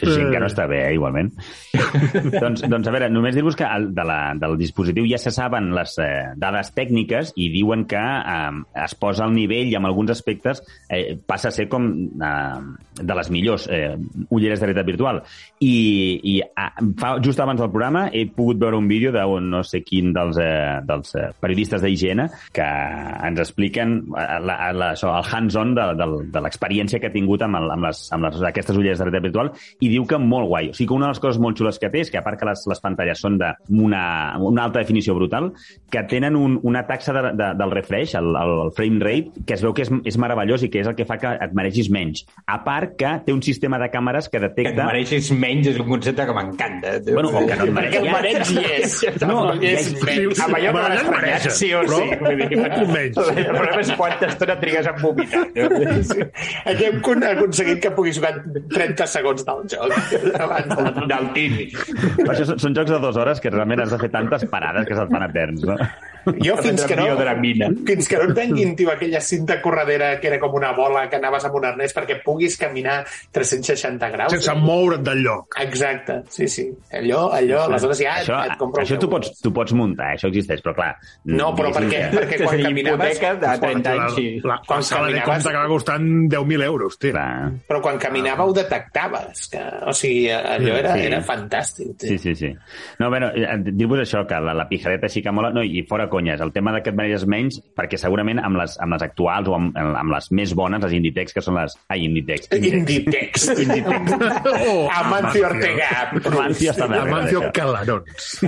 sí, 0.02 0.20
que 0.20 0.40
no 0.40 0.48
està 0.48 0.68
bé, 0.70 0.82
eh, 0.88 0.94
igualment. 0.96 1.30
doncs, 2.42 2.64
doncs, 2.64 2.88
a 2.88 2.94
veure, 2.94 3.10
només 3.12 3.36
dir-vos 3.36 3.56
que 3.58 3.66
el, 3.66 3.90
de 3.96 4.06
la, 4.06 4.18
del 4.38 4.58
dispositiu 4.60 5.06
ja 5.10 5.20
se 5.20 5.32
saben 5.34 5.70
les 5.76 5.96
eh, 6.02 6.10
dades 6.40 6.72
tècniques 6.76 7.32
i 7.36 7.48
diuen 7.54 7.86
que 7.90 8.00
eh, 8.00 8.60
es 8.84 8.96
posa 8.98 9.26
al 9.26 9.34
nivell 9.36 9.72
i 9.72 9.78
en 9.78 9.88
alguns 9.88 10.12
aspectes 10.14 10.62
eh, 10.88 11.18
passa 11.26 11.50
a 11.50 11.54
ser 11.54 11.68
com 11.72 11.88
eh, 11.88 12.60
de 12.98 13.18
les 13.18 13.32
millors 13.34 13.68
eh, 13.72 13.96
ulleres 14.30 14.60
de 14.60 14.68
realitat 14.68 14.88
virtual. 14.88 15.22
I, 15.64 15.74
i 16.22 16.38
a, 16.42 16.70
fa, 16.98 17.16
just 17.24 17.40
abans 17.40 17.60
del 17.62 17.72
programa 17.72 18.08
he 18.12 18.26
pogut 18.30 18.60
veure 18.60 18.78
un 18.78 18.88
vídeo 18.90 19.12
d'un 19.14 19.50
no 19.50 19.64
sé 19.66 19.82
quin 19.98 20.14
dels, 20.14 20.38
eh, 20.38 20.78
dels 20.86 21.12
eh, 21.18 21.28
periodistes 21.42 21.82
d'IGN 21.82 22.24
que 22.54 22.66
ens 23.28 23.42
expliquen 23.42 23.98
eh, 24.14 24.26
la, 24.46 24.56
la, 24.72 24.92
això, 24.94 25.10
el 25.18 25.26
hands-on 25.34 25.74
de, 25.74 25.88
de, 25.98 26.08
de 26.32 26.42
l'experiència 26.46 27.02
que 27.02 27.10
ha 27.10 27.14
tingut 27.14 27.42
amb, 27.44 27.58
el, 27.58 27.68
amb, 27.74 27.88
les, 27.90 28.04
amb 28.14 28.28
les, 28.28 28.40
aquestes 28.52 28.78
ulleres 28.78 28.98
de 29.02 29.08
realitat 29.08 29.26
virtual 29.28 29.52
i 29.82 29.90
diu 29.90 30.06
que 30.08 30.18
molt 30.22 30.48
guai. 30.52 30.70
O 30.70 30.76
sigui 30.78 30.88
que 30.92 30.96
una 30.98 31.08
de 31.10 31.16
les 31.16 31.22
coses 31.22 31.40
molt 31.42 31.58
xules 31.58 31.78
que 31.82 31.90
té 31.92 32.04
és 32.06 32.10
que 32.14 32.20
a 32.20 32.24
part 32.24 32.38
que 32.40 32.46
les, 32.48 32.62
les 32.70 32.80
pantalles 32.84 33.18
són 33.20 33.38
d'una 33.40 34.02
una 34.38 34.64
alta 34.68 34.78
definició 34.80 35.14
brutal, 35.16 35.50
que 35.90 36.02
tenen 36.08 36.36
un, 36.38 36.58
una 36.62 36.84
taxa 36.86 37.12
de, 37.16 37.22
de, 37.36 37.48
del 37.58 37.70
refresh, 37.74 38.14
el, 38.18 38.28
el, 38.38 38.52
el 38.68 38.72
frame 38.76 39.00
rate, 39.02 39.42
que 39.46 39.56
es 39.58 39.62
veu 39.64 39.74
que 39.74 39.82
és, 39.86 39.90
és 40.08 40.18
meravellós 40.20 40.62
i 40.64 40.70
que 40.72 40.82
és 40.84 40.88
el 40.90 40.94
que 40.98 41.06
fa 41.08 41.16
que 41.20 41.32
et 41.44 41.54
mereixis 41.56 41.90
menys. 41.94 42.24
A 42.46 42.60
part 42.64 42.94
que 43.00 43.10
té 43.26 43.34
un 43.34 43.42
sistema 43.42 43.78
de 43.82 43.90
càmeres 43.92 44.28
que 44.28 44.38
Que 44.38 44.44
et 44.46 44.52
detecta... 44.54 44.84
mereixis 44.86 45.32
menys 45.34 45.66
és 45.72 45.78
un 45.82 45.88
concepte 45.88 46.26
que 46.28 46.34
m'encanta. 46.36 46.92
tio. 47.02 47.14
Bueno, 47.16 47.32
o 47.34 47.42
que 47.48 47.56
no 47.58 47.64
et 47.66 47.72
mereixis. 47.74 48.12
mareig 48.16 48.52
hi 48.52 48.64
és. 48.78 48.98
No, 49.24 49.28
No, 49.28 49.54
hi 49.56 49.72
ja- 49.72 49.72
menys. 50.04 50.40
Amb 50.44 50.56
allò 50.58 50.72
que 50.72 50.72
Bueno, 50.72 50.88
l'has 50.88 50.98
ja 50.98 51.02
es 51.02 51.08
premiat, 51.08 51.22
mereixes, 51.24 51.58
sí 51.58 51.72
o 51.74 51.80
però 51.82 51.98
sí. 51.98 52.18
Vull 52.20 52.36
dir, 52.42 52.58
un 52.58 52.70
punt 52.74 52.92
menys. 52.92 53.16
El 53.18 53.46
problema 53.48 53.80
és 53.80 53.92
quanta 53.98 54.26
estona 54.32 54.58
trigues 54.60 54.86
a 54.86 54.92
vomitar. 55.00 55.44
No? 55.54 56.28
Aquí 56.72 56.84
hem 56.90 57.00
con- 57.00 57.24
aconseguit 57.24 57.80
que 57.82 57.90
pugui 57.96 58.12
jugar 58.14 58.34
30 58.74 59.06
segons 59.06 59.44
del 59.48 59.64
joc. 59.72 59.96
Abans 60.40 60.76
de- 60.76 61.06
Del 61.08 61.32
tini. 61.32 61.66
Però 62.18 62.30
això 62.34 62.44
són, 62.52 62.58
són 62.58 62.74
jocs 62.76 62.90
de 62.90 63.00
dues 63.00 63.16
hores 63.16 63.40
que 63.40 63.50
realment 63.50 63.80
has 63.86 63.90
de 63.94 63.98
fer 63.98 64.10
tantes 64.12 64.44
parades 64.50 64.86
que 64.86 64.94
se't 64.98 65.10
fan 65.12 65.22
eterns, 65.30 65.64
no? 65.64 65.76
Jo 66.44 66.56
fins 66.60 66.82
que 66.84 66.94
no, 66.98 67.04
fins 67.86 68.08
que 68.10 68.16
no 68.18 68.24
et 68.28 68.34
venguin, 68.36 68.74
tio, 68.76 68.90
aquella 68.92 69.20
cinta 69.24 69.62
corredera 69.62 70.18
que 70.20 70.28
era 70.28 70.38
com 70.42 70.52
una 70.58 70.72
bola 70.76 71.06
que 71.08 71.16
anaves 71.16 71.46
amb 71.48 71.54
un 71.56 71.64
arnès 71.70 71.94
perquè 71.96 72.18
puguis 72.24 72.58
caminar 72.60 72.98
360 73.32 74.10
graus. 74.12 74.32
Sense 74.34 74.52
moure't 74.60 75.00
del 75.06 75.22
lloc. 75.24 75.56
Exacte, 75.62 76.18
sí, 76.28 76.48
sí. 76.52 76.66
Allò, 76.92 77.30
allò, 77.32 77.62
aleshores 77.70 78.02
ja 78.02 78.18
això 78.20 78.42
et, 78.44 78.52
et 78.52 78.58
compro 78.60 78.82
això 78.84 78.98
tu 79.00 79.08
pots, 79.08 79.32
tu 79.40 79.52
pots 79.56 79.72
muntar, 79.78 80.10
això 80.16 80.28
existeix, 80.32 80.60
però 80.64 80.74
clar... 80.76 80.90
No, 81.30 81.52
però 81.56 81.70
per 81.74 81.84
què? 81.86 82.02
diguéssim 82.10 82.18
Perquè 82.18 82.38
quan 82.44 82.62
caminaves... 82.68 83.20
de 83.20 83.52
30 83.62 83.94
La, 83.94 84.04
anys, 84.08 84.16
sí. 84.18 84.26
la, 84.44 84.56
Quan 84.66 84.82
la 84.82 84.88
sala 84.90 85.06
de 85.06 85.14
caminaves- 85.14 85.28
compte 85.30 85.48
acaba 85.54 85.68
costant 85.72 86.08
10.000 86.34 86.66
euros, 86.68 86.98
tio. 86.98 87.12
Clar. 87.14 87.52
Però 87.68 87.80
quan 87.84 87.98
caminava 88.02 88.44
ho 88.48 88.52
detectaves. 88.56 89.46
Que, 89.52 89.62
o 89.88 89.94
sigui, 89.96 90.26
allò 90.34 90.74
era, 90.82 90.94
Sí. 90.98 91.06
era 91.06 91.20
fantàstic. 91.24 91.94
Tio. 91.98 92.08
Sí, 92.10 92.18
sí, 92.18 92.34
sí. 92.34 92.50
No, 92.98 93.08
bueno, 93.10 93.30
eh, 93.34 93.46
dir-vos 93.70 94.02
això, 94.04 94.24
que 94.28 94.40
la, 94.42 94.54
la 94.54 94.68
pijadeta 94.68 95.08
sí 95.08 95.22
que 95.22 95.32
mola, 95.32 95.50
no, 95.54 95.62
i 95.62 95.82
fora 95.88 96.08
conyes, 96.10 96.40
el 96.44 96.52
tema 96.52 96.72
de 96.74 96.82
que 96.82 96.90
et 96.92 96.96
mereixes 96.98 97.26
menys, 97.30 97.60
perquè 97.76 97.96
segurament 98.00 98.40
amb 98.42 98.58
les, 98.60 98.74
amb 98.82 98.92
les 98.96 99.02
actuals 99.06 99.48
o 99.48 99.54
amb, 99.56 99.76
amb 99.78 100.12
les 100.14 100.30
més 100.34 100.54
bones, 100.58 100.82
les 100.84 100.96
Inditex, 100.98 101.32
que 101.36 101.42
són 101.44 101.56
les... 101.60 101.76
Ai, 101.88 102.04
Inditex. 102.08 102.50
Inditex. 102.58 103.48
Oh, 104.68 104.88
Amancio 104.92 105.46
Ortega. 105.46 106.10
Amancio. 106.24 106.72
Amancio 106.82 107.42
Calarons. 107.52 108.40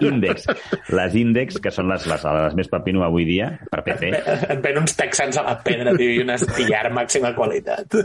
Índex. 0.00 0.46
Les 0.94 1.16
Índex, 1.18 1.58
que 1.62 1.72
són 1.74 1.90
les, 1.90 2.06
les, 2.10 2.24
les 2.38 2.56
més 2.58 2.70
pepino 2.72 3.04
avui 3.06 3.26
dia, 3.28 3.50
per 3.72 3.82
PC, 3.86 4.12
Et 4.54 4.62
ven 4.64 4.80
uns 4.82 4.96
texans 4.98 5.40
a 5.40 5.44
la 5.46 5.56
pedra, 5.64 5.94
tio, 5.98 6.10
i 6.14 6.22
un 6.24 6.32
estillar 6.34 6.86
màxima 6.94 7.34
qualitat. 7.36 7.98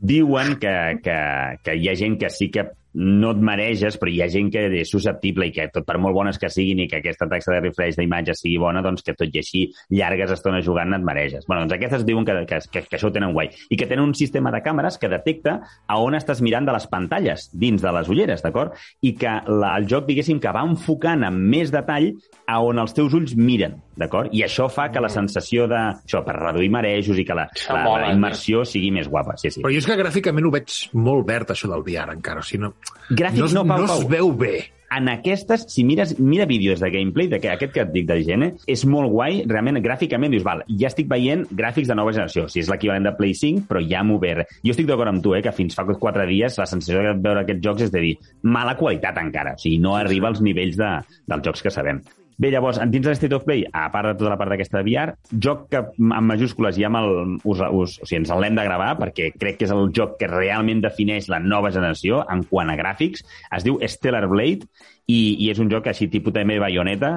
diuen 0.00 0.56
que, 0.60 0.74
que, 1.04 1.16
que 1.64 1.76
hi 1.76 1.90
ha 1.90 1.96
gent 1.98 2.16
que 2.20 2.30
sí 2.32 2.50
que 2.52 2.66
no 2.94 3.32
et 3.34 3.42
mareges, 3.44 3.96
però 4.00 4.10
hi 4.10 4.20
ha 4.24 4.28
gent 4.32 4.50
que 4.52 4.64
és 4.80 4.90
susceptible 4.90 5.46
i 5.46 5.54
que 5.54 5.68
tot 5.72 5.86
per 5.86 5.98
molt 6.02 6.16
bones 6.16 6.38
que 6.40 6.50
siguin 6.50 6.82
i 6.84 6.88
que 6.90 7.00
aquesta 7.00 7.28
taxa 7.30 7.54
de 7.54 7.60
refresh 7.66 7.98
d'imatge 7.98 8.34
sigui 8.38 8.58
bona, 8.62 8.82
doncs 8.82 9.04
que 9.06 9.14
tot 9.18 9.30
i 9.30 9.42
així 9.42 9.66
llargues 9.94 10.32
estones 10.34 10.64
jugant 10.66 10.94
et 10.96 11.04
mareges. 11.06 11.46
Bueno, 11.46 11.64
doncs 11.64 11.78
aquestes 11.78 12.06
diuen 12.08 12.26
que, 12.26 12.36
que, 12.50 12.60
que, 12.72 12.84
que 12.88 12.98
això 12.98 13.10
ho 13.10 13.14
tenen 13.14 13.34
guai. 13.36 13.50
I 13.70 13.78
que 13.78 13.88
tenen 13.90 14.08
un 14.08 14.16
sistema 14.18 14.52
de 14.54 14.62
càmeres 14.64 14.98
que 15.00 15.10
detecta 15.12 15.60
a 15.86 16.00
on 16.02 16.18
estàs 16.18 16.42
mirant 16.44 16.66
de 16.66 16.74
les 16.74 16.88
pantalles, 16.90 17.48
dins 17.54 17.82
de 17.82 17.94
les 17.94 18.10
ulleres, 18.10 18.42
d'acord? 18.44 18.74
I 19.06 19.14
que 19.18 19.36
la, 19.46 19.74
el 19.78 19.88
joc, 19.90 20.08
diguéssim, 20.08 20.40
que 20.42 20.54
va 20.54 20.66
enfocant 20.66 21.24
amb 21.28 21.50
més 21.52 21.72
detall 21.74 22.10
a 22.50 22.58
on 22.66 22.82
els 22.82 22.94
teus 22.96 23.14
ulls 23.14 23.36
miren, 23.38 23.78
d'acord? 24.00 24.32
I 24.34 24.44
això 24.46 24.66
fa 24.72 24.88
que 24.90 25.02
la 25.02 25.10
sensació 25.12 25.68
de... 25.70 25.80
Això, 26.00 26.24
per 26.26 26.34
reduir 26.36 26.70
marejos 26.72 27.18
i 27.20 27.24
que 27.26 27.36
la, 27.36 27.46
la, 27.70 27.82
la 28.04 28.10
immersió 28.14 28.64
sigui 28.66 28.90
més 28.94 29.08
guapa. 29.10 29.36
Sí, 29.40 29.52
sí. 29.52 29.62
Però 29.62 29.72
jo 29.72 29.82
és 29.82 29.86
que 29.86 29.98
gràficament 30.00 30.48
ho 30.48 30.52
veig 30.54 30.76
molt 30.98 31.26
verd, 31.28 31.52
això 31.54 31.70
del 31.70 31.84
VR, 31.86 32.16
encara. 32.16 32.42
O 32.42 32.46
sigui, 32.46 32.64
no, 32.64 32.72
Gràfics 33.10 33.54
no, 33.54 33.64
no, 33.64 33.68
Pau, 33.68 33.86
no 33.86 33.88
es 33.88 33.96
Pau. 33.98 34.08
veu 34.08 34.36
bé. 34.36 34.54
en 34.90 35.08
aquestes, 35.08 35.66
si 35.68 35.84
mires, 35.84 36.18
mira 36.18 36.46
vídeos 36.46 36.80
de 36.80 36.90
gameplay, 36.90 37.28
de 37.28 37.38
que 37.38 37.48
aquest 37.48 37.72
que 37.72 37.84
et 37.84 37.92
dic 37.94 38.08
de 38.08 38.16
Gene, 38.26 38.48
és 38.66 38.82
molt 38.90 39.12
guai, 39.12 39.44
realment, 39.46 39.78
gràficament, 39.84 40.34
dius, 40.34 40.42
val, 40.42 40.64
ja 40.80 40.90
estic 40.90 41.06
veient 41.10 41.44
gràfics 41.46 41.86
de 41.86 41.94
nova 41.94 42.10
generació, 42.10 42.48
si 42.50 42.58
és 42.64 42.70
l'equivalent 42.72 43.06
de 43.06 43.14
Play 43.14 43.36
5, 43.38 43.68
però 43.70 43.82
ja 43.86 44.02
m'ho 44.02 44.18
ve. 44.18 44.34
Jo 44.66 44.74
estic 44.74 44.90
d'acord 44.90 45.12
amb 45.12 45.22
tu, 45.22 45.36
eh, 45.36 45.44
que 45.46 45.54
fins 45.54 45.78
fa 45.78 45.86
quatre 45.86 46.26
dies 46.26 46.58
la 46.58 46.66
sensació 46.66 47.04
de 47.06 47.14
veure 47.22 47.44
aquests 47.44 47.62
jocs 47.62 47.86
és 47.86 47.94
de 47.94 48.02
dir, 48.02 48.16
mala 48.42 48.74
qualitat 48.76 49.22
encara, 49.22 49.54
o 49.54 49.62
sigui, 49.62 49.78
no 49.78 49.94
arriba 49.94 50.26
als 50.28 50.42
nivells 50.42 50.76
de, 50.80 50.96
dels 51.30 51.46
jocs 51.46 51.62
que 51.62 51.70
sabem. 51.70 52.02
Bé, 52.40 52.48
llavors, 52.48 52.78
dins 52.88 53.04
de 53.04 53.12
l'State 53.12 53.36
of 53.36 53.42
Play, 53.44 53.66
a 53.76 53.90
part 53.92 54.08
de 54.08 54.14
tota 54.16 54.30
la 54.32 54.36
part 54.40 54.48
d'aquesta 54.54 54.80
de 54.80 54.86
VR, 54.86 55.12
joc 55.44 55.66
que 55.68 55.82
amb 56.00 56.24
majúscules 56.24 56.78
ja 56.80 56.88
el, 56.88 57.34
us, 57.44 57.60
us, 57.60 57.98
o 58.00 58.08
sigui, 58.08 58.22
ens 58.22 58.32
l'hem 58.32 58.56
de 58.56 58.64
gravar 58.64 58.94
perquè 58.96 59.26
crec 59.36 59.58
que 59.58 59.66
és 59.68 59.74
el 59.74 59.90
joc 59.96 60.14
que 60.22 60.30
realment 60.30 60.80
defineix 60.80 61.28
la 61.28 61.42
nova 61.44 61.68
generació 61.74 62.22
en 62.32 62.46
quant 62.48 62.72
a 62.72 62.78
gràfics. 62.80 63.26
Es 63.52 63.66
diu 63.66 63.76
Stellar 63.84 64.24
Blade 64.32 64.70
i, 65.10 65.16
i 65.44 65.50
és 65.50 65.58
un 65.62 65.70
joc 65.72 65.86
així 65.90 66.06
tipus 66.12 66.32
també 66.36 66.58
Bayonetta, 66.62 67.10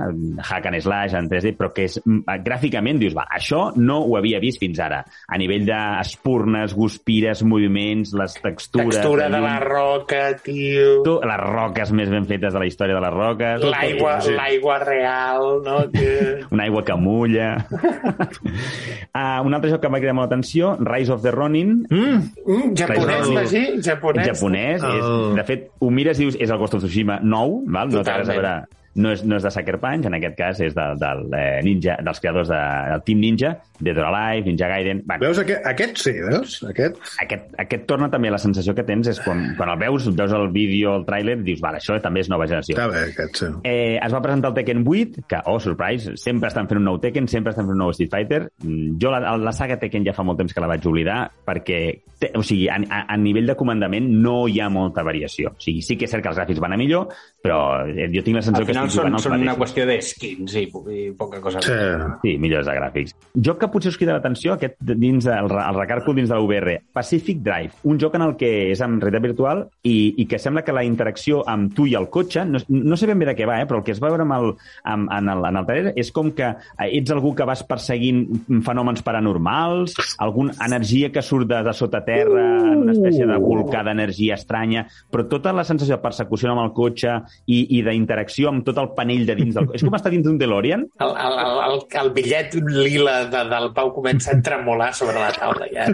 hack 0.49 0.65
and 0.71 0.81
slash 0.81 1.13
en 1.19 1.27
3D, 1.31 1.53
però 1.59 1.69
que 1.75 1.85
és, 1.89 1.99
mm, 2.03 2.23
gràficament 2.45 2.99
dius, 3.01 3.13
va, 3.17 3.25
això 3.37 3.67
no 3.77 3.99
ho 4.07 4.17
havia 4.19 4.39
vist 4.43 4.59
fins 4.63 4.79
ara. 4.83 5.03
A 5.27 5.37
nivell 5.41 5.65
d'espurnes, 5.67 6.73
guspires, 6.77 7.43
moviments, 7.43 8.13
les 8.17 8.37
textures... 8.41 8.97
Textura 8.97 9.29
de 9.29 9.39
la 9.43 9.57
roca, 9.61 10.23
tio. 10.43 11.01
tu- 11.05 11.19
Les 11.23 11.39
roques 11.43 11.91
més 11.95 12.09
ben 12.11 12.25
fetes 12.29 12.53
de 12.53 12.59
la 12.59 12.65
història 12.69 12.95
de 12.97 13.01
les 13.05 13.13
roques. 13.13 13.63
L'aigua 13.69 14.17
l'aigua 14.33 14.79
real, 14.83 15.47
no? 15.65 15.77
Que... 15.93 16.09
una 16.53 16.63
aigua 16.67 16.83
que 16.85 16.95
mulla. 16.99 17.49
uh, 17.71 19.41
un 19.45 19.53
altre 19.53 19.71
joc 19.71 19.81
que 19.83 19.89
em 19.89 19.95
va 19.95 20.01
cridar 20.01 20.15
molt 20.17 20.29
l'atenció, 20.29 20.73
Rise 20.79 21.13
of 21.13 21.21
the 21.25 21.31
Ronin, 21.35 21.81
Mm, 21.89 22.21
Mm, 22.43 22.73
japonès, 22.77 23.27
El- 23.27 23.33
Magí? 23.35 23.63
Japonès. 23.83 24.25
japonès. 24.27 24.83
És, 24.83 25.03
El- 25.03 25.35
de 25.37 25.43
fet, 25.47 25.67
ho 25.79 25.89
mires 25.91 26.19
i 26.19 26.23
dius, 26.25 26.37
és 26.39 26.49
el 26.49 26.57
Ghost 26.57 26.75
of 26.77 26.81
Tsushima 26.83 27.19
nou, 27.23 27.61
val? 27.91 27.97
no 27.97 28.03
té 28.03 28.82
no 28.95 29.13
és, 29.13 29.23
no 29.25 29.37
és 29.37 29.45
de 29.45 29.51
Sucker 29.53 29.79
Punch, 29.81 30.07
en 30.09 30.17
aquest 30.17 30.35
cas 30.37 30.59
és 30.63 30.75
del, 30.77 30.97
del 31.01 31.23
eh, 31.37 31.61
ninja, 31.65 31.97
dels 32.05 32.21
creadors 32.21 32.51
de, 32.51 32.61
del 32.91 33.03
Team 33.07 33.21
Ninja, 33.23 33.53
Dead 33.79 33.97
or 33.97 34.07
Alive, 34.09 34.45
Ninja 34.47 34.69
Gaiden... 34.69 35.01
Bueno, 35.05 35.25
Veus, 35.25 35.39
aquest, 35.41 35.65
aquest 35.69 36.01
sí, 36.03 36.13
veus? 36.21 36.59
Aquest... 36.69 36.99
aquest, 37.23 37.49
aquest 37.63 37.87
torna 37.89 38.09
també 38.13 38.31
la 38.33 38.41
sensació 38.41 38.75
que 38.77 38.85
tens 38.87 39.09
és 39.11 39.21
quan, 39.23 39.43
quan 39.57 39.73
el 39.73 39.79
veus, 39.81 40.07
veus 40.15 40.35
el 40.37 40.49
vídeo, 40.53 40.93
el 40.99 41.07
tràiler, 41.07 41.39
dius, 41.43 41.61
vale, 41.63 41.81
això 41.81 41.97
també 42.03 42.23
és 42.23 42.29
nova 42.31 42.47
generació. 42.49 42.77
Està 42.77 42.87
bé, 42.91 43.03
aquest, 43.11 43.41
sí. 43.41 43.49
Eh, 43.67 43.97
es 43.97 44.13
va 44.13 44.21
presentar 44.23 44.53
el 44.53 44.57
Tekken 44.59 44.85
8, 44.85 45.25
que, 45.29 45.41
oh, 45.49 45.57
surprise, 45.63 46.15
sempre 46.21 46.51
estan 46.51 46.69
fent 46.69 46.81
un 46.81 46.87
nou 46.91 47.01
Tekken, 47.01 47.29
sempre 47.31 47.53
estan 47.53 47.67
fent 47.67 47.75
un 47.75 47.83
nou 47.85 47.93
Street 47.95 48.13
Fighter. 48.13 48.43
Mm, 48.63 48.97
Jo 49.01 49.11
la, 49.13 49.35
la 49.41 49.55
saga 49.55 49.79
Tekken 49.81 50.05
ja 50.05 50.13
fa 50.15 50.25
molt 50.25 50.39
temps 50.41 50.53
que 50.53 50.61
la 50.63 50.69
vaig 50.69 50.85
oblidar, 50.87 51.25
perquè, 51.45 51.79
te, 52.21 52.31
o 52.37 52.43
sigui, 52.45 52.69
a, 52.71 52.77
a, 52.77 53.03
a 53.15 53.17
nivell 53.19 53.49
de 53.49 53.57
comandament 53.59 54.07
no 54.23 54.43
hi 54.47 54.61
ha 54.61 54.69
molta 54.73 55.03
variació. 55.05 55.55
O 55.57 55.63
sigui, 55.63 55.81
sí 55.85 55.97
que 55.97 56.07
és 56.07 56.13
cert 56.13 56.23
que 56.23 56.31
els 56.31 56.39
gràfics 56.39 56.61
van 56.63 56.75
a 56.75 56.79
millor, 56.79 57.09
però 57.43 57.59
eh, 57.87 58.07
jo 58.13 58.23
tinc 58.25 58.39
la 58.39 58.45
sensació 58.45 58.69
que 58.69 58.82
final 58.89 59.19
són, 59.19 59.31
són 59.31 59.41
una 59.45 59.55
qüestió 59.59 59.86
de 59.88 59.97
skins 60.01 60.55
i, 60.59 60.63
i 60.67 61.11
poca 61.17 61.39
cosa 61.41 61.61
Sí. 61.63 61.71
més. 61.71 62.17
Sí, 62.23 62.38
millors 62.41 62.65
de 62.67 62.73
gràfics. 62.77 63.15
Joc 63.36 63.59
que 63.61 63.67
potser 63.73 63.89
us 63.93 63.97
crida 63.97 64.13
l'atenció, 64.17 64.53
aquest 64.53 64.75
dins 64.81 65.23
del 65.25 65.51
el 65.53 65.75
recàlcul 65.79 66.15
dins 66.15 66.29
de 66.29 66.36
la 66.36 66.41
VR, 66.43 66.77
Pacific 66.93 67.39
Drive, 67.43 67.73
un 67.84 67.99
joc 67.99 68.15
en 68.15 68.21
el 68.27 68.36
que 68.39 68.71
és 68.71 68.81
amb 68.81 69.01
realitat 69.01 69.23
virtual 69.27 69.63
i, 69.84 70.13
i 70.21 70.25
que 70.27 70.39
sembla 70.39 70.63
que 70.63 70.73
la 70.75 70.84
interacció 70.84 71.43
amb 71.47 71.73
tu 71.75 71.86
i 71.88 71.95
el 71.95 72.09
cotxe, 72.09 72.43
no, 72.45 72.59
no 72.67 72.97
sé 72.97 73.07
ben 73.07 73.19
bé 73.19 73.25
de 73.31 73.36
què 73.38 73.47
va, 73.47 73.61
eh, 73.61 73.67
però 73.69 73.79
el 73.79 73.84
que 73.88 73.91
es 73.95 74.01
va 74.03 74.09
veure 74.11 74.23
amb 74.25 74.34
el, 74.38 74.51
amb, 74.84 75.09
en, 75.11 75.29
el, 75.29 75.45
en 75.49 75.57
el 75.61 75.65
trailer 75.67 75.93
és 75.99 76.11
com 76.11 76.31
que 76.36 76.47
eh, 76.49 76.89
ets 76.99 77.11
algú 77.13 77.34
que 77.36 77.45
vas 77.47 77.63
perseguint 77.67 78.23
fenòmens 78.65 79.03
paranormals, 79.05 79.95
alguna 80.19 80.53
energia 80.65 81.11
que 81.11 81.21
surt 81.21 81.47
de, 81.49 81.61
de 81.65 81.73
sota 81.73 82.03
terra, 82.05 82.43
una 82.75 82.93
espècie 82.93 83.25
de 83.29 83.38
volcà 83.41 83.84
d'energia 83.86 84.36
estranya, 84.38 84.86
però 85.11 85.25
tota 85.29 85.53
la 85.55 85.63
sensació 85.67 85.97
de 85.97 86.03
persecució 86.03 86.51
amb 86.53 86.63
el 86.65 86.73
cotxe 86.75 87.15
i, 87.47 87.77
i 87.77 87.81
d'interacció 87.86 88.49
amb 88.51 88.63
tot 88.65 88.72
el 88.82 88.89
panell 88.97 89.26
de 89.28 89.36
dins 89.36 89.55
del. 89.55 89.67
És 89.78 89.84
com 89.86 89.95
estar 89.97 90.11
dins 90.13 90.26
d'un 90.26 90.38
DeLorean, 90.41 90.86
El, 91.03 91.11
el, 91.26 91.38
el, 91.43 91.59
el, 91.67 91.80
el 92.01 92.11
bitllet 92.15 92.55
lila 92.69 93.15
de, 93.32 93.43
del 93.51 93.69
Pau 93.76 93.91
comença 93.95 94.32
a 94.34 94.39
tremolar 94.43 94.91
sobre 94.95 95.17
la 95.19 95.32
taula 95.36 95.67
ja, 95.71 95.88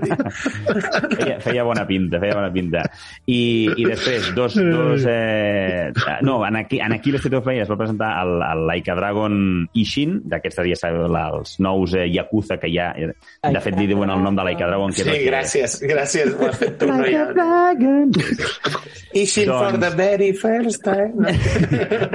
feia, 1.15 1.39
feia 1.43 1.63
bona 1.67 1.85
pinta, 1.89 2.19
feia 2.21 2.35
bona 2.37 2.51
pinta. 2.53 2.83
I, 3.29 3.69
i 3.77 3.85
després, 3.87 4.29
dos... 4.37 4.55
dos 4.59 5.05
eh, 5.09 5.91
no, 6.25 6.39
en 6.47 6.55
aquí, 6.61 6.79
en 6.83 6.93
aquí 6.95 7.11
l'State 7.13 7.37
of 7.39 7.45
Play 7.45 7.59
es 7.63 7.69
va 7.71 7.77
presentar 7.79 8.11
el, 8.23 8.35
el 8.45 8.65
Laika 8.69 8.95
Dragon 8.97 9.35
Ishin, 9.77 10.19
d'aquests 10.29 10.61
ja 10.69 10.79
sabeu, 10.79 11.07
la, 11.11 11.27
els 11.37 11.57
nous 11.63 11.93
eh, 11.97 12.07
Yakuza 12.13 12.57
que 12.61 12.69
hi 12.71 12.77
ha. 12.81 12.91
eh, 12.97 13.11
De 13.49 13.61
fet, 13.63 13.77
li 13.79 13.87
diuen 13.89 14.09
el 14.13 14.23
nom 14.23 14.35
de 14.37 14.45
Laika 14.47 14.67
Dragon. 14.69 14.93
Que 14.93 15.03
Sí, 15.05 15.11
que- 15.11 15.27
gràcies, 15.29 15.79
gràcies, 15.89 16.33
ho 16.37 16.47
has 16.49 16.57
fet 16.59 16.77
tu, 16.81 16.89
no 16.89 16.99
ha... 17.03 17.69
Ishin 19.13 19.47
for 19.49 19.71
Doncs- 19.73 19.79
the 19.81 19.89
very 19.97 20.31
first 20.37 20.83
time. 20.85 21.25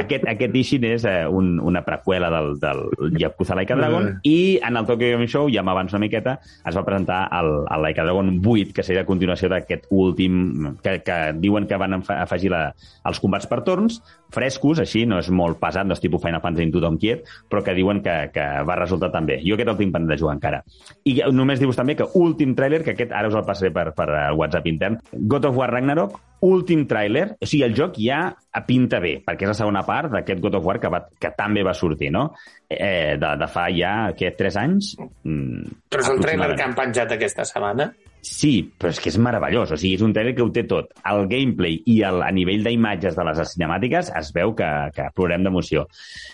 Aquest, 0.04 0.26
aquest 0.30 0.53
Ishin 0.56 0.84
és 0.88 1.04
eh, 1.08 1.26
un, 1.28 1.58
una 1.60 1.82
preqüela 1.84 2.30
del, 2.30 2.54
del 2.60 3.18
Yakuza 3.18 3.54
Laika 3.58 3.76
Dragon 3.78 4.04
Mm. 4.04 4.20
i 4.24 4.58
en 4.62 4.76
el 4.76 4.86
Tokyo 4.86 5.10
Game 5.12 5.26
Show, 5.28 5.48
ja 5.52 5.62
m'abans 5.62 5.92
una 5.94 6.00
miqueta, 6.02 6.38
es 6.66 6.76
va 6.76 6.84
presentar 6.84 7.28
el, 7.32 7.50
el 7.70 7.82
Laika 7.82 8.04
Dragon 8.04 8.40
8, 8.44 8.72
que 8.74 8.82
seria 8.82 9.02
a 9.04 9.08
continuació 9.08 9.48
d'aquest 9.48 9.86
últim, 9.90 10.76
que, 10.82 10.98
que 11.06 11.18
diuen 11.40 11.66
que 11.70 11.78
van 11.80 12.00
afegir 12.02 12.50
la, 12.52 12.66
els 13.04 13.20
combats 13.22 13.46
per 13.50 13.62
torns, 13.64 14.00
frescos, 14.34 14.80
així, 14.82 15.04
no 15.06 15.20
és 15.22 15.30
molt 15.30 15.60
pesat, 15.62 15.86
no 15.86 15.94
és 15.94 16.02
tipus 16.02 16.22
Final 16.22 16.42
Fantasy 16.42 16.66
Into 16.66 16.82
Tom 16.82 16.98
Kiet, 16.98 17.24
però 17.48 17.62
que 17.62 17.74
diuen 17.76 18.02
que, 18.02 18.16
que 18.34 18.44
va 18.66 18.76
resultar 18.80 19.12
també. 19.14 19.38
Jo 19.44 19.54
aquest 19.54 19.70
el 19.70 19.78
tinc 19.78 19.94
pendent 19.94 20.10
de 20.10 20.20
jugar 20.20 20.34
encara. 20.36 20.62
I 21.06 21.20
només 21.32 21.62
dius 21.62 21.78
també 21.78 21.94
que 21.96 22.08
últim 22.18 22.56
tràiler, 22.58 22.82
que 22.82 22.96
aquest 22.96 23.12
ara 23.14 23.30
us 23.30 23.38
el 23.38 23.46
passaré 23.46 23.70
per, 23.74 23.92
per 23.94 24.08
eh, 24.10 24.28
WhatsApp 24.34 24.66
intern, 24.66 24.98
God 25.12 25.50
of 25.50 25.56
War 25.60 25.70
Ragnarok, 25.70 26.18
últim 26.44 26.84
tràiler, 26.88 27.36
o 27.40 27.46
sigui, 27.46 27.62
el 27.64 27.74
joc 27.76 27.98
ja 28.02 28.26
pinta 28.66 29.00
bé, 29.00 29.16
perquè 29.24 29.46
és 29.46 29.52
la 29.54 29.58
segona 29.58 29.84
part 29.86 30.12
d'aquest 30.12 30.40
God 30.42 30.58
of 30.58 30.66
War 30.66 30.78
que, 30.82 30.90
va, 30.92 31.00
que 31.20 31.30
també 31.36 31.62
va 31.64 31.74
sortir, 31.74 32.10
no? 32.14 32.26
Eh, 32.68 33.16
de, 33.20 33.30
de 33.40 33.48
fa 33.50 33.68
ja, 33.72 33.94
què, 34.16 34.34
tres 34.36 34.58
anys? 34.60 34.94
Mm, 35.00 35.78
Però 35.88 36.04
és 36.04 36.10
el 36.10 36.20
trailer 36.20 36.50
aproximadament. 36.50 36.58
que 36.58 36.66
han 36.66 36.76
penjat 36.78 37.16
aquesta 37.16 37.46
setmana. 37.48 37.88
Sí, 38.24 38.52
però 38.80 38.88
és 38.88 38.98
que 39.02 39.10
és 39.12 39.18
meravellós. 39.20 39.74
O 39.74 39.76
sigui, 39.76 39.98
és 39.98 40.02
un 40.04 40.14
trailer 40.16 40.32
que 40.36 40.42
ho 40.42 40.50
té 40.52 40.64
tot. 40.68 40.88
El 41.10 41.26
gameplay 41.28 41.76
i 41.92 41.98
el, 42.08 42.22
a 42.24 42.30
nivell 42.32 42.64
d'imatges 42.64 43.18
de 43.18 43.26
les 43.28 43.40
cinemàtiques 43.52 44.08
es 44.16 44.30
veu 44.32 44.54
que, 44.56 44.68
que 44.96 45.10
plorem 45.14 45.44
d'emoció. 45.44 45.84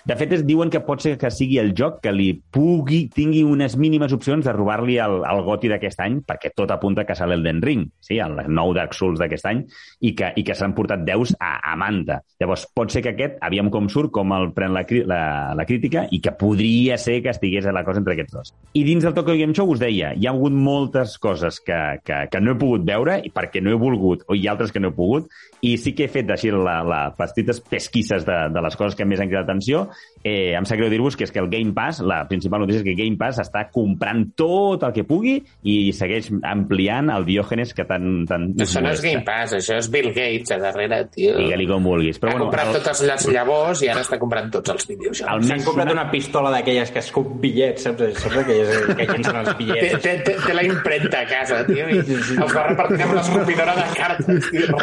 De 0.07 0.15
fet, 0.19 0.37
es 0.39 0.45
diuen 0.47 0.71
que 0.71 0.83
pot 0.87 1.03
ser 1.03 1.17
que 1.19 1.33
sigui 1.35 1.59
el 1.59 1.73
joc 1.77 1.99
que 2.05 2.13
li 2.15 2.29
pugui, 2.55 3.03
tingui 3.11 3.43
unes 3.47 3.75
mínimes 3.81 4.15
opcions 4.15 4.47
de 4.47 4.55
robar-li 4.55 5.01
el, 5.03 5.19
el 5.27 5.43
goti 5.47 5.73
d'aquest 5.73 6.05
any, 6.07 6.21
perquè 6.27 6.53
tot 6.55 6.71
apunta 6.71 7.05
que 7.09 7.17
serà 7.19 7.33
l'Elden 7.33 7.63
Ring, 7.65 7.89
sí? 8.07 8.21
el 8.23 8.39
nou 8.47 8.71
Dark 8.77 8.95
Souls 8.95 9.19
d'aquest 9.19 9.51
any, 9.51 9.65
i 10.07 10.15
que, 10.15 10.31
i 10.39 10.47
que 10.47 10.55
s'han 10.55 10.77
portat 10.79 11.03
deus 11.07 11.35
a, 11.41 11.57
a 11.73 11.75
manta. 11.81 12.21
Llavors, 12.41 12.69
pot 12.77 12.95
ser 12.95 13.03
que 13.03 13.15
aquest, 13.17 13.41
aviam 13.43 13.73
com 13.75 13.91
surt, 13.91 14.13
com 14.15 14.31
el 14.37 14.53
pren 14.55 14.77
la, 14.77 14.87
la, 15.11 15.21
la 15.59 15.67
crítica, 15.67 16.07
i 16.15 16.23
que 16.23 16.37
podria 16.39 17.01
ser 17.03 17.19
que 17.25 17.35
estigués 17.35 17.67
a 17.67 17.75
la 17.75 17.83
cosa 17.87 17.99
entre 17.99 18.15
aquests 18.15 18.39
dos. 18.39 18.55
I 18.79 18.87
dins 18.87 19.03
del 19.03 19.17
Tokyo 19.19 19.35
Game 19.35 19.59
Show 19.59 19.75
us 19.75 19.83
deia, 19.83 20.15
hi 20.15 20.31
ha 20.31 20.35
hagut 20.37 20.55
moltes 20.55 21.19
coses 21.19 21.59
que, 21.67 21.80
que, 22.05 22.19
que 22.33 22.41
no 22.43 22.55
he 22.55 22.59
pogut 22.61 22.85
veure 22.87 23.19
i 23.25 23.33
perquè 23.35 23.63
no 23.65 23.73
he 23.73 23.79
volgut, 23.81 24.25
o 24.29 24.37
hi 24.37 24.47
ha 24.47 24.55
altres 24.55 24.73
que 24.75 24.83
no 24.83 24.91
he 24.91 24.97
pogut, 24.97 25.31
i 25.67 25.75
sí 25.81 25.93
que 25.97 26.07
he 26.07 26.13
fet 26.13 26.31
així 26.33 26.53
la, 26.55 26.81
la 26.87 27.01
petites 27.17 27.61
pesquisses 27.61 28.25
de, 28.27 28.39
de 28.55 28.63
les 28.65 28.77
coses 28.79 28.97
que 28.97 29.07
més 29.09 29.21
han 29.21 29.29
cridat 29.29 29.49
atenció. 29.49 29.87
Eh, 30.25 30.53
em 30.57 30.67
sap 30.69 30.81
greu 30.81 30.91
dir-vos 30.93 31.17
que 31.17 31.27
és 31.27 31.33
que 31.35 31.41
el 31.43 31.51
Game 31.53 31.75
Pass, 31.77 32.01
la 32.05 32.23
principal 32.29 32.65
notícia 32.65 32.81
és 32.81 32.87
que 32.87 32.97
Game 32.99 33.19
Pass 33.21 33.41
està 33.43 33.67
comprant 33.73 34.25
tot 34.39 34.85
el 34.89 34.95
que 34.97 35.05
pugui 35.09 35.39
i 35.69 35.77
segueix 35.97 36.31
ampliant 36.49 37.13
el 37.13 37.27
Diògenes 37.29 37.75
que 37.77 37.87
tan... 37.89 38.25
tan 38.31 38.51
Això 38.61 38.83
no 38.85 38.93
és 38.95 39.05
Game 39.05 39.25
Pass, 39.27 39.57
això 39.59 39.79
és 39.81 39.91
Bill 39.93 40.11
Gates 40.17 40.55
a 40.57 40.61
darrere, 40.63 41.03
tio. 41.13 41.37
Digue-li 41.39 41.69
com 41.69 41.87
vulguis. 41.91 42.21
Però, 42.21 42.33
ha 42.33 42.39
bueno, 42.39 42.49
comprat 42.49 42.73
el, 42.73 42.81
totes 42.81 43.05
les 43.09 43.29
llavors 43.35 43.85
i 43.85 43.91
ara 43.93 44.05
està 44.05 44.19
comprant 44.21 44.51
tots 44.53 44.75
els 44.75 44.89
videojocs. 44.89 45.27
el 45.27 45.47
S'han 45.49 45.61
més 45.61 45.69
comprat 45.69 45.93
una 45.93 46.07
pistola 46.13 46.53
d'aquelles 46.55 46.93
que 46.95 47.03
escup 47.05 47.35
bitllets, 47.43 47.87
saps? 47.89 48.21
Saps 48.21 48.41
aquelles 48.43 48.87
que 48.97 49.07
llencen 49.13 49.41
els 49.43 49.51
Té, 49.51 49.57
bitllets? 49.59 50.03
té, 50.05 50.15
té, 50.27 50.37
té 50.45 50.57
la 50.57 50.65
impremta 50.67 51.23
a 51.23 51.29
casa, 51.29 51.61
tio, 51.71 51.89
i 51.91 52.01
els 52.01 52.55
va 52.55 52.67
repartint 52.69 53.05
amb 53.07 53.17
l'escopidora 53.19 53.77
de 53.79 53.87
cartes. 53.97 54.51
Tio. 54.51 54.81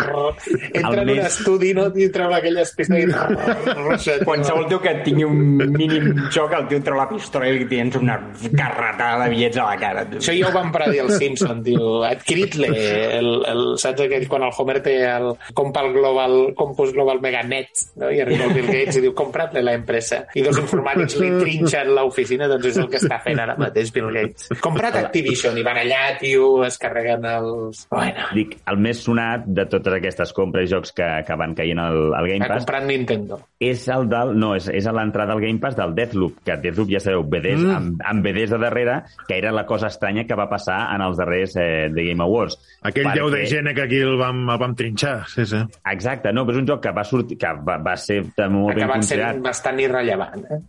Entra 0.72 1.04
en 1.04 1.14
un 1.14 1.22
estudi, 1.26 1.74
no? 1.78 1.88
I 1.96 2.10
treu 2.14 2.34
aquelles 2.36 2.74
pistes 2.78 3.04
i... 3.04 4.24
Qualsevol 4.28 4.68
tio 4.70 4.80
que 4.84 4.94
tingui 5.06 5.28
un 5.28 5.58
mínim 5.76 6.24
joc, 6.34 6.56
el 6.58 6.68
tio 6.72 6.82
treu 6.86 7.00
la 7.00 7.08
pistola 7.10 7.50
i 7.50 7.58
li 7.60 7.68
tens 7.70 7.98
una 8.00 8.18
carretada 8.56 9.26
de 9.26 9.32
bitllets 9.34 9.62
a 9.62 9.68
la 9.72 9.78
cara. 9.82 10.06
Tio. 10.10 10.22
Això 10.22 10.36
ja 10.38 10.50
ho 10.50 10.54
van 10.56 10.72
predir 10.76 11.04
el 11.06 11.14
Simpson, 11.16 11.64
tio. 11.66 12.02
Adquirit-le, 12.08 12.72
el, 13.18 13.32
el, 13.52 13.64
saps 13.82 14.06
aquell 14.08 14.28
quan 14.32 14.46
el 14.48 14.56
Homer 14.58 14.80
té 14.86 14.98
el, 15.10 15.32
compra 15.58 15.86
el 15.86 15.94
Global, 15.96 16.38
Compus 16.58 16.94
Global 16.96 17.22
Meganet, 17.24 17.86
no? 18.02 18.12
i 18.14 18.22
arriba 18.24 18.48
el 18.48 18.56
Bill 18.56 18.70
Gates 18.72 19.00
i 19.00 19.04
diu, 19.06 19.14
comprat-le 19.18 19.64
la 19.66 19.76
empresa. 19.78 20.24
I 20.38 20.46
dos 20.46 20.60
informàtics 20.62 21.18
li 21.22 21.32
trinxen 21.42 21.94
l'oficina, 21.98 22.50
doncs 22.52 22.72
és 22.72 22.82
el 22.82 22.90
que 22.92 23.02
està 23.02 23.20
fent 23.24 23.42
ara 23.44 23.58
mateix 23.60 23.92
Bill 23.96 24.12
Gates. 24.14 24.50
Comprat 24.64 24.98
Activision 25.00 25.58
i 25.60 25.66
van 25.66 25.82
allà, 25.82 26.04
tio, 26.22 26.50
es 26.68 26.77
carreguen 26.82 27.26
els... 27.30 27.86
Bueno, 27.92 28.28
Dic, 28.36 28.58
el 28.72 28.78
més 28.84 29.00
sonat 29.04 29.46
de 29.48 29.66
totes 29.70 29.96
aquestes 29.98 30.34
compres 30.36 30.68
i 30.70 30.74
jocs 30.74 30.94
que, 30.98 31.08
que 31.28 31.38
van 31.40 31.56
caient 31.58 31.80
al, 31.82 32.00
al 32.18 32.28
Game 32.30 32.46
ha 32.46 32.50
Pass 32.52 32.66
comprat 32.66 32.86
Nintendo. 32.90 33.40
és 33.60 33.88
el 33.94 34.08
del, 34.12 34.34
no, 34.40 34.54
és, 34.58 34.68
és 34.70 34.88
a 34.88 34.94
l'entrada 34.96 35.34
al 35.36 35.42
Game 35.44 35.60
Pass 35.64 35.76
del 35.80 35.96
Deathloop, 35.98 36.40
que 36.46 36.58
Deathloop 36.64 36.92
ja 36.94 37.02
sabeu, 37.04 37.24
BDs, 37.28 37.64
mm. 37.66 37.76
amb, 37.76 38.06
amb 38.14 38.24
BDs 38.26 38.54
de 38.56 38.62
darrere, 38.62 38.98
que 39.28 39.38
era 39.38 39.52
la 39.56 39.66
cosa 39.66 39.88
estranya 39.92 40.28
que 40.30 40.38
va 40.38 40.48
passar 40.52 40.80
en 40.96 41.02
els 41.08 41.18
darrers 41.18 41.58
eh, 41.58 41.68
de 41.94 42.08
Game 42.12 42.24
Awards. 42.24 42.58
Aquell 42.84 43.10
Perquè- 43.10 43.20
lleu 43.22 43.32
de 43.34 43.44
gent 43.50 43.74
que 43.74 43.86
aquí 43.88 44.02
el 44.06 44.18
vam, 44.22 44.46
el 44.50 44.62
vam 44.62 44.76
trinxar, 44.78 45.20
sí, 45.34 45.46
sí. 45.46 45.64
Exacte, 45.92 46.32
no, 46.34 46.46
però 46.48 46.58
és 46.58 46.64
un 46.64 46.68
joc 46.70 46.82
que 46.84 46.96
va 46.96 47.04
sortir, 47.08 47.38
que 47.42 47.54
va, 47.68 47.78
va 47.84 47.96
ser 48.00 48.22
molt 48.24 48.74
ben 48.76 48.84
Acabat 48.86 49.04
sent 49.04 49.22
considerat. 49.22 49.42
bastant 49.46 49.80
irrellevant. 49.84 50.46
Eh? 50.52 50.60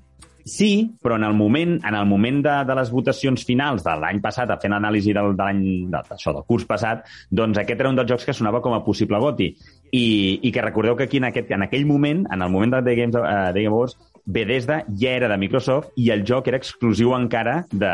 Sí, 0.49 0.97
però 1.05 1.19
en 1.21 1.27
el 1.29 1.35
moment, 1.37 1.77
en 1.85 1.95
el 1.95 2.07
moment 2.09 2.41
de, 2.45 2.55
de 2.65 2.77
les 2.79 2.91
votacions 2.91 3.45
finals 3.45 3.85
de 3.85 3.95
l'any 4.01 4.23
passat, 4.25 4.51
fer 4.63 4.71
l'anàlisi 4.73 5.13
del, 5.17 5.35
de 5.37 5.45
l'any, 5.45 5.65
de, 5.93 6.01
això, 6.17 6.33
del 6.33 6.47
curs 6.49 6.65
passat, 6.69 7.05
doncs 7.31 7.61
aquest 7.61 7.83
era 7.85 7.93
un 7.93 7.99
dels 7.99 8.09
jocs 8.09 8.25
que 8.25 8.35
sonava 8.37 8.63
com 8.65 8.75
a 8.75 8.81
possible 8.87 9.21
goti. 9.23 9.53
I, 9.89 10.05
i 10.45 10.53
que 10.53 10.65
recordeu 10.65 10.97
que 10.97 11.07
aquí 11.09 11.21
en, 11.21 11.29
aquest, 11.31 11.53
en 11.53 11.65
aquell 11.65 11.87
moment, 11.89 12.27
en 12.33 12.45
el 12.45 12.53
moment 12.53 12.75
de 12.77 12.83
The, 12.85 12.97
Games, 12.97 13.17
uh, 13.21 13.53
The 13.53 13.63
Game 13.63 13.75
Awards, 13.75 13.97
Bethesda 14.29 14.83
ja 15.01 15.15
era 15.17 15.29
de 15.31 15.39
Microsoft 15.41 15.95
i 15.97 16.11
el 16.13 16.25
joc 16.29 16.51
era 16.51 16.59
exclusiu 16.61 17.15
encara 17.17 17.63
de, 17.73 17.93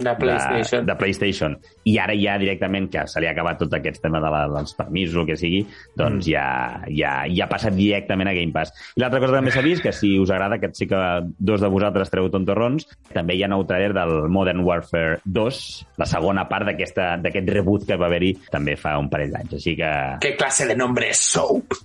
De 0.00 0.14
PlayStation. 0.16 0.84
De, 0.84 0.92
de 0.92 0.96
PlayStation. 0.96 1.56
I 1.88 1.96
ara 2.00 2.14
ja 2.16 2.36
directament, 2.40 2.88
que 2.92 3.06
se 3.08 3.20
li 3.20 3.28
ha 3.28 3.32
acabat 3.32 3.62
tot 3.62 3.74
aquest 3.76 4.00
tema 4.04 4.20
de 4.20 4.30
la, 4.32 4.42
dels 4.52 4.72
permisos 4.76 5.18
o 5.22 5.24
que 5.28 5.36
sigui, 5.40 5.62
doncs 5.96 6.24
mm. 6.24 6.30
ja, 6.30 6.44
ja, 6.88 7.12
ja 7.28 7.46
ha 7.46 7.50
passat 7.50 7.76
directament 7.76 8.28
a 8.28 8.36
Game 8.36 8.52
Pass. 8.52 8.72
I 8.96 9.04
l'altra 9.04 9.20
cosa 9.20 9.32
que 9.32 9.40
també 9.40 9.54
s'ha 9.56 9.64
vist, 9.64 9.84
que 9.84 9.92
si 9.96 10.14
us 10.20 10.32
agrada, 10.32 10.60
que 10.60 10.72
sí 10.76 10.88
que 10.90 11.02
dos 11.38 11.64
de 11.64 11.72
vosaltres 11.72 12.12
treu 12.12 12.30
tontorrons, 12.32 12.88
també 13.12 13.36
hi 13.36 13.44
ha 13.44 13.50
nou 13.52 13.64
trailer 13.68 13.92
del 13.96 14.16
Modern 14.32 14.64
Warfare 14.64 15.20
2, 15.24 15.60
la 16.00 16.08
segona 16.08 16.44
part 16.50 16.68
d'aquest 16.68 17.52
reboot 17.56 17.88
que 17.88 18.00
va 18.00 18.08
haver-hi 18.08 18.34
també 18.52 18.76
fa 18.80 18.96
un 19.00 19.12
parell 19.12 19.36
d'anys. 19.36 19.60
Així 19.60 19.76
que... 19.80 19.92
Què 20.24 20.36
classe 20.40 20.68
de 20.68 20.76
nombre 20.76 21.12
és 21.12 21.24
Soap? 21.30 21.76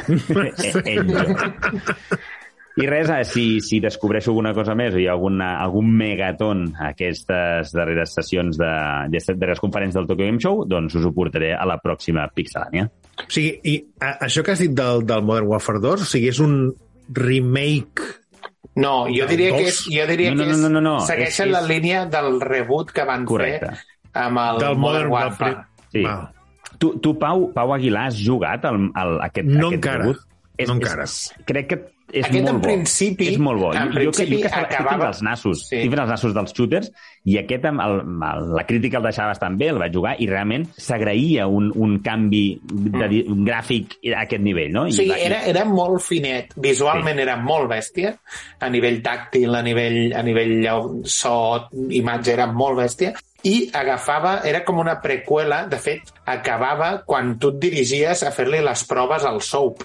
eh, 0.10 0.74
eh, 0.86 1.00
I 2.78 2.86
res, 2.86 3.08
eh, 3.10 3.24
si, 3.26 3.44
si 3.60 3.80
descobreixo 3.82 4.30
alguna 4.30 4.52
cosa 4.54 4.76
més 4.78 4.94
o 4.94 4.98
hi 5.02 5.08
ha 5.08 5.12
alguna, 5.16 5.56
algun 5.60 5.88
megaton 5.98 6.68
a 6.78 6.92
aquestes 6.92 7.72
darreres 7.74 8.14
sessions 8.14 8.56
de, 8.60 8.68
d'aquestes 9.10 9.36
darreres 9.40 9.60
conferències 9.60 9.98
del 9.98 10.06
Tokyo 10.06 10.24
Game 10.28 10.38
Show, 10.40 10.62
doncs 10.70 10.94
us 10.94 11.04
ho 11.04 11.12
portaré 11.12 11.50
a 11.54 11.66
la 11.66 11.80
pròxima 11.82 12.28
Pixelania. 12.32 12.86
O 13.20 13.26
sigui, 13.28 13.56
i 13.64 13.74
a, 14.00 14.14
això 14.28 14.44
que 14.46 14.54
has 14.54 14.62
dit 14.62 14.72
del, 14.72 15.02
del 15.04 15.22
Modern 15.26 15.50
Warfare 15.50 15.82
2, 15.82 16.06
o 16.06 16.08
sigui, 16.08 16.30
és 16.30 16.38
un 16.40 16.70
remake... 17.10 18.06
No, 18.80 19.08
jo 19.10 19.26
diria 19.26 19.50
que 19.56 19.66
és, 19.66 19.80
jo 19.90 20.04
diria 20.06 20.30
No, 20.30 20.38
no, 20.38 20.44
que 20.46 20.52
és, 20.54 20.60
no, 20.62 20.68
no, 20.70 20.80
no, 20.84 20.92
segueixen 21.04 21.48
és- 21.50 21.52
la 21.56 21.60
és- 21.64 21.68
línia 21.68 22.04
del 22.06 22.38
reboot 22.40 22.92
que 22.94 23.04
van 23.04 23.24
Correcte. 23.26 23.72
fer 23.74 24.22
amb 24.22 24.38
el 24.38 24.58
del 24.62 24.76
Modern 24.78 25.08
Modern 25.08 25.10
Warfare. 25.10 25.54
Warfare. 25.56 25.88
Sí. 25.90 26.04
Val. 26.06 26.28
Tu, 26.80 26.92
tu 27.02 27.12
Pau, 27.18 27.48
Pau 27.52 27.74
Aguilar, 27.74 28.06
has 28.08 28.16
jugat 28.24 28.64
al, 28.64 28.78
al, 28.94 29.16
aquest, 29.26 29.48
No 29.50 29.66
aquest 29.68 29.74
encara. 29.82 29.98
reboot? 30.04 30.22
És, 30.56 30.68
No 30.70 30.74
encara. 30.78 31.04
És, 31.04 31.16
crec 31.50 31.66
que 31.68 31.80
és 32.12 32.24
Aquest, 32.26 32.42
molt 32.42 32.48
en 32.54 32.60
bo. 32.60 32.66
principi- 32.68 33.28
és 33.32 33.38
molt 33.38 33.60
bo. 33.60 33.72
en 33.72 33.78
jo, 33.78 33.84
jo, 33.84 33.90
que, 33.90 34.04
jo 34.04 34.10
principi 34.10 34.40
que 34.40 34.46
estava, 34.48 34.66
acabava- 34.68 35.08
els 35.08 35.22
nassos. 35.22 35.62
Sí. 35.68 35.76
Estic 35.76 35.90
fent 35.90 36.02
els 36.02 36.10
nassos 36.10 36.34
dels 36.34 36.52
shooters 36.52 36.90
i 37.24 37.36
aquest, 37.38 37.64
el, 37.64 37.76
el, 37.78 38.50
la 38.56 38.64
crítica 38.66 38.98
el 38.98 39.04
deixava 39.04 39.28
bastant 39.34 39.56
bé, 39.58 39.68
el 39.68 39.78
vaig 39.78 39.94
jugar 39.94 40.16
i 40.18 40.26
realment 40.26 40.66
s'agraïa 40.76 41.46
un, 41.46 41.70
un 41.76 41.98
canvi 42.02 42.60
de, 42.64 43.08
di- 43.08 43.24
un 43.28 43.44
gràfic 43.46 43.98
a 44.14 44.22
aquest 44.24 44.42
nivell, 44.42 44.72
no? 44.72 44.86
I 44.86 44.92
sigui, 44.92 45.10
va- 45.10 45.18
era, 45.18 45.42
era 45.46 45.64
molt 45.64 46.00
finet. 46.02 46.54
Visualment 46.56 47.16
sí. 47.16 47.22
era 47.22 47.36
molt 47.36 47.68
bèstia. 47.70 48.14
A 48.60 48.68
nivell 48.70 49.00
tàctil, 49.02 49.54
a 49.54 49.62
nivell, 49.62 50.12
a 50.14 50.22
nivell 50.22 50.68
so, 51.04 51.34
imatge, 51.90 52.32
era 52.32 52.46
molt 52.52 52.78
bèstia. 52.78 53.14
I 53.42 53.70
agafava, 53.72 54.40
era 54.44 54.64
com 54.66 54.78
una 54.82 54.98
preqüela, 55.00 55.62
de 55.70 55.78
fet, 55.80 56.10
acabava 56.28 57.02
quan 57.06 57.38
tu 57.38 57.48
et 57.54 57.58
dirigies 57.62 58.22
a 58.22 58.30
fer-li 58.36 58.60
les 58.60 58.82
proves 58.84 59.24
al 59.24 59.40
Soap 59.40 59.80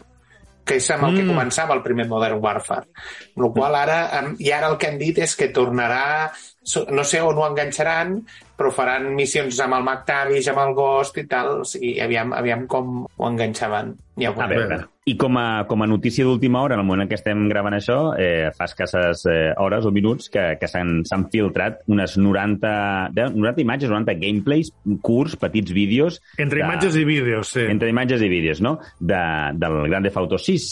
que 0.65 0.75
és 0.81 0.89
amb 0.91 1.03
el 1.05 1.15
que 1.15 1.23
Mm. 1.23 1.29
començava 1.35 1.73
el 1.75 1.83
primer 1.83 2.07
Modern 2.07 2.39
Warfare. 2.41 2.87
Amb 3.35 3.45
la 3.45 3.51
qual 3.53 3.75
ara, 3.75 3.99
em- 4.19 4.35
i 4.39 4.51
ara 4.51 4.67
el 4.67 4.77
que 4.77 4.87
han 4.87 4.97
dit 4.97 5.17
és 5.19 5.35
que 5.35 5.49
tornarà, 5.53 6.31
no 6.91 7.03
sé 7.05 7.21
on 7.21 7.37
ho 7.37 7.45
enganxaran, 7.49 8.17
però 8.57 8.71
faran 8.73 9.11
missions 9.15 9.59
amb 9.61 9.75
el 9.77 9.83
McTavish, 9.83 10.47
amb 10.49 10.61
el 10.63 10.73
Ghost 10.77 11.17
i 11.21 11.25
tal, 11.29 11.61
o 11.61 11.67
sigui, 11.67 11.99
aviam, 12.01 12.31
aviam 12.33 12.65
com 12.71 13.03
ho 13.05 13.27
enganxaven. 13.29 13.93
Ja 14.17 14.31
ho 14.31 14.37
A 14.39 14.47
veurem. 14.47 14.69
veure, 14.69 14.85
i 15.05 15.17
com 15.19 15.35
a, 15.37 15.65
com 15.67 15.81
a 15.83 15.87
notícia 15.91 16.23
d'última 16.23 16.61
hora, 16.63 16.73
en 16.77 16.79
el 16.81 16.87
moment 16.87 17.03
en 17.03 17.09
què 17.11 17.17
estem 17.19 17.43
gravant 17.51 17.75
això, 17.75 17.97
eh, 18.17 18.49
fa 18.55 18.63
escasses 18.65 19.25
eh, 19.29 19.51
hores 19.61 19.85
o 19.85 19.91
minuts 19.91 20.29
que, 20.31 20.45
que 20.57 20.69
s'han 20.71 21.01
s'han 21.05 21.27
filtrat 21.29 21.81
unes 21.91 22.15
90, 22.17 22.71
de- 23.13 23.29
90 23.35 23.61
imatges, 23.61 23.91
90 23.91 24.15
gameplays 24.23 24.71
curts, 25.03 25.35
petits 25.35 25.75
vídeos... 25.75 26.21
Entre 26.37 26.61
de- 26.61 26.65
imatges 26.65 26.95
i 26.95 27.03
vídeos, 27.05 27.51
sí. 27.57 27.67
Entre 27.69 27.89
imatges 27.91 28.23
i 28.23 28.29
vídeos, 28.31 28.61
no? 28.63 28.79
De, 28.99 29.19
del 29.53 29.81
Grand 29.91 30.07
Theft 30.07 30.17
Auto 30.23 30.39
6. 30.39 30.71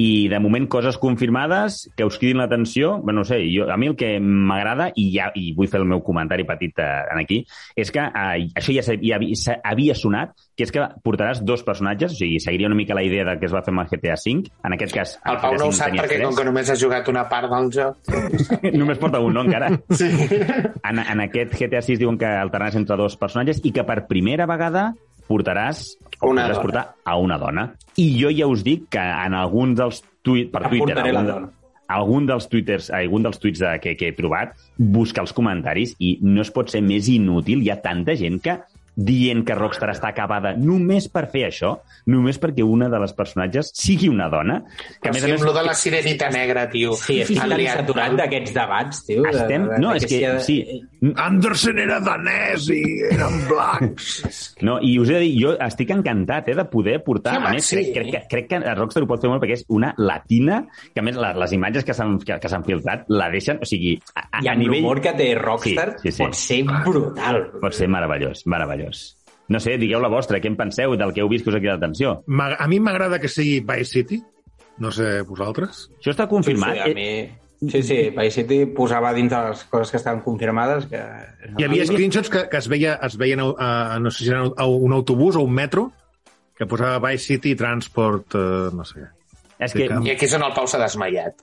I, 0.00 0.28
de 0.28 0.38
moment, 0.40 0.66
coses 0.72 0.96
confirmades 0.98 1.90
que 1.96 2.06
us 2.08 2.16
cridin 2.18 2.40
l'atenció. 2.40 2.94
Bé, 3.04 3.12
no 3.12 3.24
sé, 3.28 3.42
jo, 3.52 3.68
a 3.70 3.76
mi 3.76 3.90
el 3.90 3.96
que 3.98 4.14
m'agrada, 4.20 4.88
i, 4.96 5.10
ja, 5.14 5.28
i 5.36 5.52
vull 5.56 5.68
fer 5.70 5.82
el 5.82 5.88
meu 5.88 6.00
comentari 6.04 6.46
petit 6.48 6.80
eh, 6.80 6.88
en 7.12 7.20
aquí, 7.20 7.42
és 7.76 7.92
que 7.92 8.00
eh, 8.00 8.48
això 8.58 8.74
ja, 8.74 8.96
ja 8.96 9.20
havia 9.68 9.96
sonat, 9.98 10.32
que 10.56 10.66
és 10.66 10.72
que 10.72 10.86
portaràs 11.04 11.42
dos 11.44 11.64
personatges, 11.66 12.16
o 12.16 12.20
sigui, 12.22 12.40
seguiria 12.42 12.70
una 12.70 12.78
mica 12.78 12.96
la 12.96 13.04
idea 13.04 13.26
del 13.28 13.38
que 13.40 13.48
es 13.50 13.54
va 13.54 13.62
fer 13.64 13.74
amb 13.74 13.84
el 13.84 13.92
GTA 13.92 14.16
V. 14.16 14.50
En 14.64 14.76
aquest 14.78 14.96
cas... 14.96 15.14
El 15.28 15.40
Pau 15.44 15.56
no 15.60 15.68
ho 15.68 15.76
sap 15.76 15.94
perquè 15.96 16.22
com 16.24 16.36
que 16.36 16.48
només 16.48 16.72
ha 16.72 16.78
jugat 16.78 17.08
una 17.12 17.26
part 17.30 17.52
del 17.52 17.70
joc. 17.76 18.12
Només 18.82 19.00
porta 19.00 19.20
un, 19.20 19.36
no, 19.36 19.46
encara? 19.46 19.70
Sí. 20.02 20.08
En, 20.08 20.98
en 20.98 21.20
aquest 21.24 21.54
GTA 21.58 21.82
6 21.84 22.00
diuen 22.00 22.16
que 22.18 22.26
alternaràs 22.26 22.78
entre 22.80 22.96
dos 22.98 23.16
personatges 23.20 23.60
i 23.66 23.72
que 23.74 23.84
per 23.86 24.02
primera 24.08 24.48
vegada 24.50 24.92
portaràs 25.28 25.96
Una 26.22 26.44
podràs 26.44 26.56
dona. 26.56 26.62
portar 26.62 26.84
a 27.04 27.16
una 27.18 27.38
dona. 27.38 27.66
I 27.98 28.06
jo 28.20 28.30
ja 28.34 28.46
us 28.50 28.62
dic 28.66 28.88
que 28.92 29.02
en 29.02 29.34
alguns 29.34 29.78
dels 29.78 30.02
tuits... 30.22 30.50
Per 30.52 30.62
Em 30.64 30.70
Twitter, 30.70 30.96
la 31.12 31.20
algun, 31.20 31.50
algun 31.92 32.26
dels 32.26 32.46
twitters, 32.48 32.90
algun 32.94 33.22
dels 33.26 33.38
tuits 33.42 33.60
de, 33.60 33.72
que, 33.82 33.96
que 33.98 34.08
he 34.10 34.16
trobat, 34.16 34.54
busca 34.78 35.20
els 35.24 35.34
comentaris 35.36 35.96
i 35.98 36.16
no 36.22 36.40
es 36.44 36.50
pot 36.54 36.70
ser 36.72 36.80
més 36.82 37.08
inútil. 37.12 37.62
Hi 37.62 37.72
ha 37.74 37.80
tanta 37.82 38.14
gent 38.18 38.40
que 38.44 38.58
dient 38.94 39.44
que 39.48 39.54
Rockstar 39.56 39.88
està 39.94 40.10
acabada 40.12 40.52
només 40.58 41.06
per 41.08 41.26
fer 41.32 41.46
això, 41.48 41.74
només 42.12 42.38
perquè 42.42 42.64
una 42.66 42.90
de 42.92 42.98
les 43.00 43.14
personatges 43.16 43.70
sigui 43.74 44.10
una 44.12 44.28
dona, 44.28 44.58
que 45.00 45.08
a 45.08 45.12
més 45.14 45.22
a 45.22 45.26
sigui, 45.26 45.32
més... 45.38 45.44
amb 45.46 45.56
de 45.56 45.62
la 45.64 45.74
sirenita 45.74 46.28
negra, 46.34 46.66
tio. 46.70 46.92
Sí, 47.00 47.20
estic 47.24 47.40
Han 47.40 47.54
tan 47.54 47.64
saturat 47.72 48.16
d'aquests 48.20 48.52
debats, 48.56 49.04
tio. 49.06 49.22
de- 49.24 49.30
Estem... 49.32 49.68
de- 49.70 49.78
No, 49.80 49.92
de 49.94 50.02
és 50.02 50.06
que... 50.10 50.20
de- 50.20 50.40
Sí, 50.42 50.58
Anderson 51.16 51.78
era 51.82 51.98
danès 52.04 52.68
i 52.70 52.82
eren 53.10 53.40
blancs. 53.48 54.20
No, 54.62 54.76
i 54.84 54.92
us 55.02 55.08
he 55.10 55.16
de 55.16 55.20
dir, 55.24 55.32
jo 55.42 55.52
estic 55.58 55.90
encantat 55.90 56.46
eh, 56.52 56.54
de 56.54 56.64
poder 56.70 57.00
portar... 57.02 57.32
Sí, 57.34 57.46
a 57.48 57.50
més, 57.50 57.66
sí. 57.66 57.74
crec, 57.80 57.88
crec, 57.96 58.10
que, 58.12 58.20
crec 58.30 58.46
que 58.52 58.74
Rockstar 58.78 59.02
ho 59.02 59.08
pot 59.10 59.24
fer 59.24 59.30
molt 59.32 59.42
perquè 59.42 59.56
és 59.58 59.64
una 59.74 59.88
latina, 59.98 60.60
que 60.94 61.02
a 61.02 61.06
més 61.06 61.16
les, 61.18 61.34
les 61.42 61.54
imatges 61.56 61.82
que 61.88 61.96
s'han 61.96 62.14
que, 62.22 62.36
que 62.38 62.50
s'han 62.52 62.62
filtrat 62.68 63.08
la 63.10 63.26
deixen... 63.32 63.58
O 63.58 63.66
sigui, 63.66 63.96
a, 64.14 64.28
a, 64.28 64.44
I 64.44 64.52
a 64.52 64.54
amb 64.54 64.62
nivell... 64.62 64.84
l'humor 64.84 65.00
que 65.02 65.14
té 65.18 65.32
Rockstar, 65.40 65.96
Sí, 65.98 66.12
sí, 66.12 66.14
sí. 66.18 66.22
pot 66.22 66.38
ser 66.38 66.60
brutal. 66.68 67.42
Pot 67.64 67.74
ser 67.74 67.88
meravellós, 67.90 68.44
meravellós. 68.46 68.81
No 69.52 69.60
sé, 69.60 69.76
digueu 69.80 70.00
la 70.00 70.10
vostra, 70.12 70.40
què 70.40 70.48
en 70.48 70.56
penseu 70.56 70.94
del 70.96 71.12
que 71.12 71.22
heu 71.22 71.30
vist 71.30 71.44
que 71.44 71.52
us 71.52 71.58
ha 71.58 71.60
cridat 71.60 71.80
l'atenció? 71.80 72.20
A 72.24 72.68
mi 72.70 72.78
m'agrada 72.80 73.18
que 73.20 73.28
sigui 73.28 73.60
Vice 73.66 73.90
City, 73.90 74.22
no 74.80 74.92
sé 74.94 75.20
vosaltres. 75.28 75.86
Això 75.98 76.14
està 76.14 76.28
confirmat? 76.30 76.78
Sí, 76.78 76.82
sí, 76.82 76.90
a 76.90 76.94
mi... 76.96 77.08
Sí, 77.62 77.80
sí, 77.86 77.96
Vice 78.10 78.40
City 78.40 78.64
posava 78.74 79.12
dins 79.14 79.30
de 79.30 79.40
les 79.48 79.60
coses 79.70 79.92
que 79.92 80.00
estaven 80.00 80.22
confirmades 80.24 80.88
que... 80.90 81.00
Hi 81.58 81.66
havia 81.66 81.86
screenshots 81.86 82.30
que, 82.32 82.46
que 82.50 82.58
es, 82.58 82.66
veia, 82.70 82.96
es 83.06 83.14
veien 83.20 83.42
a, 83.44 83.50
a, 83.54 83.98
no 84.02 84.10
sé 84.10 84.24
si 84.24 84.30
era 84.32 84.48
a 84.50 84.66
un 84.66 84.94
autobús 84.96 85.38
o 85.38 85.44
un 85.46 85.54
metro 85.54 85.90
que 86.58 86.66
posava 86.66 86.98
Vice 87.04 87.34
City 87.34 87.54
Transport, 87.58 88.34
eh, 88.34 88.72
no 88.74 88.86
sé 88.88 89.04
què. 89.04 89.10
És 89.64 89.72
que 89.76 89.84
I 89.86 90.10
aquí 90.14 90.26
és 90.26 90.34
on 90.34 90.42
el 90.46 90.52
Pau 90.56 90.66
s'ha 90.66 90.78
desmaiat. 90.82 91.34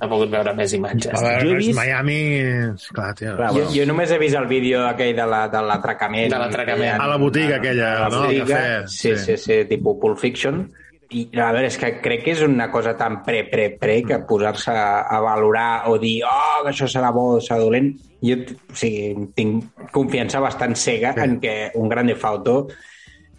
ha 0.00 0.08
pogut 0.08 0.30
veure 0.30 0.52
més 0.58 0.72
imatges. 0.76 1.12
A 1.14 1.22
veure, 1.24 1.44
Jo 1.46 1.54
he 1.54 1.60
vist- 1.62 1.76
Miami... 1.78 2.18
Clar, 2.94 3.14
tio. 3.18 3.36
Clar, 3.38 3.52
jo, 3.56 3.64
jo 3.74 3.86
només 3.88 4.10
he 4.12 4.18
vist 4.20 4.36
el 4.36 4.46
vídeo 4.50 4.82
aquell 4.86 5.14
de 5.16 5.26
la- 5.26 5.46
de 5.48 5.62
l'atracament. 5.62 6.28
De 6.32 6.38
l'atracament. 6.42 7.00
A 7.00 7.06
la 7.08 7.16
botiga 7.16 7.56
aquella, 7.56 7.94
a 7.96 8.00
la 8.08 8.08
no? 8.16 8.22
Botiga. 8.26 8.44
cafè, 8.46 8.86
Sí, 8.88 9.16
sí. 9.16 9.24
sí, 9.24 9.36
sí, 9.46 9.64
tipus 9.70 9.96
Pulp 10.00 10.18
Fiction. 10.18 10.66
I, 11.10 11.22
a 11.40 11.52
veure, 11.56 11.70
és 11.70 11.78
que 11.80 11.88
crec 12.04 12.20
que 12.26 12.32
és 12.34 12.42
una 12.44 12.66
cosa 12.70 12.92
tan 12.94 13.22
pre-pre-pre 13.24 14.02
que 14.04 14.18
posar-se 14.28 14.74
a, 14.76 15.20
valorar 15.24 15.88
o 15.88 15.94
dir, 15.98 16.18
oh, 16.28 16.58
que 16.66 16.74
això 16.74 16.84
serà 16.84 17.08
bo 17.16 17.38
o 17.38 17.40
serà 17.40 17.56
dolent, 17.62 17.94
jo 18.20 18.36
o 18.44 18.76
sigui, 18.76 19.14
tinc 19.34 19.88
confiança 19.94 20.38
bastant 20.44 20.76
cega 20.76 21.14
Sí. 21.16 21.22
en 21.24 21.38
que 21.40 21.70
un 21.80 21.88
Grand 21.88 22.12
Theft 22.12 22.24
Auto 22.28 22.56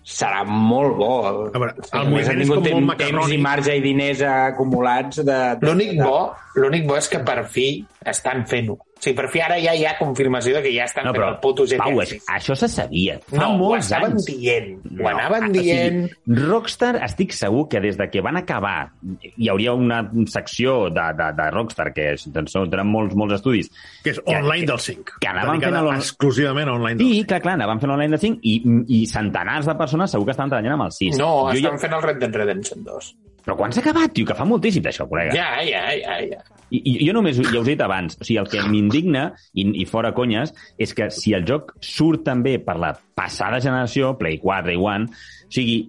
serà 0.05 0.43
molt 0.47 0.95
bo. 0.97 1.09
A 1.27 1.31
veure, 1.59 1.73
el 1.77 1.99
A 1.99 2.03
més, 2.09 2.27
ha 2.27 2.33
és 2.33 2.39
tingut 2.41 2.55
com 2.55 2.63
molt 2.63 2.65
temps, 2.65 2.75
temps 2.75 2.87
macarrònic. 2.91 3.33
i 3.33 3.41
marge 3.41 3.75
i 3.77 3.81
diners 3.81 4.21
acumulats 4.21 5.17
de... 5.23 5.39
de 5.59 5.67
L'únic 5.67 5.95
de- 5.97 6.03
bo, 6.03 6.33
l'únic 6.55 6.87
bo 6.87 6.97
és 6.97 7.07
que 7.09 7.19
per 7.19 7.43
fi 7.45 7.85
estan 8.05 8.45
fent-ho. 8.49 8.77
O 8.99 9.01
sigui, 9.01 9.15
per 9.15 9.29
fi 9.31 9.39
ara 9.39 9.55
ja 9.63 9.71
hi 9.73 9.85
ha 9.87 9.93
confirmació 9.97 10.57
de 10.57 10.61
que 10.65 10.73
ja 10.75 10.83
estan 10.83 11.05
No, 11.05 11.13
fent 11.13 11.21
però, 11.21 11.29
el 11.31 11.37
puto 11.39 11.63
GTA 11.63 11.85
Pau, 11.85 12.01
és, 12.03 12.09
6. 12.17 12.25
això 12.35 12.55
se 12.59 12.67
sabia. 12.67 13.13
Fa 13.29 13.37
No, 13.37 13.45
ho 13.53 13.57
molts 13.57 13.85
estaven 13.85 14.11
anys. 14.17 14.25
dient. 14.25 14.81
Ho 14.99 15.07
anaven 15.07 15.45
o 15.45 15.51
dient. 15.53 16.01
Sigui, 16.09 16.35
Rockstar, 16.49 16.97
estic 17.05 17.31
segur 17.31 17.69
que 17.69 17.79
des 17.79 17.95
de 17.97 18.09
que 18.11 18.19
van 18.19 18.35
acabar, 18.35 18.89
hi 19.37 19.47
hauria 19.47 19.71
una 19.73 20.01
secció 20.27 20.89
de, 20.89 21.05
de, 21.15 21.29
de 21.37 21.47
Rockstar, 21.55 21.93
que 21.93 22.09
és- 22.17 22.27
doncs, 22.27 22.51
tenen 22.69 22.87
molts, 22.91 23.15
molts 23.15 23.35
estudis, 23.35 23.71
Que 24.03 24.09
és 24.11 24.19
Que- 24.19 24.35
online 24.35 24.65
que- 24.65 24.71
del 24.73 24.79
5. 24.79 25.13
que 25.21 25.27
anaven 25.29 25.61
fent 25.61 25.75
a 25.75 25.81
l'on- 25.81 25.95
exclusivament 25.95 26.67
online 26.69 26.95
del 26.97 27.07
Sí, 27.07 27.23
clar, 27.23 27.41
clar, 27.41 27.53
anaven 27.53 27.79
fent 27.79 27.91
online 27.93 28.11
de 28.11 28.17
5 28.17 28.39
i, 28.43 28.61
i 28.89 29.05
centenars 29.07 29.65
de 29.65 29.75
persones 29.75 30.11
segur 30.11 30.25
que 30.25 30.31
estaven 30.31 30.49
treballant 30.49 30.73
amb 30.73 30.83
el 30.83 30.91
6. 30.91 31.17
No, 31.17 31.47
jo, 31.47 31.53
estan 31.55 31.79
fent 31.79 31.93
el 31.93 32.01
Red 32.01 32.17
Dead 32.19 32.35
Redemption 32.35 32.83
2. 32.83 33.15
Però 33.45 33.55
quan 33.55 33.71
s'ha 33.71 33.79
acabat, 33.79 34.11
tio? 34.11 34.25
Que 34.27 34.35
fa 34.35 34.43
moltíssim 34.43 34.83
d'això, 34.83 35.07
col·lega. 35.07 35.31
Ja, 35.33 35.63
ja, 35.63 35.87
ja, 35.95 36.19
ja. 36.35 36.43
I, 36.69 36.81
i 37.01 37.07
jo 37.07 37.13
només, 37.17 37.37
ja 37.41 37.59
us 37.59 37.67
he 37.67 37.73
dit 37.75 37.81
abans, 37.81 38.17
o 38.19 38.23
sigui, 38.27 38.37
el 38.41 38.49
que 38.51 38.61
m'indigna, 38.69 39.29
i, 39.57 39.65
i 39.81 39.85
fora 39.89 40.11
conyes, 40.13 40.53
és 40.77 40.93
que 40.93 41.09
si 41.13 41.33
el 41.33 41.45
joc 41.49 41.73
surt 41.81 42.23
també 42.27 42.57
per 42.61 42.77
la 42.77 42.93
passada 43.19 43.59
generació, 43.59 44.13
Play 44.19 44.37
4 44.39 44.71
i 44.75 44.77
One, 44.79 45.09
o 45.09 45.51
sigui, 45.51 45.79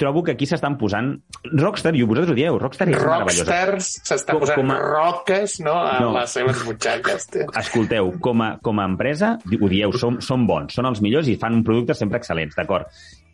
trobo 0.00 0.22
que 0.24 0.32
aquí 0.32 0.46
s'estan 0.48 0.78
posant... 0.80 1.12
Rockstar, 1.40 1.94
i 1.96 2.02
vosaltres 2.04 2.32
ho 2.32 2.36
dieu, 2.36 2.56
Rockstar 2.60 2.86
és 2.90 2.96
meravellós. 2.98 3.38
Rockstars 3.44 3.86
s'està 4.08 4.34
Com- 4.34 4.42
posant 4.42 4.58
com 4.60 4.72
a- 4.74 4.78
roques 4.80 5.54
no, 5.64 5.72
a 5.78 5.94
No. 6.02 6.10
les 6.18 6.34
seves 6.36 6.64
butxaques. 6.66 7.28
Escolteu, 7.60 8.10
com 8.20 8.42
a, 8.44 8.50
com 8.64 8.80
a 8.80 8.84
empresa, 8.88 9.34
ho 9.60 9.68
dieu, 9.72 9.92
som, 9.96 10.18
som 10.24 10.44
bons, 10.48 10.74
són 10.76 10.88
els 10.90 11.00
millors 11.04 11.28
i 11.32 11.36
fan 11.40 11.56
un 11.60 11.64
producte 11.64 11.96
sempre 11.96 12.20
excel·lents, 12.20 12.56
d'acord? 12.58 12.88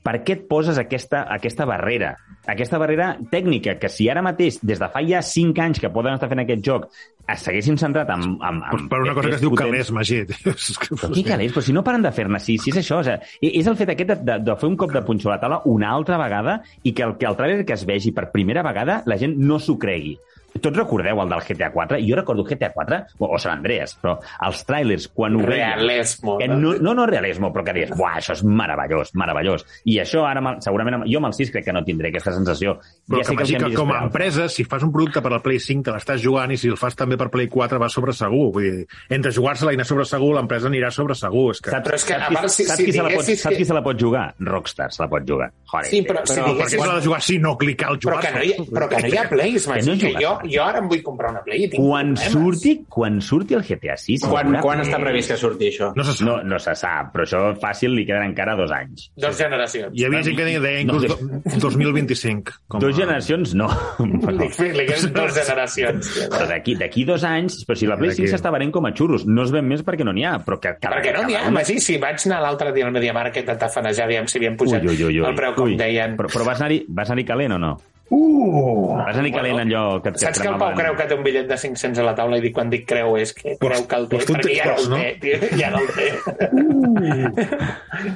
Per 0.06 0.20
què 0.22 0.36
et 0.36 0.44
poses 0.46 0.78
aquesta, 0.78 1.24
aquesta 1.34 1.66
barrera? 1.66 2.12
Aquesta 2.46 2.78
barrera 2.78 3.08
tècnica, 3.32 3.74
que 3.82 3.88
si 3.90 4.06
ara 4.06 4.22
mateix, 4.22 4.60
des 4.62 4.78
de 4.78 4.86
fa 4.92 5.00
ja 5.02 5.18
5 5.26 5.62
anys 5.64 5.80
que 5.82 5.90
poden 5.90 6.14
estar 6.14 6.28
fent 6.30 6.44
aquest 6.44 6.62
joc, 6.62 6.84
es 7.26 7.42
s'haguessin 7.42 7.74
centrat 7.80 8.12
en... 8.14 8.22
en, 8.38 8.60
Pues 8.70 8.84
en 8.84 8.88
per 8.92 9.00
una 9.02 9.14
cosa 9.16 9.32
que 9.32 9.34
es 9.34 9.42
diu 9.42 9.50
potents- 9.50 9.72
calés, 9.72 9.90
Magí. 9.96 10.20
Però 10.92 11.10
qui 11.10 11.24
calés? 11.26 11.50
Però 11.56 11.64
si 11.66 11.74
no 11.74 11.82
paren 11.82 12.06
de 12.06 12.12
fer-ne, 12.14 12.38
si, 12.38 12.54
si 12.62 12.70
és 12.70 12.78
això, 12.84 13.00
o 13.02 13.08
sigui, 13.08 13.50
és 13.50 13.66
el 13.66 13.78
fet 13.80 13.90
aquest 13.96 14.12
de, 14.12 14.18
de, 14.30 14.38
de 14.46 14.56
fer 14.60 14.70
un 14.70 14.78
cop 14.78 14.94
de 14.94 15.02
punxó 15.08 15.32
a 15.32 15.34
la 15.34 15.40
taula 15.42 15.60
una 15.66 15.90
altra 15.90 16.20
vegada 16.22 16.60
i 16.86 16.94
que 16.94 17.02
el, 17.02 17.16
que 17.18 17.26
el 17.26 17.34
trailer 17.40 17.66
que 17.66 17.74
es 17.74 17.82
vegi 17.88 18.14
per 18.14 18.28
primera 18.30 18.62
vegada 18.62 19.00
la 19.10 19.18
gent 19.18 19.34
no 19.42 19.58
s'ho 19.58 19.74
cregui. 19.74 20.14
Tots 20.62 20.76
recordeu 20.78 21.20
el 21.22 21.28
del 21.32 21.40
GTA 21.46 21.70
4? 21.74 21.98
Jo 22.06 22.16
recordo 22.18 22.44
GTA 22.44 22.70
4, 22.74 22.98
o, 23.18 23.28
o 23.34 23.38
San 23.42 23.58
Andreas, 23.58 23.96
però 24.00 24.16
els 24.46 24.64
trailers, 24.68 25.08
quan 25.14 25.36
ho 25.36 25.42
veia... 25.46 25.74
Realesmo. 25.76 26.36
Que 26.38 26.48
no, 26.48 26.74
no, 26.80 26.94
no 26.94 27.06
realismo, 27.06 27.52
però 27.54 27.64
que 27.66 27.74
dius, 27.76 27.92
buah, 27.96 28.16
això 28.20 28.34
és 28.36 28.42
meravellós, 28.44 29.12
meravellós. 29.14 29.64
I 29.84 29.98
això 30.02 30.24
ara, 30.28 30.42
segurament, 30.64 31.04
jo 31.10 31.20
amb 31.20 31.30
el 31.30 31.36
6 31.38 31.52
crec 31.54 31.66
que 31.68 31.74
no 31.76 31.82
tindré 31.86 32.10
aquesta 32.12 32.32
sensació. 32.36 32.76
Però 33.06 33.22
ja 33.22 33.36
que, 33.36 33.46
sé 33.46 33.58
que 33.58 33.70
que 33.70 33.76
com 33.76 33.92
a 33.94 34.02
empresa, 34.06 34.48
si 34.52 34.64
fas 34.64 34.82
un 34.86 34.92
producte 34.94 35.22
per 35.22 35.32
al 35.32 35.42
Play 35.42 35.58
5, 35.62 35.84
te 35.86 35.94
l'estàs 35.94 36.22
jugant, 36.22 36.52
i 36.54 36.58
si 36.60 36.68
el 36.72 36.76
fas 36.80 36.96
també 36.98 37.16
per 37.20 37.28
Play 37.32 37.48
4, 37.52 37.78
va 37.82 37.88
sobre 37.92 38.14
segur. 38.16 38.50
Vull 38.56 38.66
dir, 38.66 38.86
entre 39.10 39.32
jugar-se-la 39.34 39.72
i 39.74 39.78
anar 39.80 39.86
sobre 39.88 40.04
segur, 40.08 40.32
l'empresa 40.36 40.70
anirà 40.70 40.90
sobre 40.94 41.14
segur. 41.18 41.50
És 41.54 41.60
que... 41.62 41.70
Saps, 41.74 41.86
Però 41.86 41.98
és 42.00 42.04
que, 42.08 42.14
a 42.16 42.30
part, 42.32 42.48
si- 42.50 42.64
saps, 42.66 42.78
si 42.80 42.86
qui 42.88 42.92
se 42.96 43.02
la 43.02 43.08
pot, 43.08 43.12
diguessis 43.16 43.42
saps 43.42 43.52
que- 43.54 43.58
qui 43.62 43.68
se 43.68 43.74
la 43.76 43.82
pot 43.86 44.00
jugar? 44.00 44.26
Rockstar 44.40 44.90
se 44.92 45.02
la 45.02 45.08
pot 45.12 45.26
jugar. 45.28 45.50
Joder, 45.72 45.86
Sí, 45.90 46.02
però, 46.06 46.22
si 46.26 46.34
Però 46.34 46.44
per 46.46 46.50
què 46.50 46.54
diguessis... 46.56 46.80
se 46.80 46.86
l'ha 46.88 46.94
de 47.00 47.04
jugar 47.06 47.20
si 47.22 47.38
no 47.42 47.56
clicar 47.58 47.88
al 47.92 47.98
Però 48.00 48.16
jugar? 48.16 48.22
que 48.26 48.32
no, 48.36 48.42
hi 48.46 48.52
ha, 48.56 48.64
però 48.76 48.88
que 48.90 49.00
no 49.02 49.08
hi 49.12 49.16
ha 49.18 49.24
plays, 49.30 49.66
Magí, 49.70 49.86
no 49.90 49.96
que, 50.00 50.10
jugues. 50.12 50.22
jo, 50.24 50.32
jo 50.52 50.64
ara 50.64 50.78
em 50.82 50.88
vull 50.88 51.02
comprar 51.02 51.30
una 51.34 51.42
play 51.44 51.64
i 51.64 51.68
tinc 51.72 51.82
quan 51.82 52.14
problemes. 52.14 52.32
surti, 52.32 52.72
quan 52.88 53.20
surti 53.20 53.54
el 53.58 53.62
GTA 53.66 53.96
6... 53.96 54.26
Quan, 54.30 54.56
quan 54.62 54.80
està 54.84 54.98
previst 55.02 55.30
que 55.32 55.36
surti 55.40 55.70
això? 55.72 55.92
No 55.96 56.04
se 56.04 56.12
sap. 56.16 56.26
No, 56.28 56.36
no 56.42 56.58
se 56.62 56.74
sap, 56.78 57.12
però 57.14 57.24
això 57.26 57.42
fàcil 57.62 57.94
li 57.96 58.04
queden 58.06 58.30
encara 58.30 58.54
dos 58.58 58.72
anys. 58.74 59.10
Dos 59.16 59.36
generacions. 59.38 59.92
Hi 59.96 60.04
havia 60.08 60.22
gent 60.26 60.36
que 60.38 60.44
deia, 60.48 60.60
deia 60.60 60.80
inclús 60.84 61.06
No, 61.06 61.16
do- 61.16 61.60
2025. 61.60 62.52
Com 62.68 62.80
Dos 62.80 62.94
a- 62.94 63.00
generacions 63.02 63.54
no. 63.54 63.68
Però, 64.26 64.32
Li, 64.36 64.48
li 64.72 64.86
queden 64.88 65.12
dos 65.14 65.34
generacions. 65.36 66.08
però 66.30 66.46
d'aquí 66.50 66.74
d'aquí 66.78 67.04
dos 67.08 67.24
anys, 67.24 67.60
però 67.66 67.76
si 67.78 67.86
la 67.86 67.96
Play 67.98 68.10
5 68.14 68.24
D'aquí. 68.26 68.32
s'està 68.34 68.50
venent 68.52 68.72
com 68.74 68.86
a 68.86 68.92
xurros, 68.96 69.26
no 69.26 69.42
es 69.44 69.52
ven 69.54 69.66
més 69.68 69.82
perquè 69.86 70.04
no 70.04 70.12
n'hi 70.16 70.24
ha, 70.26 70.36
però 70.44 70.58
que 70.60 70.74
cada, 70.80 70.96
Perquè 70.96 71.12
no 71.16 71.24
n'hi 71.28 71.36
ha, 71.38 71.50
Magí, 71.50 71.78
si 71.80 71.96
vaig 72.02 72.20
anar 72.26 72.40
l'altre 72.44 72.72
dia 72.76 72.86
al 72.86 72.92
Mediamarkt 72.94 73.48
a 73.48 73.56
tafanejar, 73.58 74.04
aviam 74.06 74.26
si 74.28 74.38
havien 74.38 74.56
pujat 74.56 74.82
Ui, 74.82 74.88
ui, 74.94 75.02
ui, 75.04 75.20
ui. 75.20 75.26
el 75.28 75.34
preu, 75.38 75.54
com 75.56 75.64
Ui. 75.70 75.76
deien. 75.76 76.16
Però, 76.18 76.28
però 76.32 76.44
vas 76.48 76.60
anar-hi 76.60 76.84
vas 76.88 77.10
anar 77.10 77.24
calent 77.28 77.52
o 77.56 77.58
no? 77.58 77.76
Uh! 78.06 78.94
Vas 78.94 79.16
anar-hi 79.16 79.32
calent 79.34 79.60
allò 79.64 79.82
que 80.02 80.12
et 80.12 80.20
Saps 80.22 80.38
que 80.38 80.46
el 80.46 80.58
Pau 80.60 80.76
creu 80.78 80.94
que 80.98 81.08
té 81.10 81.16
un 81.18 81.24
bitllet 81.26 81.48
de 81.50 81.58
500 81.58 81.98
a 82.02 82.06
la 82.06 82.14
taula 82.18 82.38
i 82.38 82.44
dic 82.44 82.54
quan 82.54 82.70
dic 82.70 82.86
creu 82.86 83.16
és 83.18 83.34
que 83.34 83.56
creu 83.62 83.82
que 83.90 83.98
el 83.98 84.06
té, 84.12 84.22
perquè 84.30 84.54
ja 84.60 84.68
no 84.70 84.76
el 84.78 84.88
no? 84.92 85.00
té, 85.00 85.10
tio, 85.24 85.50
ja 85.58 85.72
no 85.74 85.82
el 85.82 85.88
té. 85.96 86.08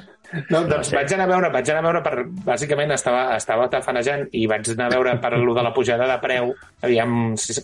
No, 0.31 0.61
doncs 0.63 0.93
vaig 0.95 1.11
anar 1.15 1.25
a 1.27 1.31
veure, 1.33 1.49
vaig 1.51 1.71
anar 1.73 1.81
a 1.81 1.87
veure 1.89 2.01
per, 2.05 2.25
bàsicament 2.47 2.95
estava, 2.95 3.23
estava 3.35 3.67
tafanejant 3.73 4.29
i 4.39 4.45
vaig 4.51 4.69
anar 4.77 4.87
a 4.87 4.93
veure 4.95 5.17
per 5.23 5.33
lo 5.35 5.55
de 5.57 5.65
la 5.67 5.73
pujada 5.75 6.07
de 6.07 6.19
preu, 6.23 6.53
aviam 6.87 7.17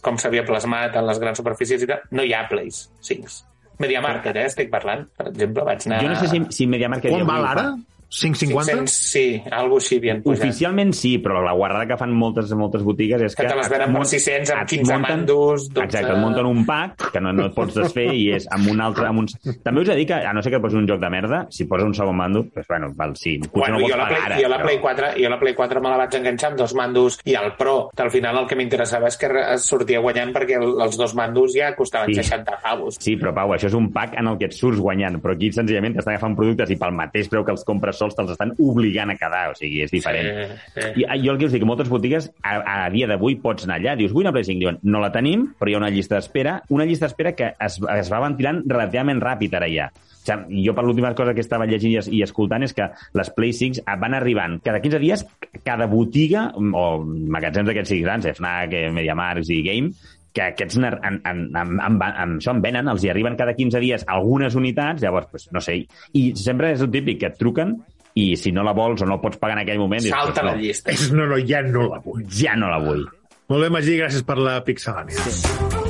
com 0.03 0.18
s'havia 0.18 0.43
plasmat 0.49 0.99
en 0.99 1.07
les 1.07 1.20
grans 1.22 1.39
superfícies 1.39 1.85
i 1.87 1.91
tal. 1.91 2.03
No 2.11 2.27
hi 2.27 2.35
ha 2.35 2.43
Plays 2.51 2.89
5. 3.07 3.37
Mediamarkt, 3.83 4.27
eh, 4.33 4.47
estic 4.49 4.72
parlant. 4.72 5.05
Per 5.14 5.29
exemple, 5.31 5.66
vaig 5.68 5.87
anar... 5.87 6.01
Jo 6.03 6.11
no 6.11 6.18
sé 6.18 6.33
si, 6.33 6.43
si 6.59 6.66
MediaMarkt... 6.70 7.07
Quan 7.12 7.29
val 7.29 7.45
ho 7.45 7.55
fa. 7.61 7.66
Ara? 8.07 8.16
550? 8.16 8.72
500, 8.86 8.92
sí, 8.92 9.42
alguna 9.50 9.80
així 9.82 9.96
havien 9.98 10.22
pujat. 10.22 10.40
Oficialment 10.44 10.92
sí, 10.94 11.16
però 11.22 11.40
la 11.44 11.52
guardada 11.52 11.86
que 11.90 11.96
fan 11.98 12.12
moltes 12.16 12.52
moltes 12.57 12.82
botigues 12.86 13.20
és 13.22 13.34
que... 13.34 13.42
Que 13.42 13.50
te 13.52 13.57
les 13.59 13.68
venen 13.72 13.90
per 13.90 13.94
mun- 13.98 14.07
600 14.07 14.52
amb 14.54 14.62
et 14.62 14.70
15 14.76 14.98
mandos, 15.02 15.66
12. 15.72 15.84
Exacte, 15.84 16.12
et 16.14 16.20
munten 16.22 16.46
un 16.46 16.64
pack 16.66 17.11
que 17.12 17.20
no, 17.20 17.32
no 17.36 17.46
et 17.50 17.54
pots 17.57 17.74
desfer 17.74 18.07
i 18.14 18.30
és 18.36 18.46
amb 18.54 18.70
un 18.72 18.80
altre... 18.80 19.09
Amb 19.11 19.24
uns... 19.24 19.36
També 19.64 19.82
us 19.82 19.88
he 19.90 19.92
de 19.92 19.98
dir 20.00 20.07
que, 20.12 20.14
a 20.22 20.32
no 20.36 20.42
ser 20.42 20.52
que 20.54 20.61
posi 20.62 20.78
un 20.78 20.86
joc 20.88 21.00
de 21.02 21.11
merda, 21.12 21.42
si 21.50 21.66
posa 21.66 21.84
un 21.86 21.94
segon 21.98 22.16
mando, 22.16 22.44
doncs, 22.54 22.68
bueno, 22.70 22.92
val, 22.96 23.16
sí, 23.18 23.36
potser 23.42 23.57
Bueno, 23.57 23.78
no 23.80 23.86
ho 23.86 23.90
jo 23.90 23.96
la, 23.98 24.07
Play, 24.09 24.22
ara. 24.24 24.38
jo, 24.40 24.48
la 24.48 24.61
Play 24.62 24.78
però... 24.78 24.94
4, 24.94 25.12
jo 25.22 25.30
la 25.34 25.38
Play 25.40 25.54
4 25.59 25.82
me 25.82 25.90
la 25.92 25.98
vaig 26.04 26.14
enganxar 26.20 26.50
amb 26.52 26.59
dos 26.62 26.74
mandos 26.78 27.18
i 27.26 27.34
el 27.36 27.52
Pro, 27.59 27.76
que 27.96 28.02
al 28.07 28.11
final 28.14 28.38
el 28.42 28.46
que 28.48 28.57
m'interessava 28.59 29.11
és 29.11 29.18
que 29.20 29.30
sortia 29.62 30.00
guanyant 30.04 30.32
perquè 30.36 30.57
el, 30.61 30.76
els 30.86 30.96
dos 31.00 31.14
mandos 31.18 31.52
ja 31.57 31.72
costaven 31.76 32.14
Sí. 32.14 32.22
sí. 32.22 32.28
60 32.30 32.59
pavos. 32.62 32.96
Sí, 33.02 33.16
però 33.18 33.32
Pau, 33.34 33.50
això 33.57 33.66
és 33.66 33.74
un 33.74 33.90
pack 33.92 34.14
en 34.20 34.28
el 34.30 34.38
que 34.38 34.46
et 34.46 34.54
surts 34.54 34.78
guanyant, 34.80 35.18
però 35.22 35.34
aquí 35.34 35.50
senzillament 35.52 35.96
t'estan 35.96 36.14
agafant 36.14 36.36
productes 36.38 36.70
i 36.70 36.76
pel 36.80 36.94
mateix 36.94 37.28
preu 37.32 37.42
que 37.44 37.52
els 37.57 37.64
compres 37.66 37.95
sols 37.99 38.16
te'ls 38.16 38.32
estan 38.34 38.55
obligant 38.62 39.12
a 39.12 39.18
quedar, 39.18 39.51
o 39.53 39.59
sigui, 39.59 39.82
és 39.84 39.92
diferent. 39.92 40.28
Sí, 40.28 40.80
sí. 40.80 40.88
I, 41.03 41.07
ah, 41.09 41.18
jo 41.20 41.34
el 41.34 41.40
que 41.40 41.49
us 41.49 41.55
dic, 41.55 41.66
moltes 41.68 41.90
botigues 41.92 42.30
a, 42.42 42.59
a 42.61 42.76
dia 42.94 43.09
d'avui 43.11 43.38
pots 43.42 43.66
anar 43.66 43.80
allà, 43.80 43.97
dius, 43.99 44.14
vull 44.14 44.26
una 44.26 44.34
Play 44.34 44.47
5, 44.49 44.61
diuen, 44.62 44.80
no 44.82 45.03
la 45.03 45.12
tenim, 45.14 45.49
però 45.59 45.70
hi 45.70 45.76
ha 45.76 45.82
una 45.82 45.92
llista 45.92 46.18
d'espera, 46.18 46.59
una 46.74 46.86
llista 46.88 47.07
d'espera 47.07 47.34
que 47.38 47.53
es, 47.62 47.78
es 47.78 48.12
va 48.12 48.22
ventilant 48.24 48.62
relativament 48.66 49.22
ràpid 49.22 49.57
ara 49.57 49.70
ja. 49.70 49.90
O 49.94 50.26
sigui, 50.26 50.64
jo 50.66 50.74
per 50.74 50.82
l'última 50.82 51.12
cosa 51.14 51.34
que 51.34 51.44
estava 51.44 51.68
llegint 51.70 51.94
i, 51.94 52.18
i 52.18 52.22
escoltant 52.26 52.66
és 52.66 52.74
que 52.74 52.88
les 53.14 53.30
Play 53.36 53.55
5 53.55 53.84
van 54.03 54.16
arribant 54.18 54.59
cada 54.64 54.80
15 54.82 55.03
dies, 55.03 55.22
cada 55.62 55.86
botiga 55.90 56.49
o 56.59 56.86
magatzems 57.07 57.70
d'aquests 57.70 57.94
six 57.94 58.03
grans, 58.03 58.26
FNAC, 58.34 58.74
eh, 58.74 58.90
MediaMarkt 58.94 59.53
i 59.55 59.62
Game, 59.66 59.94
que 60.37 60.51
aquests 60.53 60.76
en, 60.78 60.87
en, 60.93 61.18
en, 61.24 61.43
en, 61.57 61.76
en, 61.80 61.99
en, 62.07 62.37
això 62.37 62.53
en 62.53 62.62
venen, 62.64 62.89
els 62.93 63.05
hi 63.05 63.12
arriben 63.12 63.39
cada 63.41 63.57
15 63.57 63.80
dies 63.82 64.07
algunes 64.12 64.57
unitats, 64.59 65.03
llavors, 65.03 65.30
pues, 65.32 65.49
no 65.57 65.62
sé, 65.64 65.78
i 66.12 66.24
sempre 66.37 66.74
és 66.76 66.84
el 66.84 66.93
típic 66.93 67.22
que 67.22 67.30
et 67.32 67.39
truquen 67.41 67.78
i 68.16 68.30
si 68.41 68.53
no 68.53 68.64
la 68.64 68.72
vols 68.76 69.05
o 69.05 69.09
no 69.09 69.20
pots 69.20 69.41
pagar 69.41 69.59
en 69.59 69.64
aquell 69.64 69.80
moment... 69.80 70.03
dius, 70.05 70.12
Salta 70.12 70.41
pues, 70.41 70.51
la 70.51 70.57
no, 70.57 70.62
llista. 70.62 70.93
És, 70.93 71.09
no, 71.12 71.28
no, 71.28 71.41
ja 71.41 71.62
no 71.64 71.89
la 71.91 72.01
vull. 72.05 72.24
Ja 72.32 72.57
no 72.57 72.72
la 72.72 72.80
vull. 72.84 73.05
Molt 73.53 73.62
bé, 73.62 73.72
Magí, 73.72 73.97
gràcies 74.01 74.24
per 74.26 74.41
la 74.41 74.59
pixelània. 74.66 75.16
Sign? 75.16 75.87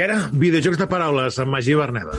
I 0.00 0.02
ara, 0.04 0.16
videojocs 0.32 0.78
de 0.80 0.86
paraules 0.88 1.36
amb 1.42 1.50
Magí 1.52 1.74
Berneda. 1.76 2.14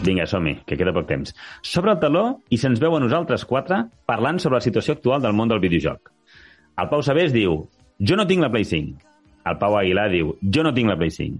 Vinga, 0.00 0.24
som-hi, 0.24 0.54
que 0.64 0.78
queda 0.80 0.94
poc 0.96 1.04
temps. 1.10 1.34
Sobre 1.66 1.92
el 1.92 1.98
taló 2.00 2.24
i 2.48 2.56
se'ns 2.60 2.80
veu 2.80 2.94
a 2.96 3.00
nosaltres 3.02 3.44
quatre 3.44 3.82
parlant 4.08 4.38
sobre 4.40 4.56
la 4.56 4.64
situació 4.64 4.94
actual 4.96 5.20
del 5.20 5.34
món 5.36 5.50
del 5.50 5.60
videojoc. 5.60 6.08
El 6.80 6.88
Pau 6.88 7.02
Sabés 7.04 7.34
diu, 7.34 7.58
jo 8.00 8.16
no 8.16 8.24
tinc 8.28 8.40
la 8.40 8.48
Play 8.52 8.64
5. 8.64 9.10
El 9.50 9.58
Pau 9.60 9.76
Aguilar 9.76 10.06
diu, 10.12 10.32
jo 10.40 10.64
no 10.64 10.72
tinc 10.76 10.88
la 10.88 10.96
Play 10.96 11.12
5. 11.12 11.36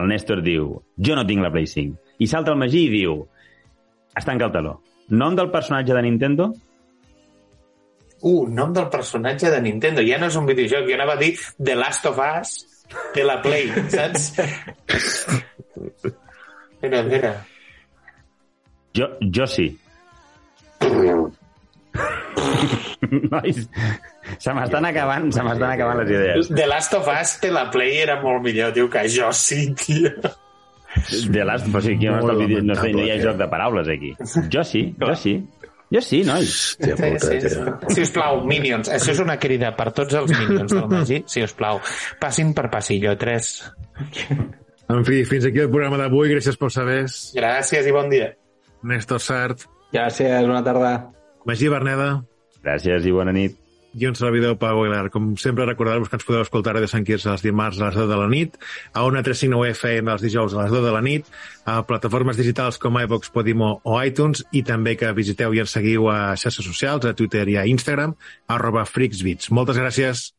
El 0.00 0.08
Néstor 0.10 0.42
diu, 0.42 0.72
jo 0.98 1.18
no 1.18 1.24
tinc 1.28 1.44
la 1.44 1.52
Play 1.54 1.68
5. 1.70 2.16
I 2.18 2.26
salta 2.30 2.50
el 2.50 2.58
Magí 2.58 2.82
i 2.88 2.90
diu, 2.96 3.20
es 4.18 4.26
tanca 4.26 4.48
el 4.48 4.56
taló. 4.56 4.74
Nom 5.10 5.38
del 5.38 5.52
personatge 5.54 5.94
de 5.94 6.02
Nintendo? 6.02 6.48
Uh, 8.20 8.42
nom 8.50 8.74
del 8.74 8.90
personatge 8.90 9.54
de 9.54 9.62
Nintendo. 9.62 10.02
Ja 10.06 10.18
no 10.18 10.26
és 10.30 10.36
un 10.38 10.50
videojoc, 10.50 10.90
jo 10.90 10.98
anava 10.98 11.14
a 11.14 11.22
dir 11.22 11.30
The 11.62 11.78
Last 11.78 12.10
of 12.10 12.18
Us 12.26 12.58
de 13.14 13.22
la 13.26 13.38
Play, 13.42 13.70
saps? 13.94 14.32
Mira, 16.82 17.02
mira. 17.04 17.34
Jo, 18.96 19.06
jo 19.22 19.46
sí. 19.46 19.78
Nois, 23.30 23.56
se 24.38 24.52
m'estan 24.54 24.84
acabant, 24.86 25.30
se 25.34 25.42
m'estan 25.42 25.72
acabant 25.72 25.98
les 26.02 26.10
idees. 26.12 26.50
The 26.52 26.66
Last 26.68 26.94
of 26.98 27.08
Us 27.10 27.38
de 27.42 27.50
la 27.54 27.70
Play 27.72 27.98
era 28.04 28.20
molt 28.22 28.44
millor, 28.44 28.74
diu 28.76 28.90
que 28.92 29.06
jo 29.10 29.32
sí, 29.36 29.70
tio. 29.78 30.12
De 31.30 31.44
last, 31.46 31.68
però 31.70 31.80
sí, 31.84 31.94
aquí 31.94 32.08
no, 32.10 32.18
està 32.18 32.34
el 32.34 32.40
vídeo, 32.42 32.60
no, 32.66 32.74
sé, 32.74 32.90
no 32.94 33.04
hi 33.06 33.12
ha 33.14 33.18
joc 33.22 33.36
de 33.38 33.46
paraules 33.50 33.90
aquí. 33.92 34.10
Jo 34.50 34.64
sí, 34.66 34.82
jo 34.98 35.14
sí. 35.14 35.34
Jo 35.90 36.00
sí, 36.06 36.20
noi. 36.26 36.46
Hòstia 36.46 36.96
puta, 36.98 37.30
tio. 37.42 37.94
Si 37.94 38.04
us 38.06 38.12
plau, 38.14 38.42
Minions. 38.46 38.90
Això 38.94 39.14
és 39.14 39.22
una 39.22 39.36
crida 39.42 39.72
per 39.78 39.88
tots 39.94 40.14
els 40.18 40.30
Minions 40.34 40.74
del 40.74 40.86
Magí. 40.90 41.22
Si 41.30 41.42
us 41.42 41.54
plau, 41.58 41.80
passin 42.22 42.52
per 42.54 42.68
passillo 42.70 43.16
3. 43.18 43.48
En 44.90 45.02
fi, 45.06 45.24
fins 45.26 45.48
aquí 45.50 45.62
el 45.62 45.70
programa 45.70 45.98
d'avui. 45.98 46.30
Gràcies 46.34 46.58
pels 46.58 46.78
sabers. 46.78 47.18
Gràcies 47.38 47.86
i 47.86 47.94
bon 47.94 48.10
dia. 48.10 48.32
Néstor 48.82 49.20
Sart, 49.20 49.66
Gràcies, 49.92 50.46
bona 50.46 50.62
tarda. 50.62 50.92
Magí 51.48 51.68
Berneda 51.68 52.22
Gràcies 52.62 53.06
i 53.06 53.10
bona 53.12 53.32
nit. 53.32 53.56
i 53.92 54.06
un 54.06 54.14
servidor, 54.14 54.54
Pau 54.56 54.84
Aguilar. 54.84 55.10
Com 55.10 55.32
sempre, 55.36 55.64
recordar-vos 55.66 56.08
que 56.08 56.14
ens 56.14 56.24
podeu 56.24 56.42
escoltar 56.44 56.70
a 56.70 56.74
Radio 56.76 56.86
Sant 56.86 57.02
Quirze 57.04 57.26
els 57.32 57.42
dimarts 57.42 57.80
a 57.80 57.88
les 57.88 57.96
10 57.98 58.06
de 58.06 58.16
la 58.20 58.28
nit, 58.30 58.54
a 58.94 59.02
una 59.04 59.18
359 59.26 59.72
FM 59.74 60.12
els 60.12 60.22
dijous 60.22 60.54
a 60.54 60.62
les 60.62 60.70
2 60.70 60.84
de 60.84 60.92
la 60.94 61.00
nit, 61.02 61.26
a 61.66 61.80
plataformes 61.82 62.38
digitals 62.38 62.78
com 62.78 63.00
iVox, 63.02 63.32
Podimo 63.34 63.80
o 63.82 63.98
iTunes, 64.04 64.44
i 64.52 64.62
també 64.62 64.94
que 64.96 65.10
visiteu 65.12 65.52
i 65.54 65.64
ens 65.64 65.74
seguiu 65.74 66.06
a 66.08 66.36
xarxes 66.36 66.64
socials, 66.64 67.04
a 67.04 67.14
Twitter 67.18 67.48
i 67.48 67.56
a 67.58 67.66
Instagram, 67.66 68.14
arroba 68.46 68.86
freaksbeats. 68.86 69.50
Moltes 69.50 69.76
gràcies. 69.82 70.30